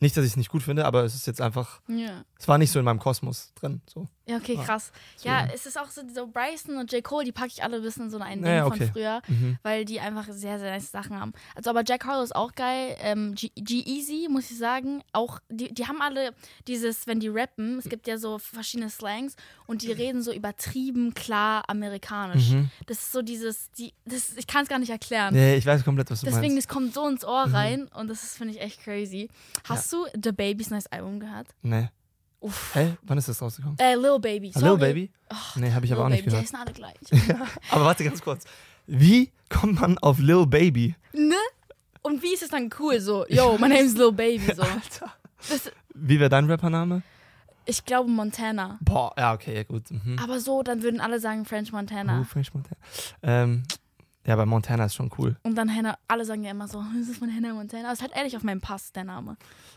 nicht, 0.00 0.16
dass 0.16 0.24
ich 0.24 0.32
es 0.32 0.36
nicht 0.36 0.50
gut 0.50 0.62
finde, 0.62 0.84
aber 0.84 1.04
es 1.04 1.14
ist 1.14 1.26
jetzt 1.26 1.40
einfach, 1.40 1.80
ja. 1.88 2.24
es 2.38 2.48
war 2.48 2.58
nicht 2.58 2.70
so 2.70 2.78
in 2.78 2.84
meinem 2.84 2.98
Kosmos 2.98 3.52
drin. 3.54 3.82
So. 3.86 4.08
Ja, 4.28 4.36
okay, 4.36 4.56
krass. 4.56 4.92
Ja, 5.22 5.38
deswegen. 5.42 5.54
es 5.54 5.66
ist 5.66 5.78
auch 5.78 5.88
so, 5.88 6.02
so 6.14 6.26
Bryson 6.26 6.76
und 6.76 6.92
J. 6.92 7.02
Cole, 7.02 7.24
die 7.24 7.32
packe 7.32 7.48
ich 7.48 7.62
alle 7.62 7.76
ein 7.76 7.82
bisschen 7.82 8.04
in 8.04 8.10
so 8.10 8.18
ein 8.18 8.42
Ding 8.42 8.52
Ja, 8.52 8.64
von 8.64 8.72
okay. 8.74 8.90
früher, 8.92 9.22
Mhm. 9.26 9.58
weil 9.62 9.84
die 9.84 10.00
einfach 10.00 10.26
sehr, 10.30 10.58
sehr 10.58 10.70
nice 10.72 10.90
Sachen 10.90 11.18
haben. 11.18 11.32
Also, 11.54 11.70
aber 11.70 11.82
Jack 11.86 12.04
Harlow 12.04 12.22
ist 12.22 12.36
auch 12.36 12.52
geil. 12.54 12.96
Ähm, 13.00 13.34
G- 13.34 13.50
G-Easy, 13.56 14.28
muss 14.30 14.50
ich 14.50 14.58
sagen, 14.58 15.02
auch, 15.12 15.40
die, 15.48 15.72
die 15.72 15.86
haben 15.86 16.02
alle 16.02 16.34
dieses, 16.66 17.06
wenn 17.06 17.20
die 17.20 17.28
rappen, 17.28 17.78
es 17.78 17.88
gibt 17.88 18.06
ja 18.06 18.18
so 18.18 18.38
verschiedene 18.38 18.90
Slangs 18.90 19.34
und 19.66 19.82
die 19.82 19.92
reden 19.92 20.22
so 20.22 20.32
übertrieben 20.32 21.14
klar 21.14 21.64
amerikanisch. 21.68 22.50
Mhm. 22.50 22.70
Das 22.86 22.98
ist 22.98 23.12
so 23.12 23.22
dieses, 23.22 23.70
die, 23.72 23.94
das, 24.04 24.36
ich 24.36 24.46
kann 24.46 24.62
es 24.64 24.68
gar 24.68 24.78
nicht 24.78 24.90
erklären. 24.90 25.32
Nee, 25.34 25.56
ich 25.56 25.64
weiß 25.66 25.84
komplett, 25.84 26.10
was 26.10 26.20
du 26.20 26.26
Deswegen, 26.26 26.54
meinst. 26.54 26.68
das 26.68 26.74
kommt 26.74 26.92
so 26.94 27.06
ins 27.08 27.24
Ohr 27.24 27.44
rein 27.50 27.88
und 27.94 28.08
das 28.08 28.22
ist, 28.22 28.36
finde 28.36 28.54
ich, 28.54 28.60
echt 28.60 28.82
crazy. 28.82 29.28
Hast 29.64 29.92
du 29.92 30.06
The 30.22 30.32
Baby's 30.32 30.70
neues 30.70 30.86
Album 30.88 31.18
gehört? 31.20 31.48
Nee. 31.62 31.88
Uff. 32.40 32.74
Hä? 32.74 32.96
Wann 33.02 33.18
ist 33.18 33.28
das 33.28 33.42
rausgekommen? 33.42 33.76
Äh, 33.78 33.94
Lil 33.96 34.18
Baby. 34.20 34.52
Ah. 34.54 34.60
Lil 34.60 34.76
Baby? 34.78 35.10
Nee, 35.56 35.72
habe 35.72 35.86
ich 35.86 35.92
aber 35.92 36.02
Lil 36.02 36.06
auch 36.06 36.08
nicht 36.10 36.24
Baby, 36.24 36.30
die 36.30 36.30
gehört. 36.30 36.44
heißen 36.44 36.56
alle 36.56 36.72
gleich. 36.72 36.96
Aber 37.70 37.84
warte 37.84 38.04
ganz 38.04 38.22
kurz. 38.22 38.44
Wie 38.86 39.30
kommt 39.48 39.80
man 39.80 39.98
auf 39.98 40.18
Lil 40.18 40.46
Baby? 40.46 40.94
Ne? 41.12 41.34
Und 42.02 42.22
wie 42.22 42.32
ist 42.34 42.42
es 42.42 42.50
dann 42.50 42.70
cool 42.78 43.00
so? 43.00 43.26
Yo, 43.28 43.54
my 43.58 43.68
name 43.68 43.80
is 43.80 43.94
Lil 43.96 44.12
Baby 44.12 44.54
so. 44.54 44.62
Alter. 44.62 45.12
Das, 45.48 45.70
Wie 45.94 46.18
wäre 46.20 46.30
dein 46.30 46.48
Rappername? 46.50 47.02
ich 47.66 47.84
glaube 47.84 48.08
Montana. 48.10 48.78
Boah, 48.80 49.12
ja, 49.18 49.34
okay, 49.34 49.54
ja 49.54 49.62
gut. 49.62 49.90
Mhm. 49.90 50.18
Aber 50.22 50.40
so, 50.40 50.62
dann 50.62 50.82
würden 50.82 51.00
alle 51.02 51.20
sagen 51.20 51.44
French 51.44 51.68
Oh, 51.72 51.76
Montana. 51.76 52.24
French 52.24 52.54
Montana. 52.54 52.76
Ähm, 53.22 53.64
ja, 54.28 54.36
bei 54.36 54.44
Montana 54.46 54.84
ist 54.84 54.94
schon 54.94 55.10
cool. 55.18 55.36
Und 55.42 55.54
dann 55.56 55.74
Hannah, 55.74 55.98
alle 56.06 56.24
sagen 56.24 56.44
ja 56.44 56.50
immer 56.50 56.68
so, 56.68 56.84
das 56.98 57.08
ist 57.08 57.18
von 57.18 57.34
Hannah 57.34 57.54
Montana. 57.54 57.84
Aber 57.84 57.92
es 57.94 57.98
ist 57.98 58.02
halt 58.02 58.14
ehrlich 58.14 58.36
auf 58.36 58.42
meinem 58.42 58.60
Pass, 58.60 58.92
der 58.92 59.04
Name. 59.04 59.36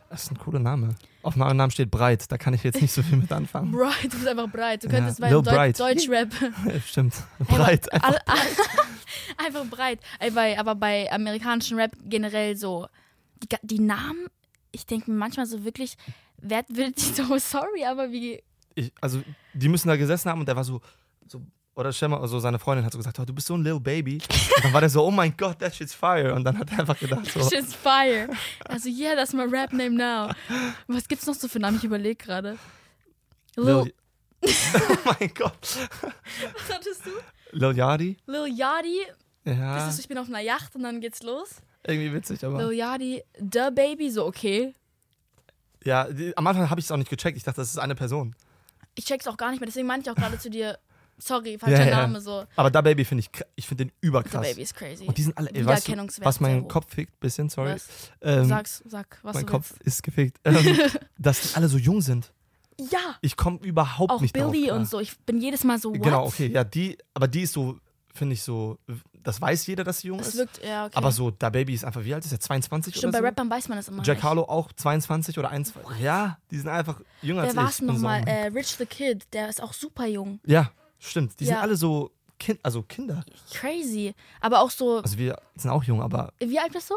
Das 0.09 0.23
ist 0.23 0.31
ein 0.31 0.37
cooler 0.37 0.59
Name. 0.59 0.95
Auf 1.23 1.37
meinem 1.37 1.55
Namen 1.55 1.71
steht 1.71 1.89
Breit, 1.89 2.29
da 2.29 2.37
kann 2.37 2.53
ich 2.53 2.63
jetzt 2.63 2.81
nicht 2.81 2.91
so 2.91 3.01
viel 3.01 3.17
mit 3.17 3.31
anfangen. 3.31 3.71
Bright, 3.71 4.03
du 4.03 4.09
bist 4.09 4.27
einfach 4.27 4.51
breit. 4.51 4.83
Du 4.83 4.87
Ja, 4.87 4.93
könntest 4.95 5.21
bei 5.21 5.29
Lil 5.29 5.41
Deut 5.41 5.45
Bright. 5.45 5.79
Deutschrap. 5.79 6.29
Stimmt. 6.85 7.13
Breit. 7.39 7.91
Alle, 8.03 8.19
einfach 9.37 9.65
breit. 9.67 9.99
Ey, 10.19 10.31
bei, 10.31 10.59
aber 10.59 10.75
bei 10.75 11.09
amerikanischen 11.11 11.77
Rap 11.79 11.91
generell 12.03 12.57
so, 12.57 12.87
die, 13.41 13.47
die 13.63 13.79
Namen, 13.79 14.27
ich 14.71 14.85
denke 14.85 15.09
mir 15.09 15.17
manchmal 15.17 15.45
so 15.45 15.63
wirklich, 15.63 15.95
wer 16.41 16.63
will 16.67 16.91
die 16.91 17.01
so, 17.01 17.37
sorry, 17.37 17.85
aber 17.85 18.11
wie, 18.11 18.43
Ich, 18.75 18.91
also, 18.99 19.21
die 19.53 19.69
müssen 19.69 19.87
da 19.87 19.95
gesessen 19.95 20.29
haben 20.29 20.41
und 20.41 20.47
der 20.47 20.55
war 20.57 20.63
so, 20.65 20.81
so 21.25 21.41
oder 21.75 21.93
stell 21.93 22.09
mal, 22.09 22.19
also 22.19 22.39
seine 22.39 22.59
Freundin 22.59 22.85
hat 22.85 22.91
so 22.91 22.97
gesagt, 22.97 23.17
oh, 23.19 23.25
du 23.25 23.33
bist 23.33 23.47
so 23.47 23.55
ein 23.55 23.63
Lil 23.63 23.79
Baby. 23.79 24.15
Und 24.57 24.65
dann 24.65 24.73
war 24.73 24.81
der 24.81 24.89
so, 24.89 25.05
oh 25.05 25.11
mein 25.11 25.35
Gott, 25.37 25.59
that 25.59 25.73
shit's 25.75 25.93
fire. 25.93 26.33
Und 26.33 26.43
dann 26.43 26.57
hat 26.57 26.71
er 26.71 26.79
einfach 26.79 26.99
gedacht 26.99 27.25
so, 27.31 27.39
Shit's 27.49 27.73
fire. 27.73 28.27
Also, 28.65 28.89
yeah, 28.89 29.15
that's 29.15 29.33
my 29.33 29.43
rap 29.43 29.71
name 29.71 29.91
now. 29.95 30.31
Was 30.87 31.07
gibt's 31.07 31.25
noch 31.25 31.33
so 31.35 31.47
für 31.47 31.59
Namen? 31.59 31.77
Ich 31.77 31.83
überlege 31.83 32.15
gerade. 32.15 32.57
Lil, 33.55 33.65
Lil, 33.65 33.93
oh 34.75 34.97
mein 35.19 35.33
Gott. 35.33 35.77
Was 36.01 36.75
hattest 36.75 37.05
du? 37.05 37.11
Lil 37.51 37.77
Yachty? 37.77 38.17
Lil 38.25 38.47
Yachty. 38.57 39.01
Ja, 39.45 39.75
Das 39.75 39.93
ist, 39.93 39.99
ich 40.01 40.07
bin 40.07 40.17
auf 40.17 40.27
einer 40.27 40.39
Yacht 40.41 40.75
und 40.75 40.83
dann 40.83 40.99
geht's 41.01 41.23
los. 41.23 41.55
irgendwie 41.87 42.13
witzig, 42.13 42.43
aber. 42.45 42.63
Lil 42.63 42.73
Yachty, 42.77 43.23
The 43.39 43.69
Baby, 43.73 44.09
so 44.11 44.25
okay. 44.25 44.73
Ja, 45.83 46.03
die, 46.11 46.35
am 46.37 46.45
Anfang 46.45 46.69
habe 46.69 46.79
ich 46.79 46.85
es 46.85 46.91
auch 46.91 46.97
nicht 46.97 47.09
gecheckt. 47.09 47.37
Ich 47.37 47.43
dachte, 47.43 47.61
das 47.61 47.69
ist 47.69 47.77
eine 47.79 47.95
Person. 47.95 48.35
Ich 48.95 49.05
check's 49.05 49.25
auch 49.27 49.37
gar 49.37 49.51
nicht 49.51 49.61
mehr, 49.61 49.67
deswegen 49.67 49.87
meinte 49.87 50.09
ich 50.09 50.11
auch 50.11 50.19
gerade 50.21 50.37
zu 50.37 50.49
dir, 50.49 50.77
sorry, 51.21 51.57
falscher 51.57 51.79
Ja, 51.85 51.89
ja. 51.89 51.95
Name, 52.01 52.19
so. 52.21 52.45
Aber 52.55 52.69
Da 52.71 52.81
Baby 52.81 53.05
finde 53.05 53.21
ich, 53.23 53.29
ich 53.55 53.67
finde 53.67 53.85
den 53.85 53.91
überkrass. 54.01 54.41
Baby 54.47 54.61
ist 54.61 54.75
crazy. 54.75 55.05
Und 55.05 55.17
die 55.17 55.23
sind 55.23 55.37
alle, 55.37 55.49
ey, 55.51 55.65
weißt 55.65 55.87
du, 55.87 56.07
was 56.23 56.39
mein. 56.39 56.67
Kopf 56.67 56.93
fickt, 56.93 57.19
bisschen, 57.19 57.49
sorry. 57.49 57.73
Was? 57.73 57.87
Ähm, 58.21 58.45
Sag's, 58.45 58.83
sag, 58.85 59.19
was 59.23 59.35
mein 59.35 59.45
Kopf 59.45 59.73
ist 59.83 60.03
gefickt. 60.03 60.37
Ähm, 60.43 60.55
dass 61.17 61.41
die 61.41 61.55
alle 61.55 61.67
so 61.67 61.77
jung 61.77 62.01
sind. 62.01 62.31
willst. 62.77 62.91
Ja, 62.93 63.15
Ich 63.21 63.37
komme 63.37 63.59
überhaupt 63.61 64.11
auch 64.11 64.21
nicht 64.21 64.33
Billy 64.33 64.63
klar. 64.65 64.77
und 64.77 64.89
so. 64.89 64.99
Ich 64.99 65.17
bin 65.19 65.39
jedes 65.39 65.63
Mal 65.63 65.77
so, 65.79 65.91
what? 65.91 66.01
Genau, 66.01 66.25
okay, 66.25 66.47
ja, 66.47 66.63
die, 66.63 66.97
aber 67.13 67.27
die 67.27 67.41
ist 67.41 67.53
so, 67.53 67.77
finde 68.13 68.33
ich 68.33 68.41
so, 68.41 68.79
das 69.13 69.39
weiß 69.39 69.67
jeder, 69.67 69.83
dass 69.83 69.99
sie 69.99 70.07
jung 70.07 70.19
Es 70.19 70.29
ist. 70.29 70.37
wirkt, 70.37 70.65
ja, 70.65 70.85
okay. 70.87 70.95
Aber 70.95 71.11
so, 71.11 71.29
Da 71.29 71.51
Baby 71.51 71.75
ist 71.75 71.85
einfach, 71.85 72.03
wie 72.03 72.11
alt 72.11 72.25
ist 72.25 72.31
er? 72.31 72.39
22 72.39 72.95
Stimmt, 72.95 73.13
oder 73.13 73.19
bei 73.21 73.27
so? 73.27 73.29
Rappern 73.29 73.49
weiß 73.51 73.67
man 73.69 73.77
das 73.77 73.87
immer 73.87 74.01
Jack. 74.01 74.23
Harlow 74.23 74.43
auch 74.49 74.73
22 74.73 75.37
oder 75.37 75.49
21. 75.51 75.99
Ja, 76.01 76.39
die 76.49 76.57
sind 76.57 76.69
einfach 76.69 76.99
jünger 77.21 77.43
Wer 77.43 77.55
als 77.55 77.73
ich. 77.73 77.79
Ich 77.81 77.85
bin 77.85 77.95
nochmal? 77.95 78.21
so- 78.23 78.27
Äh, 78.29 78.47
Rich 78.47 78.75
the 78.79 78.85
Kid, 78.87 79.25
der 79.33 79.47
ist 79.49 79.61
auch 79.61 79.73
super 79.73 80.07
jung. 80.07 80.39
ja, 80.47 80.71
stimmt. 81.01 81.37
Die 81.39 81.45
sind 81.45 81.55
Ja. 81.55 81.61
alle 81.61 81.75
so, 81.75 82.11
kind, 82.39 82.59
also 82.63 82.83
Kinder. 82.83 83.23
Crazy. 83.53 84.13
Aber 84.39 84.61
auch 84.61 84.71
so, 84.71 84.99
Also 85.01 85.17
wir 85.17 85.37
sind 85.55 85.69
auch 85.71 85.83
jung, 85.83 86.01
aber 86.01 86.31
wie 86.39 86.57
alt 86.59 86.71
bist 86.71 86.89
du? 86.89 86.95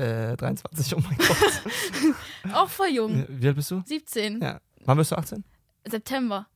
äh, 0.00 0.36
23, 0.36 0.94
oh 0.96 1.00
mein 1.00 1.16
Gott. 1.18 2.54
Auch 2.54 2.68
voll 2.68 2.88
jung. 2.88 3.26
wie 3.28 3.48
alt 3.48 3.56
bist 3.56 3.70
du? 3.72 3.82
17. 3.84 4.40
Ja. 4.40 4.60
Wann 4.84 4.96
bist 4.96 5.10
du 5.10 5.16
18? 5.16 5.42
September. 5.88 6.46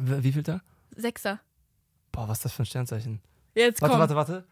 Wie 0.00 0.22
wie 0.24 0.32
viel 0.32 0.42
da? 0.42 0.60
Sechser. 0.96 1.38
Boah, 2.12 2.28
was 2.28 2.38
ist 2.38 2.44
das 2.46 2.52
für 2.52 2.62
ein 2.62 2.66
Sternzeichen? 2.66 3.20
Jetzt 3.54 3.82
Warte, 3.82 3.92
komm. 3.92 4.00
warte, 4.00 4.16
warte. 4.16 4.44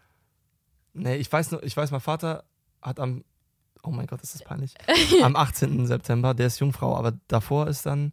Nee, 0.93 1.17
ich 1.17 1.33
weiß 1.33 1.51
nur, 1.53 1.63
ich 1.63 1.75
weiß, 1.77 1.91
mein 1.93 2.01
Vater 2.01 2.45
hat 2.83 3.01
am, 3.01 3.25
oh 3.83 3.91
mein 3.91 4.07
Gott, 4.07 4.21
ist 4.23 4.35
das 4.35 4.43
peinlich, 4.43 4.75
am 5.23 5.35
18. 5.37 5.87
September, 5.87 6.35
der 6.35 6.49
ist 6.49 6.59
Jungfrau, 6.61 6.95
aber 6.97 7.13
davor 7.29 7.69
ist 7.69 7.87
dann, 7.87 8.11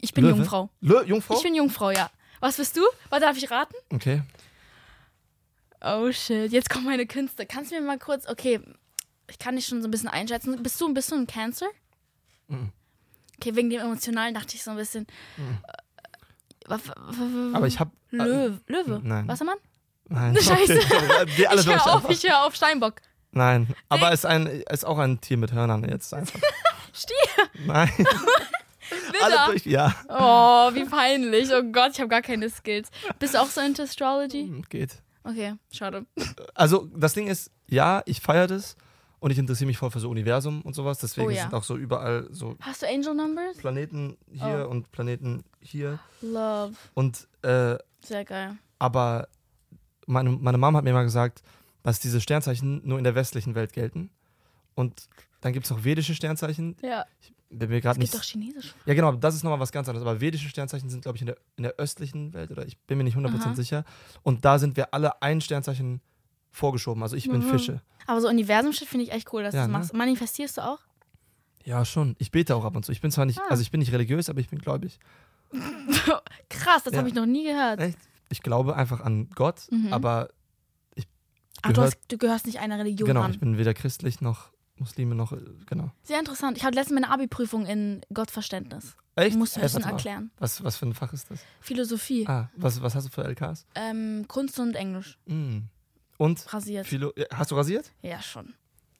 Ich 0.00 0.12
bin 0.14 0.24
Löwe? 0.24 0.36
Jungfrau. 0.38 0.70
Lö, 0.80 1.02
Jungfrau? 1.04 1.36
Ich 1.36 1.42
bin 1.42 1.54
Jungfrau, 1.54 1.90
ja. 1.90 2.10
Was 2.40 2.56
bist 2.56 2.76
du? 2.76 2.82
Was 3.10 3.20
darf 3.20 3.36
ich 3.36 3.50
raten? 3.50 3.74
okay. 3.92 4.22
Oh 5.84 6.12
shit, 6.12 6.52
jetzt 6.52 6.70
kommen 6.70 6.84
meine 6.84 7.06
Künste. 7.06 7.44
Kannst 7.44 7.72
du 7.72 7.74
mir 7.74 7.80
mal 7.84 7.98
kurz, 7.98 8.28
okay, 8.28 8.60
ich 9.28 9.38
kann 9.40 9.56
dich 9.56 9.66
schon 9.66 9.82
so 9.82 9.88
ein 9.88 9.90
bisschen 9.90 10.08
einschätzen. 10.08 10.62
Bist 10.62 10.80
du, 10.80 10.94
bist 10.94 11.10
du 11.10 11.16
ein 11.16 11.26
Cancer? 11.26 11.66
Mhm. 12.46 12.70
Okay, 13.38 13.56
wegen 13.56 13.68
dem 13.70 13.80
Emotionalen 13.80 14.32
dachte 14.34 14.54
ich 14.54 14.62
so 14.62 14.70
ein 14.70 14.76
bisschen. 14.76 15.06
Mhm. 15.36 15.58
Äh, 16.68 16.78
Aber 17.54 17.66
ich 17.66 17.80
hab, 17.80 17.90
Löwe. 18.10 18.60
Löwe. 18.68 19.00
nein. 19.02 19.26
Wassermann? 19.26 19.58
nein. 20.08 20.36
Scheiße. 20.40 20.78
Okay. 20.78 21.48
Ich 21.56 21.66
höre 21.66 21.86
auf, 21.94 22.08
ich 22.08 22.22
höre 22.22 22.44
auf 22.44 22.54
Steinbock. 22.54 23.00
Nein, 23.32 23.74
aber 23.88 24.12
ist 24.12 24.26
ein, 24.26 24.46
ist 24.46 24.84
auch 24.84 24.98
ein 24.98 25.20
Tier 25.20 25.38
mit 25.38 25.52
Hörnern 25.52 25.88
jetzt 25.88 26.12
einfach. 26.14 26.38
Stier. 26.92 27.16
Nein, 27.66 27.90
alle 29.20 29.50
durch, 29.50 29.66
ja, 29.66 29.94
Oh, 30.08 30.74
wie 30.74 30.84
peinlich. 30.84 31.50
Oh 31.52 31.62
Gott, 31.72 31.92
ich 31.92 32.00
habe 32.00 32.08
gar 32.08 32.22
keine 32.22 32.48
Skills. 32.50 32.88
Bist 33.18 33.34
du 33.34 33.40
auch 33.40 33.46
so 33.48 33.60
into 33.60 33.82
Astrology? 33.82 34.62
geht. 34.68 35.02
Okay, 35.24 35.54
schade. 35.70 36.04
Also 36.54 36.88
das 36.96 37.14
Ding 37.14 37.28
ist, 37.28 37.50
ja, 37.68 38.02
ich 38.06 38.20
feiere 38.20 38.46
das 38.48 38.76
und 39.20 39.30
ich 39.30 39.38
interessiere 39.38 39.68
mich 39.68 39.78
voll 39.78 39.90
für 39.90 40.00
so 40.00 40.10
Universum 40.10 40.62
und 40.62 40.74
sowas, 40.74 40.98
deswegen 40.98 41.28
Oh 41.28 41.30
ja. 41.30 41.42
sind 41.42 41.54
auch 41.54 41.62
so 41.62 41.76
überall 41.76 42.26
so 42.32 42.56
Hast 42.60 42.82
du 42.82 42.86
Angel 42.88 43.14
Numbers? 43.14 43.56
Planeten 43.58 44.16
hier 44.32 44.66
Oh. 44.66 44.70
und 44.70 44.90
Planeten 44.90 45.44
hier 45.60 46.00
Love. 46.22 46.72
und 46.94 47.28
äh, 47.42 47.76
Sehr 48.02 48.24
geil. 48.24 48.56
aber 48.80 49.28
meine, 50.06 50.30
meine 50.30 50.58
Mom 50.58 50.76
hat 50.76 50.82
mir 50.82 50.92
mal 50.92 51.04
gesagt, 51.04 51.42
dass 51.84 52.00
diese 52.00 52.20
Sternzeichen 52.20 52.80
nur 52.84 52.98
in 52.98 53.04
der 53.04 53.14
westlichen 53.14 53.54
Welt 53.54 53.72
gelten 53.72 54.10
und 54.74 55.08
dann 55.42 55.52
gibt 55.52 55.66
es 55.66 55.70
noch 55.70 55.84
vedische 55.84 56.14
Sternzeichen. 56.14 56.76
Ja. 56.82 57.04
Bin 57.50 57.68
mir 57.68 57.82
gerade 57.82 57.98
Es 58.02 58.10
gibt 58.10 58.14
nicht. 58.14 58.14
doch 58.14 58.22
Chinesisch. 58.26 58.74
Ja, 58.86 58.94
genau, 58.94 59.12
das 59.12 59.34
ist 59.34 59.42
nochmal 59.42 59.60
was 59.60 59.72
ganz 59.72 59.86
anderes. 59.86 60.06
Aber 60.08 60.18
vedische 60.22 60.48
Sternzeichen 60.48 60.88
sind, 60.88 61.02
glaube 61.02 61.16
ich, 61.16 61.22
in 61.22 61.26
der, 61.26 61.36
in 61.56 61.64
der 61.64 61.74
östlichen 61.76 62.32
Welt 62.32 62.50
oder 62.50 62.66
ich 62.66 62.78
bin 62.78 62.96
mir 62.96 63.04
nicht 63.04 63.16
100% 63.18 63.26
Aha. 63.42 63.54
sicher. 63.54 63.84
Und 64.22 64.46
da 64.46 64.58
sind 64.58 64.78
wir 64.78 64.94
alle 64.94 65.20
ein 65.20 65.42
Sternzeichen 65.42 66.00
vorgeschoben. 66.50 67.02
Also 67.02 67.14
ich 67.16 67.28
bin 67.28 67.40
Mhm. 67.44 67.50
Fische. 67.50 67.82
Aber 68.06 68.20
so 68.22 68.28
Universum-Shit 68.28 68.88
finde 68.88 69.04
ich 69.04 69.12
echt 69.12 69.30
cool, 69.34 69.42
dass 69.42 69.54
Ja, 69.54 69.60
du 69.66 69.66
das 69.66 69.72
ne? 69.72 69.78
machst. 69.78 69.92
Manifestierst 69.94 70.56
du 70.56 70.62
auch? 70.62 70.78
Ja, 71.64 71.84
schon. 71.84 72.16
Ich 72.18 72.30
bete 72.30 72.56
auch 72.56 72.64
ab 72.64 72.74
und 72.74 72.84
zu. 72.86 72.90
Ich 72.92 73.00
bin 73.02 73.10
zwar 73.10 73.26
nicht, 73.26 73.38
Ah. 73.38 73.46
also 73.50 73.60
ich 73.62 73.70
bin 73.70 73.80
nicht 73.80 73.92
religiös, 73.92 74.30
aber 74.30 74.40
ich 74.40 74.48
bin 74.48 74.58
gläubig. 74.58 74.98
Krass, 76.48 76.84
das 76.84 76.92
Ja. 76.92 76.98
habe 76.98 77.08
ich 77.08 77.14
noch 77.14 77.26
nie 77.26 77.44
gehört. 77.44 77.80
Echt? 77.80 77.98
Ich 78.30 78.42
glaube 78.42 78.76
einfach 78.76 79.00
an 79.00 79.28
Gott, 79.34 79.66
Mhm. 79.70 79.92
aber 79.92 80.28
Ach, 81.64 81.68
du, 81.68 81.74
gehört- 81.74 81.94
hast, 81.94 81.98
du 82.12 82.18
gehörst 82.18 82.46
nicht 82.46 82.58
einer 82.60 82.78
Religion 82.78 83.06
genau, 83.06 83.20
an. 83.22 83.30
ich 83.30 83.38
bin 83.38 83.56
weder 83.58 83.74
christlich 83.74 84.20
noch 84.20 84.50
Muslime 84.82 85.14
noch, 85.14 85.32
äh, 85.32 85.36
genau. 85.66 85.90
Sehr 86.02 86.18
interessant. 86.18 86.56
Ich 86.56 86.64
hatte 86.64 86.74
letztens 86.74 86.94
meine 87.00 87.10
Abi-Prüfung 87.12 87.66
in 87.66 88.00
Gottverständnis. 88.12 88.96
Echt? 89.16 89.34
Du 89.34 89.38
musst 89.38 89.56
ein 89.56 89.62
bisschen 89.62 89.82
erklären. 89.84 90.30
Was, 90.38 90.62
was 90.64 90.76
für 90.76 90.86
ein 90.86 90.94
Fach 90.94 91.12
ist 91.12 91.30
das? 91.30 91.40
Philosophie, 91.60 92.26
Ah, 92.26 92.48
was, 92.56 92.80
was 92.82 92.94
hast 92.94 93.06
du 93.06 93.10
für 93.10 93.24
LKs? 93.24 93.66
ähm, 93.74 94.24
Kunst 94.26 94.58
und 94.58 94.74
Englisch. 94.74 95.18
Mm. 95.26 95.58
Und? 96.18 96.52
Rasiert. 96.52 96.86
Philo 96.86 97.12
hast 97.32 97.50
du 97.50 97.56
rasiert? 97.56 97.92
Ja, 98.02 98.20
schon. 98.22 98.54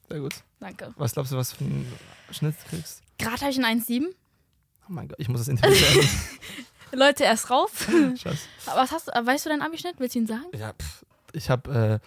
Sehr 0.09 0.19
gut. 0.19 0.35
Danke. 0.59 0.93
Was 0.97 1.13
glaubst 1.13 1.31
du, 1.31 1.37
was 1.37 1.51
für 1.53 1.63
einen 1.63 1.91
Schnitt 2.31 2.55
kriegst? 2.69 3.01
Gerade 3.17 3.41
habe 3.41 3.51
ich 3.51 3.63
ein 3.63 3.81
1,7. 3.81 4.05
Oh 4.09 4.85
mein 4.89 5.07
Gott, 5.07 5.17
ich 5.19 5.29
muss 5.29 5.39
das 5.39 5.47
Interview 5.47 5.75
beenden. 5.93 6.09
Leute, 6.93 7.23
erst 7.23 7.49
raus. 7.49 7.71
Scheiße. 8.15 8.47
Was 8.65 8.91
hast 8.91 9.07
du, 9.07 9.11
weißt 9.25 9.45
du 9.45 9.49
deinen 9.49 9.61
Abischnitt? 9.63 9.95
Willst 9.97 10.13
du 10.15 10.19
ihn 10.19 10.27
sagen? 10.27 10.45
Ja, 10.53 10.73
pff, 10.73 11.05
ich 11.33 11.49
habe 11.49 11.99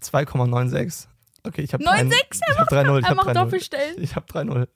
äh, 0.00 0.02
2,96. 0.02 1.06
Okay, 1.44 1.62
ich 1.62 1.72
habe 1.72 1.84
9,6? 1.84 2.12
Ich 2.50 2.58
habe 2.58 2.70
3,0. 2.74 2.98
Ich 3.00 3.04
habe 3.06 3.14
macht 3.16 3.28
3,0. 3.28 3.34
Doppelstellen. 3.34 4.02
Ich 4.02 4.16
habe 4.16 4.26
3,0. 4.32 4.68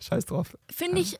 Scheiß 0.00 0.24
drauf. 0.26 0.56
Finde 0.70 1.00
ich 1.00 1.18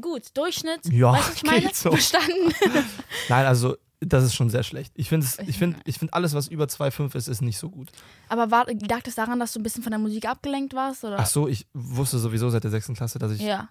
gut. 0.00 0.36
Durchschnitt. 0.36 0.86
Ja, 0.90 1.12
weißt 1.12 1.36
ich 1.36 1.42
meine? 1.44 1.70
so. 1.72 1.90
Verstanden. 1.90 2.54
Nein, 3.28 3.46
also 3.46 3.76
das 4.00 4.24
ist 4.24 4.34
schon 4.34 4.48
sehr 4.48 4.62
schlecht. 4.62 4.92
Ich 4.96 5.08
finde, 5.08 5.26
Ich 5.46 5.58
finde, 5.58 5.78
ich 5.84 5.98
finde 5.98 6.14
alles, 6.14 6.32
was 6.34 6.48
über 6.48 6.64
2,5 6.64 7.14
ist, 7.16 7.28
ist 7.28 7.42
nicht 7.42 7.58
so 7.58 7.68
gut. 7.68 7.90
Aber 8.28 8.50
war, 8.50 8.66
lag 8.88 9.02
das 9.02 9.14
daran, 9.14 9.38
dass 9.40 9.52
du 9.52 9.60
ein 9.60 9.62
bisschen 9.62 9.82
von 9.82 9.90
der 9.90 9.98
Musik 9.98 10.26
abgelenkt 10.26 10.72
warst? 10.74 11.04
Oder? 11.04 11.18
Ach 11.18 11.26
so, 11.26 11.48
ich 11.48 11.66
wusste 11.74 12.18
sowieso 12.18 12.48
seit 12.48 12.64
der 12.64 12.70
sechsten 12.70 12.94
Klasse, 12.94 13.18
dass 13.18 13.32
ich, 13.32 13.40
Ja. 13.42 13.68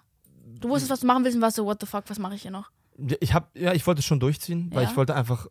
Du 0.60 0.68
wusstest, 0.68 0.90
was 0.90 1.00
du 1.00 1.06
machen 1.06 1.24
willst 1.24 1.36
und 1.36 1.42
warst 1.42 1.56
so, 1.56 1.64
what 1.64 1.78
the 1.80 1.86
fuck, 1.86 2.04
was 2.08 2.18
mache 2.18 2.34
ich 2.34 2.42
hier 2.42 2.50
noch? 2.50 2.70
ich 3.20 3.32
habe, 3.32 3.46
ja, 3.58 3.72
ich 3.72 3.86
wollte 3.86 4.00
es 4.00 4.04
schon 4.04 4.20
durchziehen, 4.20 4.70
weil 4.74 4.82
Ja. 4.84 4.90
ich 4.90 4.96
wollte 4.96 5.14
einfach, 5.14 5.46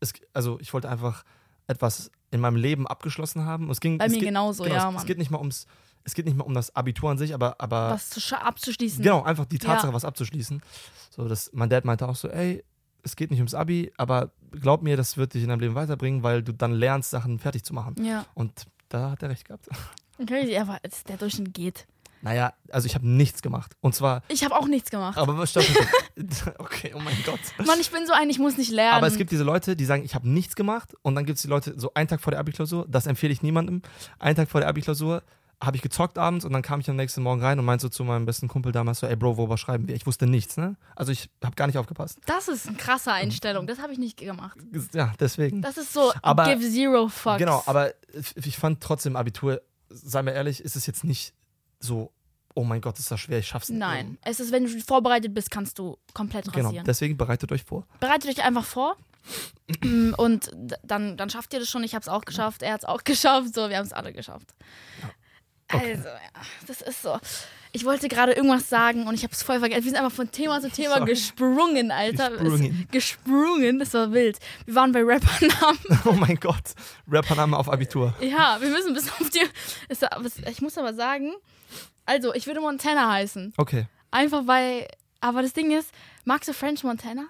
es, 0.00 0.14
also 0.32 0.58
ich 0.58 0.72
wollte 0.72 0.88
einfach 0.88 1.22
etwas 1.66 2.10
in 2.30 2.40
meinem 2.40 2.56
Leben 2.56 2.86
abgeschlossen 2.86 3.44
haben. 3.44 3.64
Und 3.66 3.72
es 3.72 3.80
ging, 3.80 3.98
Bei 3.98 4.06
es 4.06 4.12
mir 4.12 4.18
geht, 4.18 4.28
genauso, 4.28 4.64
genau, 4.64 4.74
ja, 4.76 4.90
es, 4.90 4.96
es 4.96 5.06
geht 5.06 5.18
nicht 5.18 5.30
mal 5.30 5.38
ums, 5.38 5.66
es 6.04 6.14
geht 6.14 6.24
nicht 6.26 6.36
mal 6.36 6.44
um 6.44 6.54
das 6.54 6.74
Abitur 6.74 7.10
an 7.10 7.18
sich, 7.18 7.34
aber, 7.34 7.60
aber 7.60 7.90
was 7.92 8.32
abzuschließen. 8.32 9.02
Genau, 9.02 9.22
einfach 9.22 9.44
die 9.44 9.58
Tatsache, 9.58 9.88
Ja. 9.88 9.92
was 9.92 10.04
abzuschließen. 10.04 10.62
So, 11.10 11.28
dass 11.28 11.50
mein 11.52 11.68
Dad 11.68 11.84
meinte 11.84 12.08
auch 12.08 12.16
so, 12.16 12.28
ey, 12.28 12.64
es 13.02 13.16
geht 13.16 13.30
nicht 13.30 13.40
ums 13.40 13.54
Abi, 13.54 13.92
aber 13.96 14.30
glaub 14.52 14.82
mir, 14.82 14.96
das 14.96 15.16
wird 15.16 15.34
dich 15.34 15.42
in 15.42 15.48
deinem 15.48 15.60
Leben 15.60 15.74
weiterbringen, 15.74 16.22
weil 16.22 16.42
du 16.42 16.52
dann 16.52 16.72
lernst, 16.72 17.10
Sachen 17.10 17.38
fertig 17.38 17.64
zu 17.64 17.74
machen. 17.74 18.02
Ja. 18.04 18.24
Und 18.34 18.66
da 18.88 19.10
hat 19.10 19.22
er 19.22 19.28
recht 19.30 19.46
gehabt. 19.46 19.68
Crazy, 20.26 20.56
aber 20.56 20.78
der 21.08 21.16
Durchschnitt 21.16 21.52
geht. 21.54 21.86
Naja, 22.22 22.52
also 22.70 22.86
ich 22.86 22.94
habe 22.94 23.06
nichts 23.06 23.42
gemacht. 23.42 23.74
Und 23.80 23.94
zwar, 23.94 24.22
Ich 24.28 24.44
habe 24.44 24.54
auch 24.56 24.66
nichts 24.66 24.90
gemacht. 24.90 25.18
aber 25.18 25.36
was 25.38 25.50
stopp, 25.50 25.64
okay, 26.58 26.92
oh 26.94 27.00
mein 27.00 27.16
Gott. 27.26 27.40
Mann, 27.66 27.80
ich 27.80 27.90
bin 27.90 28.06
so 28.06 28.12
ein, 28.12 28.30
ich 28.30 28.38
muss 28.38 28.56
nicht 28.56 28.70
lernen. 28.70 28.96
Aber 28.96 29.06
es 29.08 29.16
gibt 29.16 29.30
diese 29.32 29.44
Leute, 29.44 29.76
die 29.76 29.84
sagen, 29.84 30.04
ich 30.04 30.14
habe 30.14 30.28
nichts 30.28 30.54
gemacht. 30.54 30.94
Und 31.02 31.14
dann 31.14 31.24
gibt 31.26 31.36
es 31.36 31.42
die 31.42 31.48
Leute, 31.48 31.74
so 31.78 31.92
einen 31.94 32.08
Tag 32.08 32.20
vor 32.20 32.30
der 32.30 32.40
Abi-Klausur, 32.40 32.86
das 32.88 33.06
empfehle 33.06 33.32
ich 33.32 33.42
niemandem. 33.42 33.82
Einen 34.18 34.36
Tag 34.36 34.48
vor 34.48 34.60
der 34.60 34.68
Abi-Klausur 34.68 35.22
habe 35.62 35.76
ich 35.76 35.82
gezockt 35.82 36.18
abends 36.18 36.44
und 36.44 36.52
dann 36.52 36.62
kam 36.62 36.80
ich 36.80 36.90
am 36.90 36.96
nächsten 36.96 37.22
Morgen 37.22 37.40
rein 37.40 37.56
und 37.58 37.64
meinte 37.64 37.82
so 37.82 37.88
zu 37.88 38.02
meinem 38.02 38.26
besten 38.26 38.48
Kumpel 38.48 38.72
damals 38.72 38.98
so, 38.98 39.06
ey 39.06 39.14
Bro, 39.14 39.36
worüber 39.36 39.56
schreiben 39.56 39.86
wir? 39.86 39.94
Ich 39.94 40.06
wusste 40.06 40.26
nichts, 40.26 40.56
ne? 40.56 40.74
Also 40.96 41.12
ich 41.12 41.30
habe 41.44 41.54
gar 41.54 41.68
nicht 41.68 41.78
aufgepasst. 41.78 42.18
das 42.26 42.48
ist 42.48 42.66
eine 42.66 42.76
krasse 42.76 43.12
Einstellung. 43.12 43.68
Das 43.68 43.78
habe 43.80 43.92
ich 43.92 43.98
nicht 43.98 44.16
gemacht. 44.16 44.58
Ja, 44.92 45.12
deswegen. 45.20 45.62
Das 45.62 45.76
ist 45.76 45.92
so, 45.92 46.12
Aber- 46.20 46.52
give 46.52 46.68
zero 46.68 47.06
fucks. 47.08 47.38
Genau, 47.38 47.62
aber 47.66 47.92
ich 48.34 48.56
fand 48.56 48.80
trotzdem 48.80 49.14
Abitur, 49.14 49.60
sei 49.88 50.22
mir 50.22 50.32
ehrlich, 50.32 50.64
ist 50.64 50.74
es 50.74 50.86
jetzt 50.86 51.04
nicht 51.04 51.32
so, 51.82 52.12
oh 52.54 52.64
mein 52.64 52.80
Gott, 52.80 52.98
ist 52.98 53.10
das 53.10 53.20
schwer, 53.20 53.38
ich 53.38 53.46
schaff's 53.48 53.68
nicht. 53.68 53.78
Nein. 53.78 54.18
Es 54.22 54.40
ist, 54.40 54.52
wenn 54.52 54.64
du 54.64 54.80
vorbereitet 54.80 55.34
bist, 55.34 55.50
kannst 55.50 55.78
du 55.78 55.98
komplett 56.14 56.52
Genau, 56.52 56.66
rasieren. 56.68 56.84
deswegen 56.86 57.16
bereitet 57.16 57.50
euch 57.52 57.64
vor. 57.64 57.86
Bereitet 58.00 58.30
euch 58.30 58.44
einfach 58.44 58.64
vor. 58.64 58.96
Mm, 59.82 60.14
Und 60.16 60.50
dann, 60.82 61.16
dann 61.16 61.30
schafft 61.30 61.52
ihr 61.54 61.60
das 61.60 61.70
schon. 61.70 61.84
Ich 61.84 61.94
habe 61.94 62.02
es 62.02 62.08
auch 62.08 62.24
geschafft. 62.24 62.62
Er 62.62 62.72
hat 62.74 62.80
es 62.82 62.84
auch 62.88 63.04
geschafft. 63.04 63.54
So, 63.54 63.68
wir 63.68 63.76
haben 63.78 63.86
es 63.86 63.92
alle 63.92 64.12
geschafft. 64.12 64.54
Okay. 65.72 65.92
Also, 65.94 66.08
ja, 66.08 66.42
das 66.66 66.82
ist 66.82 67.02
so. 67.02 67.18
Ich 67.74 67.84
wollte 67.86 68.08
gerade 68.08 68.32
irgendwas 68.32 68.68
sagen 68.68 69.06
und 69.06 69.14
ich 69.14 69.22
habe 69.22 69.32
es 69.32 69.42
voll 69.42 69.58
vergessen. 69.58 69.84
Wir 69.84 69.90
sind 69.92 69.98
einfach 69.98 70.14
von 70.14 70.30
Thema 70.30 70.60
zu 70.60 70.70
Thema 70.70 70.98
Sorry. 70.98 71.10
gesprungen, 71.10 71.90
Alter. 71.90 72.30
Gesprungen. 72.30 72.84
Es, 72.86 72.92
gesprungen, 72.92 73.78
das 73.78 73.94
war 73.94 74.12
wild. 74.12 74.38
Wir 74.66 74.74
waren 74.74 74.92
bei 74.92 75.00
Rappernamen. 75.02 75.78
Oh 76.04 76.12
mein 76.12 76.36
Gott, 76.36 76.74
Rappername 77.10 77.56
auf 77.56 77.70
Abitur. 77.70 78.14
Ja, 78.20 78.58
wir 78.60 78.68
müssen 78.68 78.92
bis 78.92 79.08
auf 79.10 79.30
die. 79.30 79.40
Ich 80.50 80.60
muss 80.60 80.76
aber 80.76 80.92
sagen, 80.92 81.32
also, 82.04 82.34
ich 82.34 82.46
würde 82.46 82.60
Montana 82.60 83.10
heißen. 83.10 83.54
Okay, 83.56 83.86
Einfach 84.10 84.46
weil, 84.46 84.86
aber 85.20 85.40
das 85.40 85.54
Ding 85.54 85.70
ist, 85.70 85.90
magst 86.26 86.48
du 86.48 86.52
French 86.52 86.84
Montana? 86.84 87.24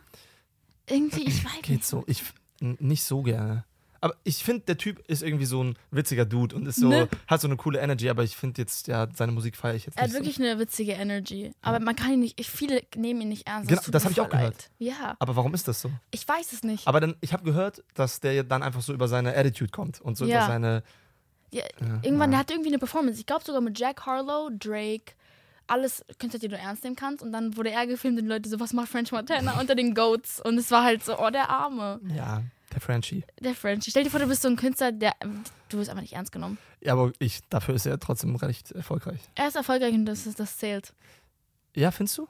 Irgendwie, 0.88 1.28
ich 1.28 1.44
weiß 1.44 1.62
Geht 1.62 1.68
nicht. 1.70 1.84
so. 1.86 2.02
Ich 2.08 2.22
nicht 2.60 3.04
so 3.04 3.22
gerne. 3.22 3.64
Aber 4.02 4.14
ich 4.24 4.44
finde, 4.44 4.64
der 4.66 4.76
Typ 4.76 4.98
ist 5.08 5.22
irgendwie 5.22 5.46
so 5.46 5.62
ein 5.64 5.78
witziger 5.90 6.24
Dude 6.26 6.54
und 6.56 6.66
ist 6.66 6.76
so, 6.80 6.88
Ne? 6.88 7.08
hat 7.28 7.40
so 7.40 7.48
eine 7.48 7.56
coole 7.56 7.78
Energy, 7.80 8.10
aber 8.10 8.24
ich 8.24 8.36
finde 8.36 8.60
jetzt, 8.60 8.88
ja, 8.88 9.06
seine 9.14 9.32
Musik 9.32 9.56
feiere 9.56 9.76
ich 9.76 9.86
jetzt 9.86 9.96
Er 9.96 10.02
hat 10.02 10.10
nicht. 10.10 10.18
wirklich 10.18 10.38
eine 10.40 10.58
witzige 10.58 10.92
Energy. 10.92 11.52
Aber 11.62 11.78
man 11.80 11.96
kann 11.96 12.12
ihn 12.12 12.20
nicht, 12.20 12.38
ich, 12.38 12.50
viele 12.50 12.82
nehmen 12.96 13.22
ihn 13.22 13.28
nicht 13.30 13.46
ernst. 13.46 13.68
Genau, 13.68 13.80
das 13.90 14.02
mir 14.02 14.06
hab 14.06 14.12
ich 14.12 14.20
auch 14.20 14.28
voll 14.28 14.38
gehört. 14.38 14.54
leid. 14.54 14.70
Ja, 14.78 14.94
so. 15.12 15.16
Aber 15.20 15.36
warum 15.36 15.54
ist 15.54 15.66
das 15.68 15.80
so? 15.80 15.90
ich 16.10 16.26
weiß 16.28 16.52
es 16.52 16.62
nicht. 16.64 16.86
Aber 16.86 17.00
dann, 17.00 17.14
ich 17.20 17.32
habe 17.32 17.44
gehört, 17.44 17.82
dass 17.94 18.20
der 18.20 18.42
dann 18.44 18.62
einfach 18.62 18.82
so 18.82 18.92
über 18.92 19.06
seine 19.08 19.36
Attitude 19.36 19.70
kommt 19.70 20.00
und 20.00 20.16
so 20.18 20.26
Ja. 20.26 20.38
über 20.38 20.46
seine. 20.48 20.82
Ja, 21.52 21.62
Ja, 21.80 21.86
irgendwann, 22.02 22.30
ja. 22.32 22.36
der 22.36 22.38
hat 22.40 22.50
irgendwie 22.50 22.70
eine 22.70 22.78
Performance. 22.78 23.20
Ich 23.20 23.26
glaube 23.26 23.44
sogar 23.44 23.60
mit 23.60 23.78
Jack 23.78 24.04
Harlow, 24.04 24.50
Drake, 24.58 25.12
alles 25.68 26.04
Künstler, 26.18 26.40
die 26.40 26.48
du 26.48 26.56
ernst 26.56 26.82
nehmen 26.82 26.96
kannst. 26.96 27.22
Und 27.22 27.30
dann 27.32 27.56
wurde 27.56 27.70
er 27.70 27.86
gefilmt 27.86 28.18
und 28.18 28.24
die 28.24 28.28
Leute 28.30 28.48
so, 28.48 28.58
was 28.58 28.72
macht 28.72 28.88
French 28.88 29.12
Montana 29.12 29.60
unter 29.60 29.74
den 29.76 29.94
Goats? 29.94 30.40
Und 30.40 30.58
es 30.58 30.70
war 30.72 30.82
halt 30.82 31.04
so, 31.04 31.18
oh, 31.18 31.30
der 31.30 31.50
Arme, 31.50 32.00
Ja, 32.16 32.42
der 32.72 32.80
Frenchie. 32.80 33.24
der 33.40 33.54
French. 33.54 33.84
Stell 33.88 34.04
dir 34.04 34.10
vor, 34.10 34.20
du 34.20 34.26
bist 34.26 34.42
so 34.42 34.48
ein 34.48 34.56
Künstler, 34.56 34.92
der, 34.92 35.12
du 35.68 35.78
wirst 35.78 35.90
einfach 35.90 36.02
nicht 36.02 36.14
ernst 36.14 36.32
genommen. 36.32 36.58
Ja, 36.80 36.92
aber 36.94 37.12
ich, 37.18 37.40
dafür 37.48 37.74
ist 37.74 37.86
er 37.86 37.98
trotzdem 37.98 38.34
recht 38.36 38.72
erfolgreich. 38.72 39.20
Er 39.34 39.48
ist 39.48 39.56
erfolgreich 39.56 39.94
und 39.94 40.06
das, 40.06 40.24
das 40.34 40.56
zählt. 40.58 40.92
Ja, 41.74 41.90
findest 41.90 42.18
du? 42.18 42.28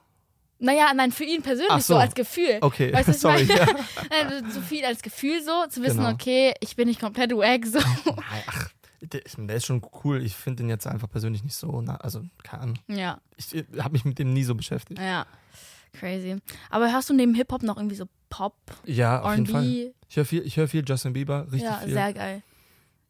Naja, 0.59 0.93
nein, 0.95 1.11
für 1.11 1.25
ihn 1.25 1.43
persönlich 1.43 1.85
so. 1.85 1.95
so. 1.95 1.97
als 1.97 2.15
Gefühl. 2.15 2.59
Okay, 2.61 2.93
Weißt 2.93 3.09
du, 3.09 3.13
ich 3.13 3.19
sorry. 3.21 3.43
Ja. 3.45 3.67
Nein, 4.11 4.49
so 4.53 4.61
viel 4.61 4.85
als 4.85 5.03
Gefühl 5.03 5.43
so, 5.43 5.67
zu 5.69 5.83
wissen, 5.83 5.97
Genau. 5.99 6.11
okay, 6.13 6.55
ich 6.61 6.77
bin 6.77 6.87
nicht 6.87 7.01
komplett 7.01 7.33
wack, 7.33 7.67
so. 7.67 7.81
Nein, 7.81 8.43
Ach, 8.47 8.71
der, 9.01 9.23
der 9.37 9.57
ist 9.57 9.67
schon 9.67 9.83
cool. 10.05 10.23
Ich 10.23 10.37
finde 10.37 10.63
den 10.63 10.69
jetzt 10.69 10.87
einfach 10.87 11.11
persönlich 11.11 11.43
nicht 11.43 11.57
so. 11.57 11.81
Na, 11.83 11.97
also, 11.97 12.23
keine 12.45 12.63
Ahnung. 12.63 12.79
Ja, 12.87 13.19
Ich 13.37 13.53
habe 13.81 13.91
mich 13.93 14.05
mit 14.05 14.21
dem 14.21 14.33
nie 14.33 14.45
so 14.45 14.55
beschäftigt. 14.55 15.01
ja. 15.01 15.27
Crazy. 15.95 16.37
Aber 16.71 16.91
hörst 16.91 17.11
du 17.11 17.15
neben 17.15 17.35
Hip-Hop 17.35 17.63
noch 17.65 17.77
irgendwie 17.77 17.97
so 17.97 18.07
Pop, 18.33 18.55
Ja, 18.85 19.21
auf 19.21 19.33
jeden 19.33 19.47
Fall. 19.47 19.93
Ich 20.09 20.17
höre 20.17 20.25
viel, 20.25 20.43
ich 20.47 20.57
hör 20.57 20.67
viel 20.67 20.83
Justin 20.87 21.13
Bieber, 21.13 21.45
richtig 21.45 21.63
Ja, 21.63 21.79
viel. 21.79 21.93
sehr 21.93 22.13
geil. 22.15 22.43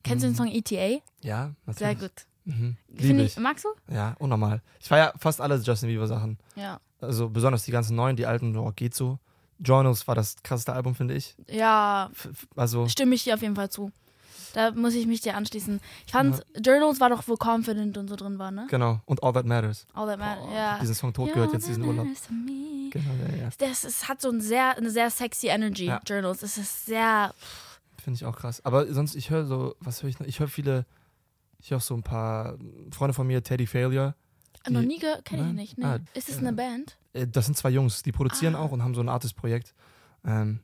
Kennst 0.02 0.24
du 0.24 0.28
den 0.28 0.32
Mhm. 0.32 0.36
Song 0.36 0.48
ETA? 0.48 1.00
ja, 1.20 1.52
natürlich. 1.64 1.78
Sehr 1.78 1.94
gut. 1.94 2.12
Mhm. 2.44 2.76
Liebe 2.88 3.22
ich, 3.22 3.36
magst 3.36 3.64
du? 3.64 3.68
Ja, 3.94 4.16
unnormal. 4.18 4.60
Ich 4.80 4.88
feiere 4.88 5.12
fast 5.18 5.40
alle 5.40 5.56
Justin 5.56 5.88
Bieber 5.88 6.08
Sachen. 6.08 6.38
Ja. 6.56 6.80
Also 7.00 7.28
besonders 7.28 7.64
die 7.64 7.70
ganzen 7.70 7.94
neuen, 7.94 8.16
die 8.16 8.26
alten, 8.26 8.56
oh, 8.56 8.72
geht 8.74 8.94
so. 8.94 9.18
Journals 9.60 10.08
war 10.08 10.16
das 10.16 10.34
krasseste 10.42 10.72
Album, 10.72 10.96
finde 10.96 11.14
ich. 11.14 11.36
Ja, 11.48 12.10
f- 12.12 12.48
also, 12.56 12.88
stimme 12.88 13.14
ich 13.14 13.22
dir 13.22 13.34
auf 13.34 13.42
jeden 13.42 13.54
Fall 13.54 13.70
zu. 13.70 13.92
Da 14.54 14.70
muss 14.72 14.94
ich 14.94 15.06
mich 15.06 15.20
dir 15.22 15.34
anschließen. 15.36 15.80
Ich 16.06 16.12
fand, 16.12 16.44
Journals 16.64 17.00
war 17.00 17.08
doch, 17.10 17.22
wo 17.26 17.36
Confident 17.36 17.96
und 17.96 18.08
so 18.08 18.16
drin 18.16 18.38
war, 18.38 18.50
ne? 18.50 18.66
genau. 18.68 19.00
Und 19.06 19.22
All 19.22 19.32
That 19.32 19.46
Matters. 19.46 19.86
All 19.94 20.06
that 20.06 20.18
matters. 20.18 20.44
Ja. 20.52 20.78
Diesen 20.78 20.94
Song 20.94 21.12
tot 21.14 21.32
gehört 21.32 21.52
jetzt 21.52 21.66
diesen 21.68 21.84
Urlaub. 21.84 22.06
Genau, 22.90 23.10
ja, 23.30 23.36
ja. 23.44 23.48
Das, 23.58 23.84
es 23.84 24.08
hat 24.08 24.20
so 24.20 24.28
ein 24.30 24.40
sehr, 24.40 24.76
eine 24.76 24.90
sehr 24.90 25.08
sexy 25.10 25.48
Energy, 25.48 25.86
Ja. 25.86 26.00
Journals. 26.06 26.42
Es 26.42 26.58
ist 26.58 26.86
sehr. 26.86 27.32
Finde 28.02 28.16
ich 28.16 28.24
auch 28.26 28.36
krass. 28.36 28.64
Aber 28.64 28.92
sonst, 28.92 29.14
ich 29.14 29.30
höre 29.30 29.46
so, 29.46 29.74
was 29.80 30.02
höre 30.02 30.10
ich 30.10 30.18
noch? 30.20 30.26
Ich 30.26 30.40
höre 30.40 30.48
viele, 30.48 30.84
ich 31.58 31.70
höre 31.70 31.80
so 31.80 31.94
ein 31.94 32.02
paar 32.02 32.56
Freunde 32.90 33.14
von 33.14 33.26
mir, 33.26 33.42
Teddy 33.42 33.66
Failure. 33.66 34.14
Die- 34.66 34.72
noch 34.72 34.82
nie 34.82 34.98
gehört, 34.98 35.24
kenne 35.24 35.46
ich 35.48 35.54
nicht. 35.54 35.78
Nee. 35.78 35.84
Ah, 35.84 35.98
ist 36.14 36.28
es 36.28 36.36
äh, 36.36 36.40
eine 36.40 36.52
Band? 36.52 36.96
Äh, 37.14 37.26
Das 37.26 37.46
sind 37.46 37.56
zwei 37.56 37.70
Jungs, 37.70 38.02
die 38.02 38.12
produzieren 38.12 38.54
Ah. 38.54 38.60
auch 38.60 38.72
und 38.72 38.82
haben 38.82 38.94
so 38.94 39.00
ein 39.00 39.08
Artist-Projekt. 39.08 39.74
Ähm, 40.24 40.60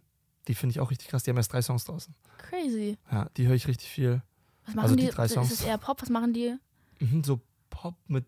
die 0.49 0.55
finde 0.55 0.72
ich 0.72 0.80
auch 0.80 0.90
richtig 0.90 1.09
krass. 1.09 1.22
Die 1.22 1.30
haben 1.30 1.36
erst 1.36 1.53
drei 1.53 1.62
Songs 1.62 1.84
draußen. 1.84 2.14
Crazy. 2.38 2.96
Ja, 3.12 3.28
die 3.36 3.46
höre 3.46 3.55
ich 3.55 3.68
richtig 3.68 3.88
viel. 3.88 4.22
Was 4.66 4.74
machen 4.74 4.84
Also 4.84 4.96
die 4.96 5.07
die? 5.07 5.11
drei 5.12 5.24
ist 5.26 5.32
Songs. 5.34 5.51
es 5.53 5.62
eher 5.62 5.78
Pop? 5.78 6.03
Was 6.03 6.09
machen 6.11 6.32
die? 6.32 6.57
Mhm, 7.01 7.22
so 7.24 7.40
Pop 7.70 7.94
mit, 8.07 8.26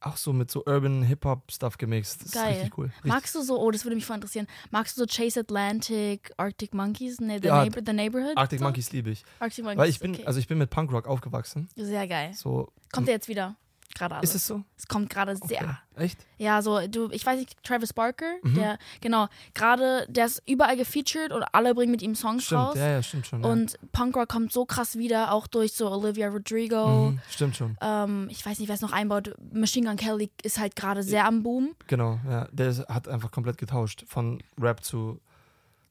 auch 0.00 0.16
so 0.16 0.32
mit 0.32 0.50
so 0.50 0.64
Urban 0.66 1.02
Hip-Hop-Stuff 1.02 1.78
gemixt. 1.78 2.24
Das 2.24 2.32
Geil. 2.32 2.50
ist 2.52 2.56
richtig 2.58 2.78
cool. 2.78 2.84
Richtig, 2.86 3.04
Magst 3.04 3.34
du 3.34 3.42
so, 3.42 3.58
oh, 3.60 3.70
das 3.70 3.84
würde 3.84 3.96
mich 3.96 4.04
voll 4.04 4.16
interessieren. 4.16 4.46
Magst 4.70 4.96
du 4.96 5.00
so 5.00 5.06
Chase 5.06 5.40
Atlantic, 5.40 6.32
Arctic 6.36 6.74
Monkeys, 6.74 7.20
ne, 7.20 7.38
The, 7.40 7.48
Ja, 7.48 7.62
Neighbor, 7.64 7.82
The 7.84 7.92
Neighborhood? 7.92 8.36
Arctic 8.36 8.58
so? 8.58 8.64
Monkeys 8.64 8.92
liebe 8.92 9.10
ich. 9.10 9.24
Arctic 9.40 9.64
Monkeys. 9.64 9.78
Weil 9.78 9.88
ich 9.90 9.98
bin, 10.00 10.14
okay. 10.14 10.26
also 10.26 10.38
ich 10.38 10.46
bin 10.48 10.58
mit 10.58 10.70
Punkrock 10.70 11.06
aufgewachsen. 11.06 11.68
Sehr 11.76 12.06
geil. 12.06 12.32
So, 12.34 12.72
Kommt 12.92 13.08
der 13.08 13.14
jetzt 13.14 13.28
wieder? 13.28 13.56
Gerade 13.94 14.16
alles. 14.16 14.30
ist 14.30 14.36
es 14.36 14.46
so? 14.46 14.62
Es 14.76 14.86
kommt 14.88 15.08
gerade 15.10 15.32
Okay. 15.32 15.46
sehr. 15.48 15.78
Echt? 15.96 16.18
Ja, 16.38 16.60
so, 16.60 16.86
du, 16.86 17.10
ich 17.10 17.24
weiß 17.24 17.38
nicht, 17.38 17.62
Travis 17.64 17.92
Barker, 17.92 18.26
Mhm. 18.42 18.54
der, 18.54 18.78
genau, 19.00 19.28
gerade, 19.54 20.06
der 20.08 20.26
ist 20.26 20.42
überall 20.46 20.76
gefeatured 20.76 21.32
und 21.32 21.42
alle 21.52 21.74
bringen 21.74 21.90
mit 21.90 22.02
ihm 22.02 22.14
Songs 22.14 22.44
Stimmt, 22.44 22.60
raus. 22.60 22.76
ja, 22.76 22.88
ja, 22.88 23.02
stimmt 23.02 23.26
schon. 23.26 23.42
Ja. 23.42 23.48
Und 23.50 23.78
Punkrock 23.92 24.28
kommt 24.28 24.52
so 24.52 24.66
krass 24.66 24.96
wieder, 24.96 25.32
auch 25.32 25.46
durch 25.46 25.72
so 25.72 25.90
Olivia 25.90 26.28
Rodrigo. 26.28 27.10
Mhm, 27.12 27.20
stimmt 27.30 27.56
schon. 27.56 27.76
Ähm, 27.80 28.28
ich 28.30 28.44
weiß 28.44 28.58
nicht, 28.58 28.68
wer 28.68 28.74
es 28.74 28.82
noch 28.82 28.92
einbaut. 28.92 29.34
Machine 29.52 29.88
Gun 29.88 29.96
Kelly 29.96 30.30
ist 30.42 30.58
halt 30.58 30.76
gerade 30.76 31.02
sehr 31.02 31.24
am 31.26 31.42
Boom. 31.42 31.74
Genau, 31.86 32.20
ja. 32.28 32.46
Der 32.52 32.68
ist, 32.68 32.86
hat 32.88 33.08
einfach 33.08 33.30
komplett 33.30 33.56
getauscht 33.58 34.04
von 34.06 34.42
Rap 34.60 34.84
zu, 34.84 35.20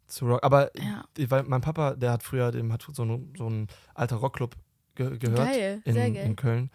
zu 0.08 0.28
Rock. 0.28 0.44
Aber 0.44 0.70
Ja. 0.78 1.04
weil 1.30 1.44
mein 1.44 1.62
Papa, 1.62 1.96
der 1.96 2.12
hat 2.12 2.22
früher, 2.24 2.52
dem 2.52 2.72
hat 2.72 2.86
so, 2.92 3.04
ein- 3.04 3.34
so 3.36 3.50
ein 3.50 3.68
alter 3.96 4.18
Rockclub 4.18 4.56
ge 4.96 5.18
gehört 5.18 5.38
Geil, 5.38 5.82
in, 5.86 5.96
in 6.16 6.36
Köln. 6.36 6.70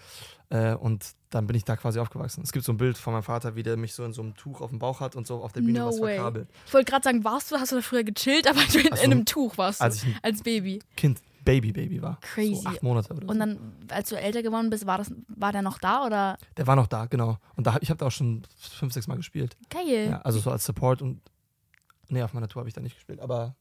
Äh, 0.51 0.75
und 0.75 1.05
dann 1.31 1.47
bin 1.47 1.57
ich 1.57 1.65
da 1.65 1.77
quasi 1.77 2.01
aufgewachsen. 2.01 2.43
Es 2.43 2.53
gibt 2.53 2.65
so 2.65 2.73
ein 2.73 2.77
Bild 2.77 2.99
von 2.99 3.13
meinem 3.13 3.23
Vater, 3.23 3.55
wie 3.55 3.63
der 3.63 3.77
mich 3.77 3.95
so 3.95 4.05
in 4.05 4.13
so 4.13 4.21
einem 4.23 4.35
Tuch 4.35 4.61
auf 4.61 4.71
dem 4.71 4.81
Bauch 4.81 5.01
hat 5.01 5.15
und 5.15 5.27
so 5.27 5.43
auf 5.43 5.53
der 5.53 5.61
Bühne 5.61 5.79
No 5.79 5.89
was 5.89 6.01
way. 6.01 6.17
verkabelt. 6.17 6.49
Ich 6.67 6.75
wollte 6.75 6.91
gerade 6.91 7.05
sagen, 7.05 7.23
warst 7.25 7.53
du, 7.53 7.57
hast 7.57 7.71
du 7.71 7.77
da 7.77 7.83
früher 7.83 8.03
gechillt, 8.03 8.47
aber 8.51 8.61
du 8.73 8.79
in, 8.81 8.89
Ach 8.91 8.97
so. 8.97 9.05
in 9.05 9.13
einem 9.13 9.25
Tuch 9.25 9.57
warst 9.59 9.81
du. 9.81 9.85
Als 9.85 10.05
als 10.23 10.43
Baby. 10.43 10.81
Kind, 10.97 11.21
Baby, 11.45 11.73
Baby 11.73 12.03
war. 12.03 12.19
Crazy. 12.21 12.57
So 12.57 12.69
acht 12.69 12.83
Monate 12.83 13.13
oder 13.13 13.23
so. 13.23 13.29
Und 13.29 13.39
dann, 13.39 13.73
als 13.89 14.09
du 14.09 14.17
älter 14.17 14.43
geworden 14.43 14.71
bist, 14.71 14.87
war, 14.87 14.99
das, 14.99 15.13
war 15.29 15.53
der 15.53 15.63
noch 15.63 15.79
da 15.79 16.05
oder? 16.05 16.37
der 16.57 16.67
war 16.67 16.77
noch 16.77 16.87
da, 16.89 17.07
genau. 17.07 17.39
Und 17.57 17.67
da, 17.67 17.79
ich 17.81 17.91
habe 17.91 17.99
da 17.99 18.07
auch 18.07 18.13
schon 18.13 18.43
fünf, 18.59 18.93
sechs 18.93 19.07
Mal 19.07 19.17
gespielt. 19.17 19.57
Geil. 19.69 20.09
Ja, 20.11 20.21
also 20.23 20.39
so 20.41 20.51
als 20.51 20.65
Support 20.65 21.01
und. 21.01 21.21
Nee, 22.09 22.23
auf 22.23 22.35
meiner 22.35 22.49
Tour 22.49 22.61
habe 22.61 22.69
ich 22.69 22.75
da 22.75 22.81
nicht 22.81 22.97
gespielt. 22.97 23.21
Aber 23.21 23.55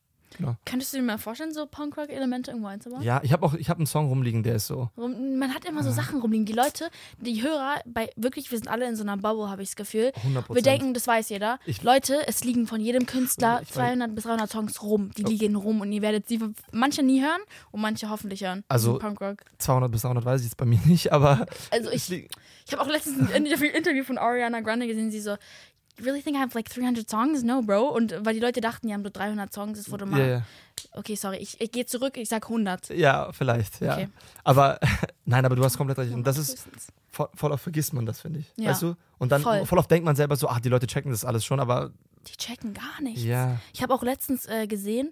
Könntest 0.65 0.93
du 0.93 0.97
dir 0.97 1.03
mal 1.03 1.17
vorstellen, 1.17 1.53
so 1.53 1.65
Punkrock-Elemente 1.65 2.51
irgendwo 2.51 2.67
einzubauen? 2.69 3.01
ja, 3.01 3.19
ich 3.23 3.33
habe 3.33 3.45
auch, 3.45 3.53
ich 3.55 3.69
habe 3.69 3.79
einen 3.79 3.87
Song 3.87 4.07
rumliegen, 4.09 4.43
der 4.43 4.55
ist 4.55 4.67
so. 4.67 4.89
Man 4.95 5.53
hat 5.53 5.65
immer 5.65 5.83
so 5.83 5.91
Sachen 5.91 6.21
rumliegen. 6.21 6.45
Die 6.45 6.53
Leute, 6.53 6.89
die 7.19 7.41
Hörer, 7.43 7.81
bei 7.85 8.09
wirklich, 8.15 8.51
wir 8.51 8.57
sind 8.57 8.67
alle 8.67 8.87
in 8.87 8.95
so 8.95 9.03
einer 9.03 9.17
Bubble, 9.17 9.49
habe 9.49 9.61
ich 9.63 9.69
das 9.69 9.75
Gefühl. 9.75 10.11
100 10.23 10.49
Wir 10.53 10.61
denken, 10.61 10.93
das 10.93 11.07
weiß 11.07 11.29
jeder. 11.29 11.59
Ich- 11.65 11.83
Leute, 11.83 12.27
es 12.27 12.43
liegen 12.43 12.67
von 12.67 12.79
jedem 12.79 13.05
Künstler 13.05 13.61
Ich 13.63 13.69
weiß- 13.69 13.73
200 13.73 14.15
bis 14.15 14.23
300 14.25 14.49
Songs 14.49 14.81
rum. 14.83 15.11
Die 15.17 15.25
Oh. 15.25 15.29
liegen 15.29 15.55
rum 15.55 15.81
und 15.81 15.91
ihr 15.91 16.01
werdet 16.01 16.27
sie 16.27 16.39
manche 16.71 17.03
nie 17.03 17.21
hören 17.21 17.41
und 17.71 17.81
manche 17.81 18.09
hoffentlich 18.09 18.41
hören. 18.43 18.63
Also- 18.67 18.99
Punkrock. 18.99 19.37
200 19.57 19.91
bis 19.91 20.01
300 20.03 20.25
weiß 20.25 20.41
ich 20.41 20.47
jetzt 20.47 20.57
bei 20.57 20.65
mir 20.65 20.79
nicht, 20.85 21.11
aber 21.11 21.45
Also 21.71 21.89
ich, 21.91 22.09
ich 22.11 22.27
habe 22.71 22.81
auch 22.83 22.87
letztens 22.87 23.31
ein 23.31 23.45
Interview, 23.45 23.67
Interview 23.75 24.03
von 24.03 24.17
Ariana 24.17 24.61
Grande 24.61 24.87
gesehen, 24.87 25.11
sie 25.11 25.19
so, 25.21 25.35
you 25.99 26.05
really 26.05 26.21
think 26.21 26.35
I 26.37 26.39
have 26.39 26.55
like 26.55 26.69
300 26.69 27.09
songs? 27.09 27.43
No, 27.43 27.61
bro. 27.61 27.89
Und 27.89 28.15
weil 28.25 28.33
die 28.33 28.39
Leute 28.39 28.61
dachten, 28.61 28.87
die 28.87 28.93
haben 28.93 29.01
nur 29.01 29.11
300 29.11 29.53
Songs, 29.53 29.77
es 29.79 29.91
wurde 29.91 30.05
mal, 30.05 30.19
ja, 30.19 30.27
ja. 30.27 30.41
okay, 30.93 31.15
sorry, 31.15 31.37
ich, 31.37 31.59
ich 31.61 31.71
gehe 31.71 31.85
zurück, 31.85 32.17
ich 32.17 32.29
sag 32.29 32.45
100. 32.45 32.89
ja, 32.89 33.31
vielleicht, 33.31 33.81
ja. 33.81 33.93
Okay. 33.93 34.09
Aber 34.43 34.79
nein, 35.25 35.45
aber 35.45 35.55
du 35.55 35.63
hast 35.63 35.77
komplett 35.77 35.97
recht. 35.99 36.13
Und 36.13 36.25
das 36.25 36.37
ist 36.37 36.67
voll, 37.11 37.29
voll 37.35 37.51
oft 37.51 37.63
vergisst 37.63 37.93
man 37.93 38.05
das, 38.05 38.21
finde 38.21 38.39
ich. 38.39 38.45
Ja. 38.55 38.71
Weißt 38.71 38.81
du? 38.81 38.95
Und 39.17 39.31
dann 39.31 39.41
Voll. 39.41 39.65
voll. 39.65 39.77
oft 39.79 39.91
denkt 39.91 40.05
man 40.05 40.15
selber 40.15 40.35
so, 40.35 40.47
ach, 40.47 40.59
die 40.59 40.69
Leute 40.69 40.87
checken 40.87 41.11
das 41.11 41.25
alles 41.25 41.43
schon, 41.43 41.59
aber 41.59 41.91
Die 42.27 42.37
checken 42.37 42.73
gar 42.73 43.01
nichts. 43.01 43.23
ja. 43.23 43.57
Ich 43.73 43.81
habe 43.83 43.93
auch 43.93 44.03
letztens 44.03 44.45
äh, 44.45 44.65
gesehen, 44.67 45.11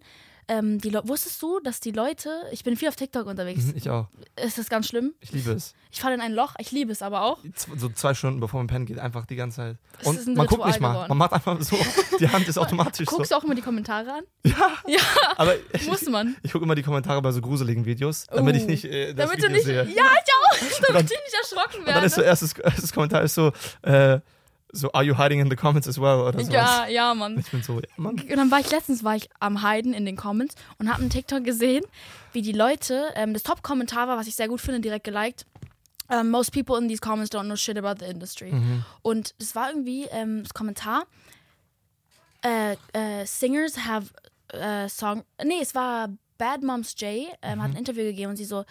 ähm, 0.49 0.79
die 0.79 0.89
Le 0.89 1.01
wusstest 1.05 1.41
du, 1.41 1.59
dass 1.59 1.79
die 1.79 1.91
Leute, 1.91 2.29
ich 2.51 2.63
bin 2.63 2.75
viel 2.77 2.87
auf 2.87 2.95
TikTok 2.95 3.25
unterwegs, 3.27 3.65
mhm, 3.65 3.73
Ich 3.75 3.89
auch. 3.89 4.07
ist 4.41 4.57
das 4.57 4.69
ganz 4.69 4.87
schlimm? 4.87 5.13
Ich 5.19 5.31
liebe 5.31 5.51
es. 5.51 5.73
Ich 5.91 5.99
falle 6.01 6.15
in 6.15 6.21
ein 6.21 6.33
Loch, 6.33 6.53
ich 6.59 6.71
liebe 6.71 6.91
es 6.91 7.01
aber 7.01 7.21
auch. 7.23 7.39
So 7.75 7.89
zwei 7.89 8.13
Stunden 8.13 8.39
bevor 8.39 8.59
man 8.59 8.67
pennen 8.67 8.85
geht, 8.85 8.99
einfach 8.99 9.25
die 9.25 9.35
ganze 9.35 9.55
Zeit. 9.57 9.77
Es 9.99 10.07
Und 10.07 10.27
man 10.35 10.45
guckt 10.47 10.51
Ritual 10.53 10.69
nicht 10.69 10.79
mal. 10.79 10.89
geworden. 10.93 11.09
Man 11.09 11.17
macht 11.17 11.33
einfach 11.33 11.61
so, 11.61 11.77
die 12.19 12.29
Hand 12.29 12.47
ist 12.47 12.57
automatisch 12.57 13.07
so. 13.09 13.15
Guckst 13.17 13.31
du 13.31 13.35
auch 13.35 13.43
immer 13.43 13.55
die 13.55 13.61
Kommentare 13.61 14.11
an? 14.13 14.23
Aber 15.37 15.55
ich, 15.73 15.87
Muss 15.87 16.03
man. 16.03 16.35
ich 16.43 16.51
gucke 16.51 16.65
immer 16.65 16.75
die 16.75 16.83
Kommentare 16.83 17.21
bei 17.21 17.31
so 17.31 17.41
gruseligen 17.41 17.85
Videos, 17.85 18.25
damit 18.27 18.55
Oh. 18.55 18.57
ich 18.57 18.65
nicht 18.67 18.85
äh, 18.85 19.13
das 19.13 19.25
Damit 19.29 19.39
du 19.43 19.47
Video 19.49 19.55
nicht. 19.57 19.65
sehe. 19.65 19.83
Ja, 19.95 20.05
ich 20.05 20.33
auch. 20.33 20.87
Damit 20.87 21.03
ich 21.11 21.17
nicht 21.17 21.35
erschrocken 21.41 21.79
Und 21.81 21.87
dann 21.87 22.03
ist 22.03 22.13
so 22.15 22.17
werde. 22.21 22.29
erstes, 22.29 22.53
erstes 22.53 22.93
Kommentar 22.93 23.21
ist 23.23 23.35
so, 23.35 23.51
äh, 23.81 24.19
so, 24.77 24.91
are 24.93 25.03
you 25.03 25.17
hiding 25.17 25.39
in 25.39 25.49
the 25.49 25.55
comments 25.55 25.87
as 25.87 25.97
well? 25.99 26.21
Oder 26.21 26.39
sowas. 26.39 26.53
Ja, 26.53 26.87
ja, 26.87 27.13
Mann. 27.13 27.37
Ich 27.39 27.49
bin 27.51 27.61
so, 27.63 27.79
ja, 27.79 27.87
Mann. 27.97 28.15
Und 28.19 28.29
dann 28.37 28.51
war 28.51 28.59
ich 28.59 28.69
letztens 28.71 29.03
war 29.03 29.15
ich 29.15 29.29
am 29.39 29.61
Heiden 29.61 29.93
in 29.93 30.05
den 30.05 30.15
Comments 30.15 30.53
und 30.77 30.89
habe 30.89 31.01
einen 31.01 31.09
TikTok 31.09 31.43
gesehen, 31.43 31.83
wie 32.33 32.41
die 32.41 32.51
Leute, 32.51 33.11
ähm, 33.15 33.33
das 33.33 33.43
Top-Kommentar 33.43 34.07
war, 34.07 34.17
was 34.17 34.27
ich 34.27 34.35
sehr 34.35 34.47
gut 34.47 34.61
finde, 34.61 34.79
direkt 34.81 35.03
geliked. 35.05 35.45
Um, 36.09 36.29
most 36.29 36.53
people 36.53 36.77
in 36.77 36.87
these 36.87 37.01
comments 37.01 37.29
don't 37.29 37.43
know 37.45 37.57
shit 37.57 37.77
about 37.77 37.95
the 37.99 38.09
industry. 38.09 38.53
Mhm. 38.53 38.85
Und 39.01 39.35
das 39.39 39.55
war 39.55 39.69
irgendwie 39.69 40.05
ähm, 40.11 40.43
das 40.43 40.53
Kommentar. 40.53 41.03
Äh, 42.43 42.77
äh, 42.93 43.25
singers 43.25 43.77
have 43.85 44.11
äh, 44.53 44.87
song. 44.87 45.23
Nee, 45.43 45.59
es 45.61 45.75
war 45.75 46.07
Bad 46.37 46.63
Moms 46.63 46.95
J, 46.99 47.27
ähm, 47.41 47.57
Mhm. 47.57 47.61
hat 47.63 47.71
ein 47.71 47.75
Interview 47.77 48.03
gegeben 48.03 48.29
und 48.29 48.37
sie 48.37 48.45
so, 48.45 48.63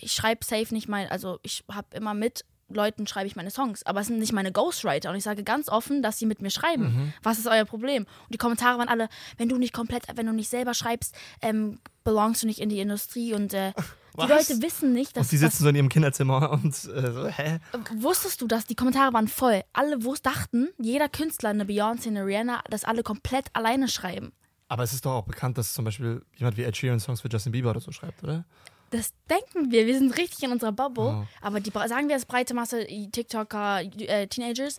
ich 0.00 0.12
schreibe 0.12 0.44
safe 0.44 0.74
nicht 0.74 0.88
mein, 0.88 1.08
also 1.08 1.38
ich 1.42 1.62
habe 1.70 1.86
immer 1.96 2.14
mit 2.14 2.44
Leuten 2.74 3.06
schreibe 3.06 3.26
ich 3.26 3.36
meine 3.36 3.50
Songs, 3.50 3.84
aber 3.84 4.00
es 4.00 4.06
sind 4.08 4.18
nicht 4.18 4.32
meine 4.32 4.52
Ghostwriter 4.52 5.10
und 5.10 5.16
ich 5.16 5.24
sage 5.24 5.44
ganz 5.44 5.68
offen, 5.68 6.02
dass 6.02 6.18
sie 6.18 6.26
mit 6.26 6.42
mir 6.42 6.50
schreiben. 6.50 6.84
Mhm. 6.84 7.12
Was 7.22 7.38
ist 7.38 7.46
euer 7.46 7.64
Problem? 7.64 8.04
Und 8.04 8.34
die 8.34 8.38
Kommentare 8.38 8.78
waren 8.78 8.88
alle, 8.88 9.08
wenn 9.36 9.48
du 9.48 9.58
nicht 9.58 9.72
komplett, 9.72 10.04
wenn 10.14 10.26
du 10.26 10.32
nicht 10.32 10.48
selber 10.48 10.74
schreibst, 10.74 11.14
ähm, 11.40 11.78
belongst 12.04 12.42
du 12.42 12.46
nicht 12.46 12.60
in 12.60 12.68
die 12.68 12.80
Industrie 12.80 13.34
und 13.34 13.54
äh? 13.54 13.72
Die 14.14 14.26
Leute 14.26 14.60
wissen 14.60 14.92
nicht, 14.92 15.16
dass 15.16 15.28
und 15.28 15.32
die 15.32 15.38
sitzen 15.38 15.62
so 15.62 15.70
in 15.70 15.74
ihrem 15.74 15.88
Kinderzimmer 15.88 16.50
und 16.62 16.66
äh, 16.66 17.12
so, 17.12 17.28
hä? 17.28 17.60
wusstest 17.94 18.42
du, 18.42 18.46
dass 18.46 18.66
die 18.66 18.74
Kommentare 18.74 19.14
waren 19.14 19.26
voll. 19.26 19.62
Alle 19.72 19.98
dachten, 20.22 20.68
jeder 20.78 21.08
Künstler, 21.08 21.48
eine 21.48 21.64
Beyoncé, 21.64 22.08
eine 22.08 22.26
Rihanna, 22.26 22.62
dass 22.68 22.84
alle 22.84 23.02
komplett 23.02 23.46
alleine 23.54 23.88
schreiben. 23.88 24.32
Aber 24.68 24.82
es 24.82 24.92
ist 24.92 25.04
doch 25.04 25.12
auch 25.12 25.24
bekannt, 25.24 25.58
dass 25.58 25.74
zum 25.74 25.84
Beispiel 25.84 26.22
jemand 26.36 26.56
wie 26.56 26.62
Ed 26.62 26.76
Sheeran 26.76 27.00
Songs 27.00 27.20
für 27.20 27.28
Justin 27.28 27.52
Bieber 27.52 27.70
oder 27.70 27.80
so 27.80 27.90
schreibt, 27.92 28.22
oder? 28.22 28.44
Das 28.92 29.14
denken 29.28 29.72
wir. 29.72 29.86
Wir 29.86 29.98
sind 29.98 30.16
richtig 30.18 30.42
in 30.44 30.52
unserer 30.52 30.70
Bubble. 30.70 31.24
Oh. 31.24 31.26
Aber 31.40 31.60
die 31.60 31.70
sagen 31.70 32.08
wir 32.08 32.14
als 32.14 32.26
breite 32.26 32.52
Masse, 32.52 32.86
TikToker, 32.86 33.80
äh, 33.80 34.26
Teenagers, 34.26 34.78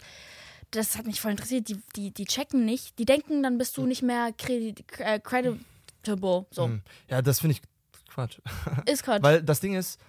das 0.70 0.98
hat 0.98 1.08
mich 1.08 1.20
voll 1.20 1.32
interessiert. 1.32 1.68
Die, 1.68 1.80
die, 1.96 2.12
die 2.12 2.26
checken 2.26 2.64
nicht. 2.64 2.98
Die 3.00 3.06
denken, 3.06 3.42
dann 3.42 3.58
bist 3.58 3.76
du 3.76 3.86
nicht 3.88 4.04
mehr 4.04 4.32
credi 4.38 4.76
äh, 5.00 5.20
creditable. 5.20 6.46
So. 6.52 6.66
Hm. 6.66 6.82
Ja, 7.10 7.24
das 7.24 7.40
finde 7.40 7.56
ich 7.56 7.62
Quatsch. 8.08 8.40
Ist 8.86 9.04
Quatsch. 9.04 9.24
Weil 9.24 9.42
das 9.42 9.60
Ding 9.60 9.74
ist, 9.74 10.00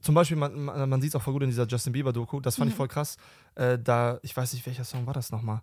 zum 0.00 0.14
Beispiel, 0.14 0.36
man, 0.36 0.64
man, 0.64 1.02
sieht 1.02 1.10
es 1.10 1.16
auch 1.16 1.22
voll 1.22 1.32
gut 1.32 1.42
in 1.42 1.50
dieser 1.50 1.66
Justin 1.66 1.92
Bieber-Doku, 1.92 2.40
das 2.40 2.56
Mhm. 2.56 2.60
fand 2.60 2.70
ich 2.70 2.76
voll 2.76 2.88
krass. 2.88 3.16
Äh, 3.56 3.78
da, 3.78 4.20
ich 4.22 4.36
weiß 4.36 4.52
nicht, 4.52 4.64
welcher 4.66 4.84
Song 4.84 5.06
war 5.06 5.14
das 5.14 5.32
nochmal? 5.32 5.62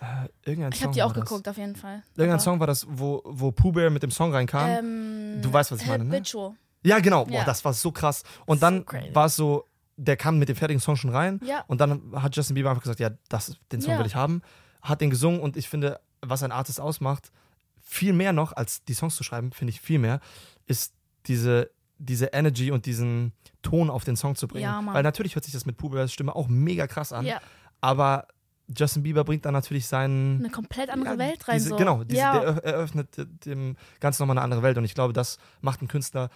Äh, 0.00 0.28
irgendein 0.48 0.72
ich 0.72 0.78
Song 0.78 0.84
habe 0.88 0.94
die 0.94 1.00
war 1.00 1.06
auch 1.06 1.12
das. 1.12 1.24
geguckt, 1.24 1.48
auf 1.48 1.56
jeden 1.56 1.74
Fall. 1.76 2.02
Irgendein 2.14 2.30
Aber, 2.34 2.38
Song 2.40 2.60
war 2.60 2.66
das, 2.66 2.86
wo, 2.88 3.20
wo 3.24 3.50
Pooh 3.50 3.72
Bear 3.72 3.90
mit 3.90 4.02
dem 4.02 4.10
Song 4.10 4.32
reinkam. 4.32 4.68
Ähm, 4.68 5.42
Du 5.42 5.52
weißt, 5.52 5.72
was 5.72 5.82
ich 5.82 5.86
meine, 5.88 6.04
ne? 6.04 6.14
Habitual. 6.16 6.52
ja, 6.84 6.98
genau. 7.00 7.24
Boah, 7.24 7.32
ja. 7.38 7.44
das 7.44 7.64
war 7.64 7.72
so 7.72 7.90
krass. 7.92 8.22
Und 8.46 8.62
dann 8.62 8.84
war 9.12 9.26
es 9.26 9.36
so, 9.36 9.64
der 9.96 10.16
kam 10.16 10.38
mit 10.38 10.48
dem 10.48 10.56
fertigen 10.56 10.80
Song 10.80 10.94
schon 10.96 11.10
rein. 11.10 11.40
Ja. 11.44 11.64
Und 11.66 11.80
dann 11.80 12.12
hat 12.14 12.36
Justin 12.36 12.54
Bieber 12.54 12.70
einfach 12.70 12.82
gesagt, 12.82 13.00
ja, 13.00 13.10
das, 13.28 13.56
den 13.72 13.80
Song 13.80 13.92
Ja. 13.94 13.98
will 13.98 14.06
ich 14.06 14.14
haben. 14.14 14.42
Hat 14.82 15.00
den 15.00 15.10
gesungen 15.10 15.40
und 15.40 15.56
ich 15.56 15.68
finde, 15.68 16.00
was 16.22 16.42
ein 16.44 16.52
Artist 16.52 16.80
ausmacht, 16.80 17.32
viel 17.80 18.12
mehr 18.12 18.32
noch, 18.32 18.52
als 18.52 18.84
die 18.84 18.94
Songs 18.94 19.16
zu 19.16 19.24
schreiben, 19.24 19.50
finde 19.50 19.72
ich 19.72 19.80
viel 19.80 19.98
mehr, 19.98 20.20
ist 20.66 20.94
diese, 21.26 21.70
diese 21.98 22.26
Energy 22.26 22.70
und 22.70 22.86
diesen 22.86 23.32
Ton 23.62 23.90
auf 23.90 24.04
den 24.04 24.14
Song 24.16 24.36
zu 24.36 24.46
bringen. 24.46 24.62
Ja. 24.64 24.80
Weil 24.86 25.02
natürlich 25.02 25.34
hört 25.34 25.44
sich 25.44 25.54
das 25.54 25.66
mit 25.66 25.76
Pooh 25.76 25.88
Bears 25.88 26.12
Stimme 26.12 26.36
auch 26.36 26.46
mega 26.48 26.86
krass 26.86 27.12
an. 27.12 27.26
Ja, 27.26 27.40
Aber 27.80 28.28
Justin 28.76 29.02
Bieber 29.02 29.24
bringt 29.24 29.44
dann 29.44 29.54
natürlich 29.54 29.86
seinen 29.86 30.40
eine 30.40 30.50
komplett 30.50 30.90
andere 30.90 31.12
ja, 31.14 31.18
Welt 31.18 31.48
rein. 31.48 31.56
Diese, 31.56 31.70
so. 31.70 31.76
Genau, 31.76 32.04
diese, 32.04 32.20
ja. 32.20 32.38
der 32.38 32.54
erö- 32.54 32.60
eröffnet 32.60 33.08
dem 33.46 33.76
Ganzen 34.00 34.22
nochmal 34.22 34.36
eine 34.36 34.44
andere 34.44 34.62
Welt. 34.62 34.76
Und 34.76 34.84
ich 34.84 34.94
glaube, 34.94 35.12
das 35.12 35.38
macht 35.60 35.80
einen 35.80 35.88
Künstler, 35.88 36.28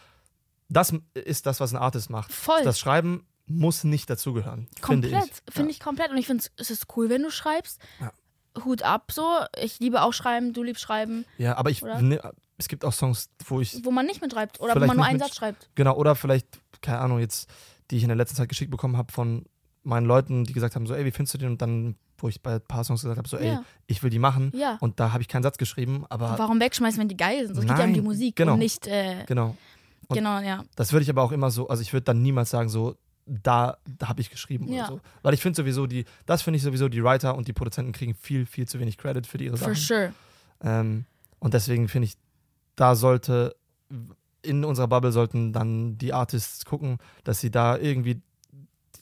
das 0.69 0.95
ist 1.15 1.47
das, 1.47 1.61
was 1.61 1.73
ein 1.75 1.79
Artist 1.79 2.09
macht. 2.11 2.33
Voll. 2.33 2.63
Das 2.65 2.79
Schreiben 2.79 3.27
muss 3.47 3.85
nicht 3.85 4.09
dazugehören. 4.09 4.69
Finde 4.83 5.11
Komplett, 5.11 5.43
ich. 5.47 5.55
finde 5.55 5.71
ich 5.71 5.81
komplett. 5.81 6.11
Und 6.11 6.17
ich 6.17 6.27
finde 6.27 6.45
es 6.57 6.71
ist 6.71 6.87
cool, 6.97 7.11
wenn 7.11 7.23
du 7.23 7.31
schreibst. 7.31 7.81
Ja. 8.01 8.13
Hut 8.65 8.83
ab 8.83 9.13
so. 9.13 9.29
Ich 9.61 9.81
liebe 9.81 10.03
auch 10.03 10.13
schreiben, 10.13 10.53
du 10.53 10.63
liebst 10.63 10.83
schreiben, 10.83 11.25
Ja, 11.39 11.57
aber 11.57 11.71
ich, 11.71 11.83
ne, 11.83 12.21
es 12.59 12.69
gibt 12.69 12.85
auch 12.85 12.93
Songs, 12.93 13.31
wo 13.47 13.61
ich, 13.61 13.85
wo 13.85 13.91
man 13.91 14.07
nicht 14.07 14.21
mitschreibt 14.21 14.61
oder 14.61 14.75
wo 14.75 14.87
man 14.87 14.97
nur 14.97 15.07
einen 15.07 15.19
Satz 15.19 15.37
schreibt. 15.37 15.69
genau, 15.75 15.97
oder 15.97 16.15
vielleicht, 16.15 16.47
keine 16.81 16.99
Ahnung, 16.99 17.19
jetzt, 17.19 17.51
die 17.91 17.97
ich 17.97 18.03
in 18.03 18.09
der 18.09 18.17
letzten 18.17 18.37
Zeit 18.37 18.49
geschickt 18.49 18.71
bekommen 18.71 18.97
habe 18.97 19.13
von 19.13 19.45
meinen 19.83 20.07
Leuten, 20.07 20.45
die 20.45 20.53
gesagt 20.53 20.77
haben, 20.77 20.87
so, 20.87 20.95
ey, 20.95 21.05
wie 21.05 21.11
findest 21.11 21.35
du 21.35 21.39
den? 21.39 21.51
Und 21.53 21.63
dann, 21.63 21.97
wo 22.23 22.29
ich 22.29 22.41
bei 22.43 22.55
ein 22.55 22.61
paar 22.63 22.85
Songs 22.85 23.03
gesagt 23.03 23.19
habe, 23.19 23.29
so, 23.29 23.37
ey, 23.37 23.49
Ja. 23.49 23.65
ich 23.87 24.03
will 24.03 24.11
die 24.11 24.19
machen. 24.19 24.53
Ja. 24.55 24.79
Und 24.81 24.99
da 25.01 25.13
habe 25.13 25.23
ich 25.23 25.29
keinen 25.29 25.43
Satz 25.43 25.59
geschrieben, 25.59 26.05
aber 26.09 26.39
Warum 26.39 26.61
wegschmeißen, 26.61 26.99
wenn 27.01 27.09
die 27.09 27.17
geil 27.17 27.47
sind? 27.49 27.59
Es 27.59 27.67
geht 27.67 27.79
ja 27.79 27.85
um 27.85 27.93
die 27.95 28.01
Musik 28.01 28.37
genau. 28.37 28.53
und 28.55 28.59
nicht. 28.61 28.87
Äh, 28.87 29.25
genau. 29.27 29.57
Und- 30.09 30.17
genau, 30.17 30.39
ja. 30.41 30.65
Das 30.77 30.93
würde 30.93 31.03
ich 31.05 31.11
aber 31.11 31.23
auch 31.23 31.33
immer 31.33 31.51
so, 31.51 31.69
also 31.69 31.83
ich 31.83 31.93
würde 31.93 32.05
dann 32.05 32.23
niemals 32.23 32.51
sagen, 32.51 32.69
so, 32.69 32.97
da, 33.27 33.77
da 33.99 34.09
habe 34.09 34.21
ich 34.21 34.31
geschrieben 34.31 34.73
Ja. 34.73 34.85
oder 34.87 34.95
so. 34.95 35.01
Weil 35.23 35.35
ich 35.35 35.41
finde 35.41 35.57
sowieso, 35.57 35.87
die, 35.87 36.05
das 36.27 36.43
finde 36.43 36.57
ich 36.57 36.63
sowieso, 36.63 36.89
die 36.89 37.05
Writer 37.05 37.37
und 37.37 37.47
die 37.49 37.53
Produzenten 37.53 37.93
kriegen 37.93 38.15
viel, 38.15 38.47
viel 38.47 38.67
zu 38.67 38.81
wenig 38.81 38.99
Credit 38.99 39.27
für 39.27 39.39
ihre 39.39 39.57
For 39.57 39.69
Sachen. 39.75 39.77
sure. 39.77 40.13
Ähm, 40.63 41.05
und 41.39 41.55
deswegen 41.55 41.89
finde 41.89 42.07
ich, 42.07 42.15
da 42.77 42.95
sollte, 42.95 43.55
in 44.43 44.65
unserer 44.65 44.89
Bubble 44.89 45.13
sollten 45.13 45.53
dann 45.53 45.99
die 45.99 46.13
Artists 46.13 46.65
gucken, 46.65 46.99
dass 47.25 47.41
sie 47.41 47.51
da 47.51 47.77
irgendwie 47.79 48.21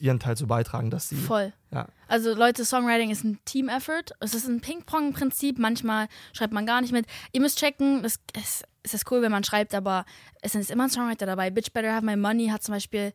ihren 0.01 0.18
Teil 0.18 0.36
zu 0.36 0.46
beitragen, 0.46 0.90
dass 0.90 1.09
sie. 1.09 1.16
Voll. 1.16 1.53
Ja. 1.70 1.86
Also 2.09 2.34
Leute, 2.34 2.64
Songwriting 2.64 3.11
ist 3.11 3.22
ein 3.22 3.38
Team-Effort. 3.44 4.12
Es 4.20 4.34
ist 4.34 4.48
ein 4.48 4.61
Ping-Pong-Prinzip. 4.61 5.59
Manchmal 5.59 6.09
schreibt 6.32 6.53
man 6.53 6.66
gar 6.66 6.80
nicht 6.80 6.92
mit. 6.92 7.07
Ihr 7.32 7.40
müsst 7.40 7.59
checken, 7.59 8.03
das, 8.03 8.18
es, 8.34 8.62
es 8.82 8.94
ist 8.94 9.11
cool, 9.11 9.22
wenn 9.22 9.30
man 9.30 9.44
schreibt, 9.44 9.74
aber 9.74 10.05
es 10.40 10.55
ist 10.55 10.70
immer 10.70 10.84
ein 10.84 10.90
Songwriter 10.90 11.26
dabei. 11.26 11.51
Bitch 11.51 11.72
Better 11.72 11.92
Have 11.92 12.05
My 12.05 12.16
Money 12.16 12.48
hat 12.48 12.62
zum 12.62 12.74
Beispiel 12.74 13.12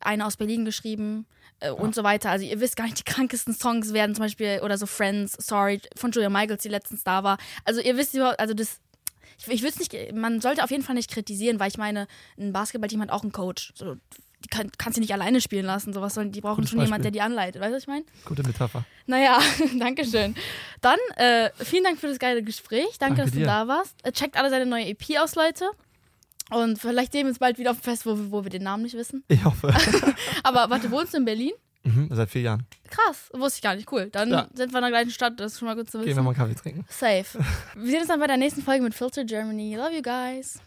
eine 0.00 0.26
aus 0.26 0.36
Berlin 0.36 0.64
geschrieben 0.64 1.26
äh, 1.60 1.70
und 1.70 1.94
so 1.94 2.02
weiter. 2.02 2.30
Also 2.30 2.44
ihr 2.44 2.60
wisst 2.60 2.76
gar 2.76 2.84
nicht, 2.84 2.98
die 2.98 3.04
krankesten 3.10 3.54
Songs 3.54 3.92
werden 3.92 4.14
zum 4.14 4.24
Beispiel, 4.24 4.60
oder 4.62 4.76
so 4.76 4.86
Friends, 4.86 5.32
Sorry, 5.38 5.80
von 5.96 6.10
Julia 6.10 6.30
Michaels, 6.30 6.62
die 6.62 6.68
letztens 6.68 7.04
da 7.04 7.22
war. 7.22 7.38
Also 7.64 7.80
ihr 7.80 7.96
wisst 7.96 8.14
überhaupt, 8.14 8.40
also 8.40 8.54
das 8.54 8.80
ich, 9.38 9.48
ich 9.48 9.62
würde 9.62 9.78
nicht, 9.78 10.14
man 10.14 10.40
sollte 10.40 10.62
auf 10.62 10.70
jeden 10.70 10.82
Fall 10.82 10.94
nicht 10.94 11.10
kritisieren, 11.10 11.58
weil 11.60 11.68
ich 11.68 11.78
meine, 11.78 12.06
ein 12.38 12.52
Basketballteam 12.52 13.00
hat 13.00 13.10
auch 13.10 13.22
einen 13.22 13.32
Coach. 13.32 13.72
So, 13.74 13.96
die 14.44 14.48
kann, 14.48 14.70
kannst 14.78 14.96
du 14.96 15.00
nicht 15.00 15.12
alleine 15.12 15.40
spielen 15.40 15.66
lassen. 15.66 15.92
Sowas 15.92 16.14
sollen, 16.14 16.30
die 16.30 16.40
brauchen 16.40 16.56
Gutes 16.56 16.70
schon 16.70 16.78
jemand, 16.80 17.02
Beispiel. 17.02 17.10
der 17.10 17.10
die 17.12 17.20
anleitet. 17.22 17.60
Weißt 17.60 17.70
du, 17.70 17.76
was 17.76 17.82
ich 17.82 17.88
meine? 17.88 18.04
Gute 18.24 18.42
Metapher. 18.44 18.84
Naja, 19.06 19.38
danke 19.78 20.04
schön. 20.04 20.34
Dann, 20.80 20.98
äh, 21.16 21.50
vielen 21.64 21.84
Dank 21.84 21.98
für 21.98 22.06
das 22.08 22.18
geile 22.18 22.42
Gespräch. 22.42 22.98
Danke, 22.98 23.16
Danke 23.16 23.22
dass 23.22 23.30
dir. 23.32 23.40
du 23.40 23.46
da 23.46 23.66
warst. 23.68 23.96
Äh, 24.04 24.12
checkt 24.12 24.36
alle 24.36 24.50
seine 24.50 24.66
neue 24.66 24.86
EP 24.86 25.02
aus, 25.20 25.34
Leute. 25.34 25.64
Und 26.50 26.78
vielleicht 26.78 27.12
sehen 27.12 27.22
wir 27.22 27.30
uns 27.30 27.38
bald 27.38 27.58
wieder 27.58 27.70
auf 27.70 27.78
dem 27.80 27.84
Fest, 27.84 28.04
wo, 28.06 28.16
wir- 28.16 28.30
wo 28.30 28.44
wir 28.44 28.50
den 28.50 28.62
Namen 28.62 28.82
nicht 28.82 28.94
wissen. 28.96 29.24
Ich 29.28 29.42
hoffe. 29.44 29.72
Aber 30.42 30.68
warte, 30.70 30.90
wohnst 30.90 31.14
du 31.14 31.18
in 31.18 31.24
Berlin? 31.24 31.52
mhm, 31.84 32.08
seit 32.12 32.30
vier 32.30 32.42
Jahren. 32.42 32.66
Krass, 32.90 33.30
wusste 33.32 33.58
ich 33.58 33.62
gar 33.62 33.74
nicht. 33.76 33.90
Cool. 33.90 34.08
Dann 34.10 34.30
Ja. 34.30 34.48
sind 34.54 34.72
wir 34.72 34.78
in 34.78 34.82
der 34.82 34.90
gleichen 34.90 35.10
Stadt. 35.10 35.38
Das 35.40 35.52
ist 35.52 35.58
schon 35.58 35.68
mal 35.68 35.74
gut 35.76 35.90
zu 35.90 35.98
Gehen 35.98 36.06
wir 36.08 36.16
wissen. 36.16 36.24
mal 36.24 36.34
Kaffee 36.34 36.54
trinken. 36.54 36.84
Safe. 36.88 37.24
Wir 37.76 37.90
sehen 37.90 37.98
uns 38.00 38.08
dann 38.08 38.20
bei 38.20 38.26
der 38.26 38.36
nächsten 38.36 38.62
Folge 38.62 38.82
mit 38.82 38.94
Filter 38.94 39.24
Germany. 39.24 39.74
Love 39.76 39.94
you 39.96 40.02
guys. 40.02 40.58